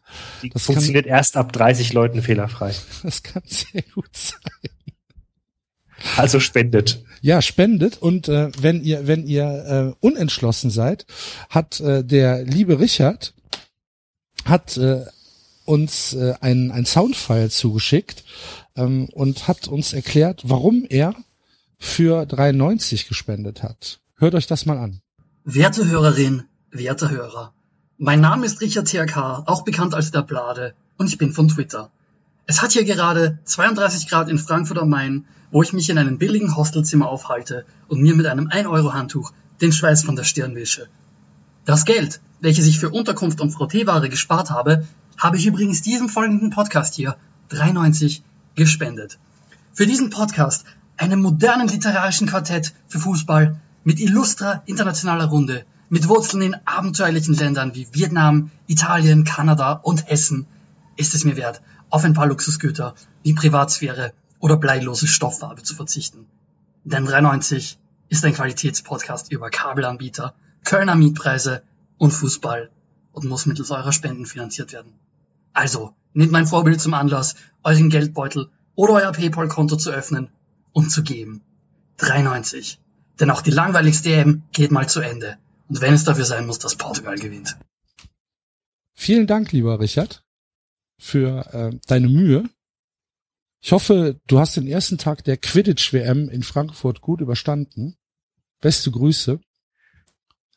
[0.54, 2.74] Das funktioniert kann, erst ab 30 Leuten fehlerfrei.
[3.04, 4.40] Das kann sehr gut sein.
[6.16, 7.04] Also spendet.
[7.22, 11.06] Ja, spendet und äh, wenn ihr wenn ihr äh, unentschlossen seid,
[11.50, 13.34] hat äh, der liebe Richard
[14.46, 15.06] hat äh,
[15.66, 18.24] uns äh, ein ein Soundfile zugeschickt
[18.76, 21.16] ähm, und hat uns erklärt, warum er
[21.78, 24.00] für 93 gespendet hat.
[24.16, 25.02] Hört euch das mal an.
[25.44, 27.54] Werte Hörerin, werte Hörer.
[27.98, 31.92] Mein Name ist Richard TRK, auch bekannt als der Blade, und ich bin von Twitter.
[32.50, 36.18] Es hat hier gerade 32 Grad in Frankfurt am Main, wo ich mich in einem
[36.18, 40.88] billigen Hostelzimmer aufhalte und mir mit einem 1-Euro-Handtuch den Schweiß von der Stirn wische.
[41.66, 44.88] Das Geld, welches ich für Unterkunft und Frotteware gespart habe,
[45.18, 47.18] habe ich übrigens diesem folgenden Podcast hier,
[47.50, 48.24] 93,
[48.56, 49.20] gespendet.
[49.74, 50.64] Für diesen Podcast
[50.96, 57.76] einem modernen literarischen Quartett für Fußball mit illustrer internationaler Runde, mit Wurzeln in abenteuerlichen Ländern
[57.76, 60.48] wie Vietnam, Italien, Kanada und Hessen,
[60.96, 66.26] ist es mir wert, auf ein paar Luxusgüter wie Privatsphäre oder bleilose Stofffarbe zu verzichten.
[66.84, 67.78] Denn 93
[68.10, 70.34] ist ein Qualitätspodcast über Kabelanbieter,
[70.64, 71.64] Kölner Mietpreise
[71.98, 72.70] und Fußball
[73.12, 74.94] und muss mittels eurer Spenden finanziert werden.
[75.54, 80.30] Also, nehmt mein Vorbild zum Anlass, euren Geldbeutel oder euer PayPal-Konto zu öffnen
[80.72, 81.42] und zu geben.
[81.98, 82.80] 93.
[83.20, 85.38] Denn auch die langweiligste EM geht mal zu Ende.
[85.68, 87.58] Und wenn es dafür sein muss, dass Portugal gewinnt.
[88.94, 90.24] Vielen Dank, lieber Richard,
[91.00, 92.50] für äh, deine Mühe.
[93.62, 97.96] Ich hoffe, du hast den ersten Tag der Quidditch-WM in Frankfurt gut überstanden.
[98.62, 99.40] Beste Grüße.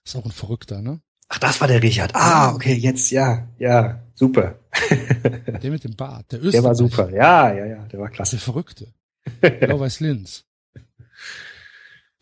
[0.05, 1.01] Ist auch ein Verrückter, ne?
[1.29, 2.15] Ach, das war der Richard.
[2.15, 4.59] Ah, okay, jetzt, ja, ja, super.
[5.63, 6.65] Der mit dem Bart, der Der Österreicher.
[6.69, 7.11] war super.
[7.15, 8.33] Ja, ja, ja, der war klasse.
[8.37, 8.93] Der Verrückte.
[9.41, 10.45] Blau-Weiß Linz.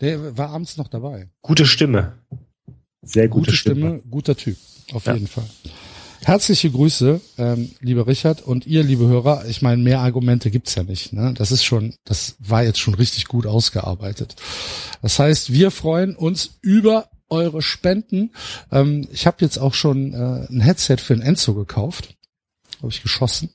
[0.01, 1.29] Der war abends noch dabei.
[1.43, 2.19] Gute Stimme.
[3.03, 4.57] Sehr gute, Gute Stimme, guter Typ.
[4.93, 5.15] Auf Ja.
[5.15, 5.49] jeden Fall.
[6.25, 9.45] Herzliche Grüße, ähm, lieber Richard und ihr, liebe Hörer.
[9.47, 11.13] Ich meine, mehr Argumente gibt's ja nicht.
[11.13, 11.33] Ne?
[11.37, 14.37] Das ist schon, das war jetzt schon richtig gut ausgearbeitet.
[15.01, 18.33] Das heißt, wir freuen uns über eure Spenden.
[18.73, 22.15] Ähm, ich habe jetzt auch schon äh, ein Headset für den Enzo gekauft.
[22.79, 23.51] Habe ich geschossen.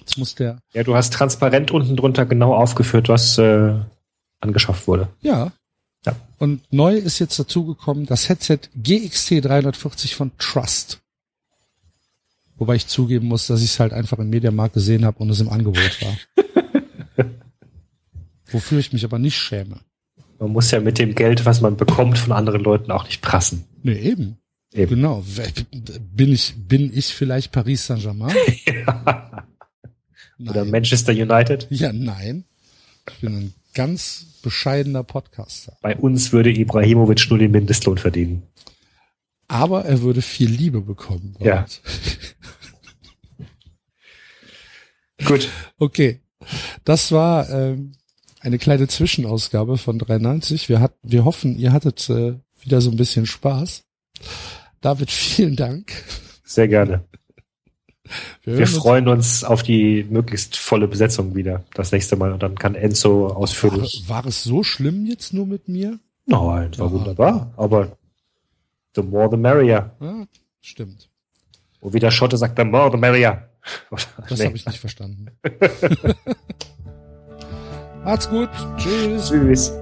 [0.00, 3.74] Jetzt muss der, Ja, du hast transparent unten drunter genau aufgeführt, was äh,
[4.40, 5.08] angeschafft wurde.
[5.20, 5.52] ja.
[6.06, 6.14] Ja.
[6.38, 10.98] Und neu ist jetzt dazugekommen das Headset GXT 340 von Trust.
[12.64, 15.38] Wobei ich zugeben muss, dass ich es halt einfach im Mediamarkt gesehen habe und es
[15.38, 17.26] im Angebot war.
[18.46, 19.80] Wofür ich mich aber nicht schäme.
[20.38, 23.66] Man muss ja mit dem Geld, was man bekommt, von anderen Leuten auch nicht prassen.
[23.82, 24.38] Nee, eben.
[24.72, 24.94] Eben.
[24.94, 25.22] Genau.
[26.16, 28.34] Bin ich, bin ich vielleicht Paris Saint-Germain?
[30.40, 30.70] Oder Nein.
[30.70, 31.66] Manchester United.
[31.68, 32.44] Ja, nein.
[33.10, 35.76] Ich bin ein ganz bescheidener Podcaster.
[35.82, 38.44] Bei uns würde Ibrahimovic nur den Mindestlohn verdienen.
[39.48, 41.36] Aber er würde viel Liebe bekommen.
[41.38, 41.66] Ja.
[45.26, 45.48] Gut.
[45.78, 46.20] Okay.
[46.84, 47.92] Das war ähm,
[48.40, 50.68] eine kleine Zwischenausgabe von 93.
[50.68, 53.84] Wir, hat, wir hoffen, ihr hattet äh, wieder so ein bisschen Spaß.
[54.80, 55.92] David, vielen Dank.
[56.44, 57.04] Sehr gerne.
[58.42, 62.32] Wir, Wir hören uns- freuen uns auf die möglichst volle Besetzung wieder das nächste Mal
[62.32, 64.04] und dann kann Enzo War, ausführlich.
[64.08, 65.98] war es so schlimm jetzt nur mit mir?
[66.26, 66.38] Nein,
[66.78, 66.90] war Ja.
[66.92, 67.54] wunderbar.
[67.56, 67.96] Aber
[68.94, 69.90] the more the merrier.
[70.00, 70.26] Ja,
[70.60, 71.08] stimmt.
[71.80, 73.48] Und wie der Schotte sagt, the more the merrier.
[73.90, 74.46] Das Nee.
[74.46, 75.26] habe ich nicht verstanden.
[78.04, 78.50] Macht's gut.
[78.76, 79.28] Tschüss.
[79.30, 79.72] Tschüss.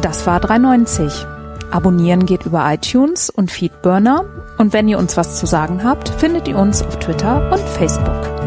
[0.00, 1.26] Das war 390.
[1.70, 4.24] Abonnieren geht über iTunes und Feedburner.
[4.58, 8.37] Und wenn ihr uns was zu sagen habt, findet ihr uns auf Twitter und Facebook.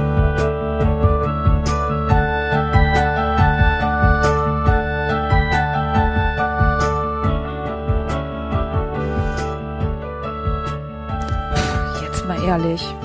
[12.63, 13.00] Jetzt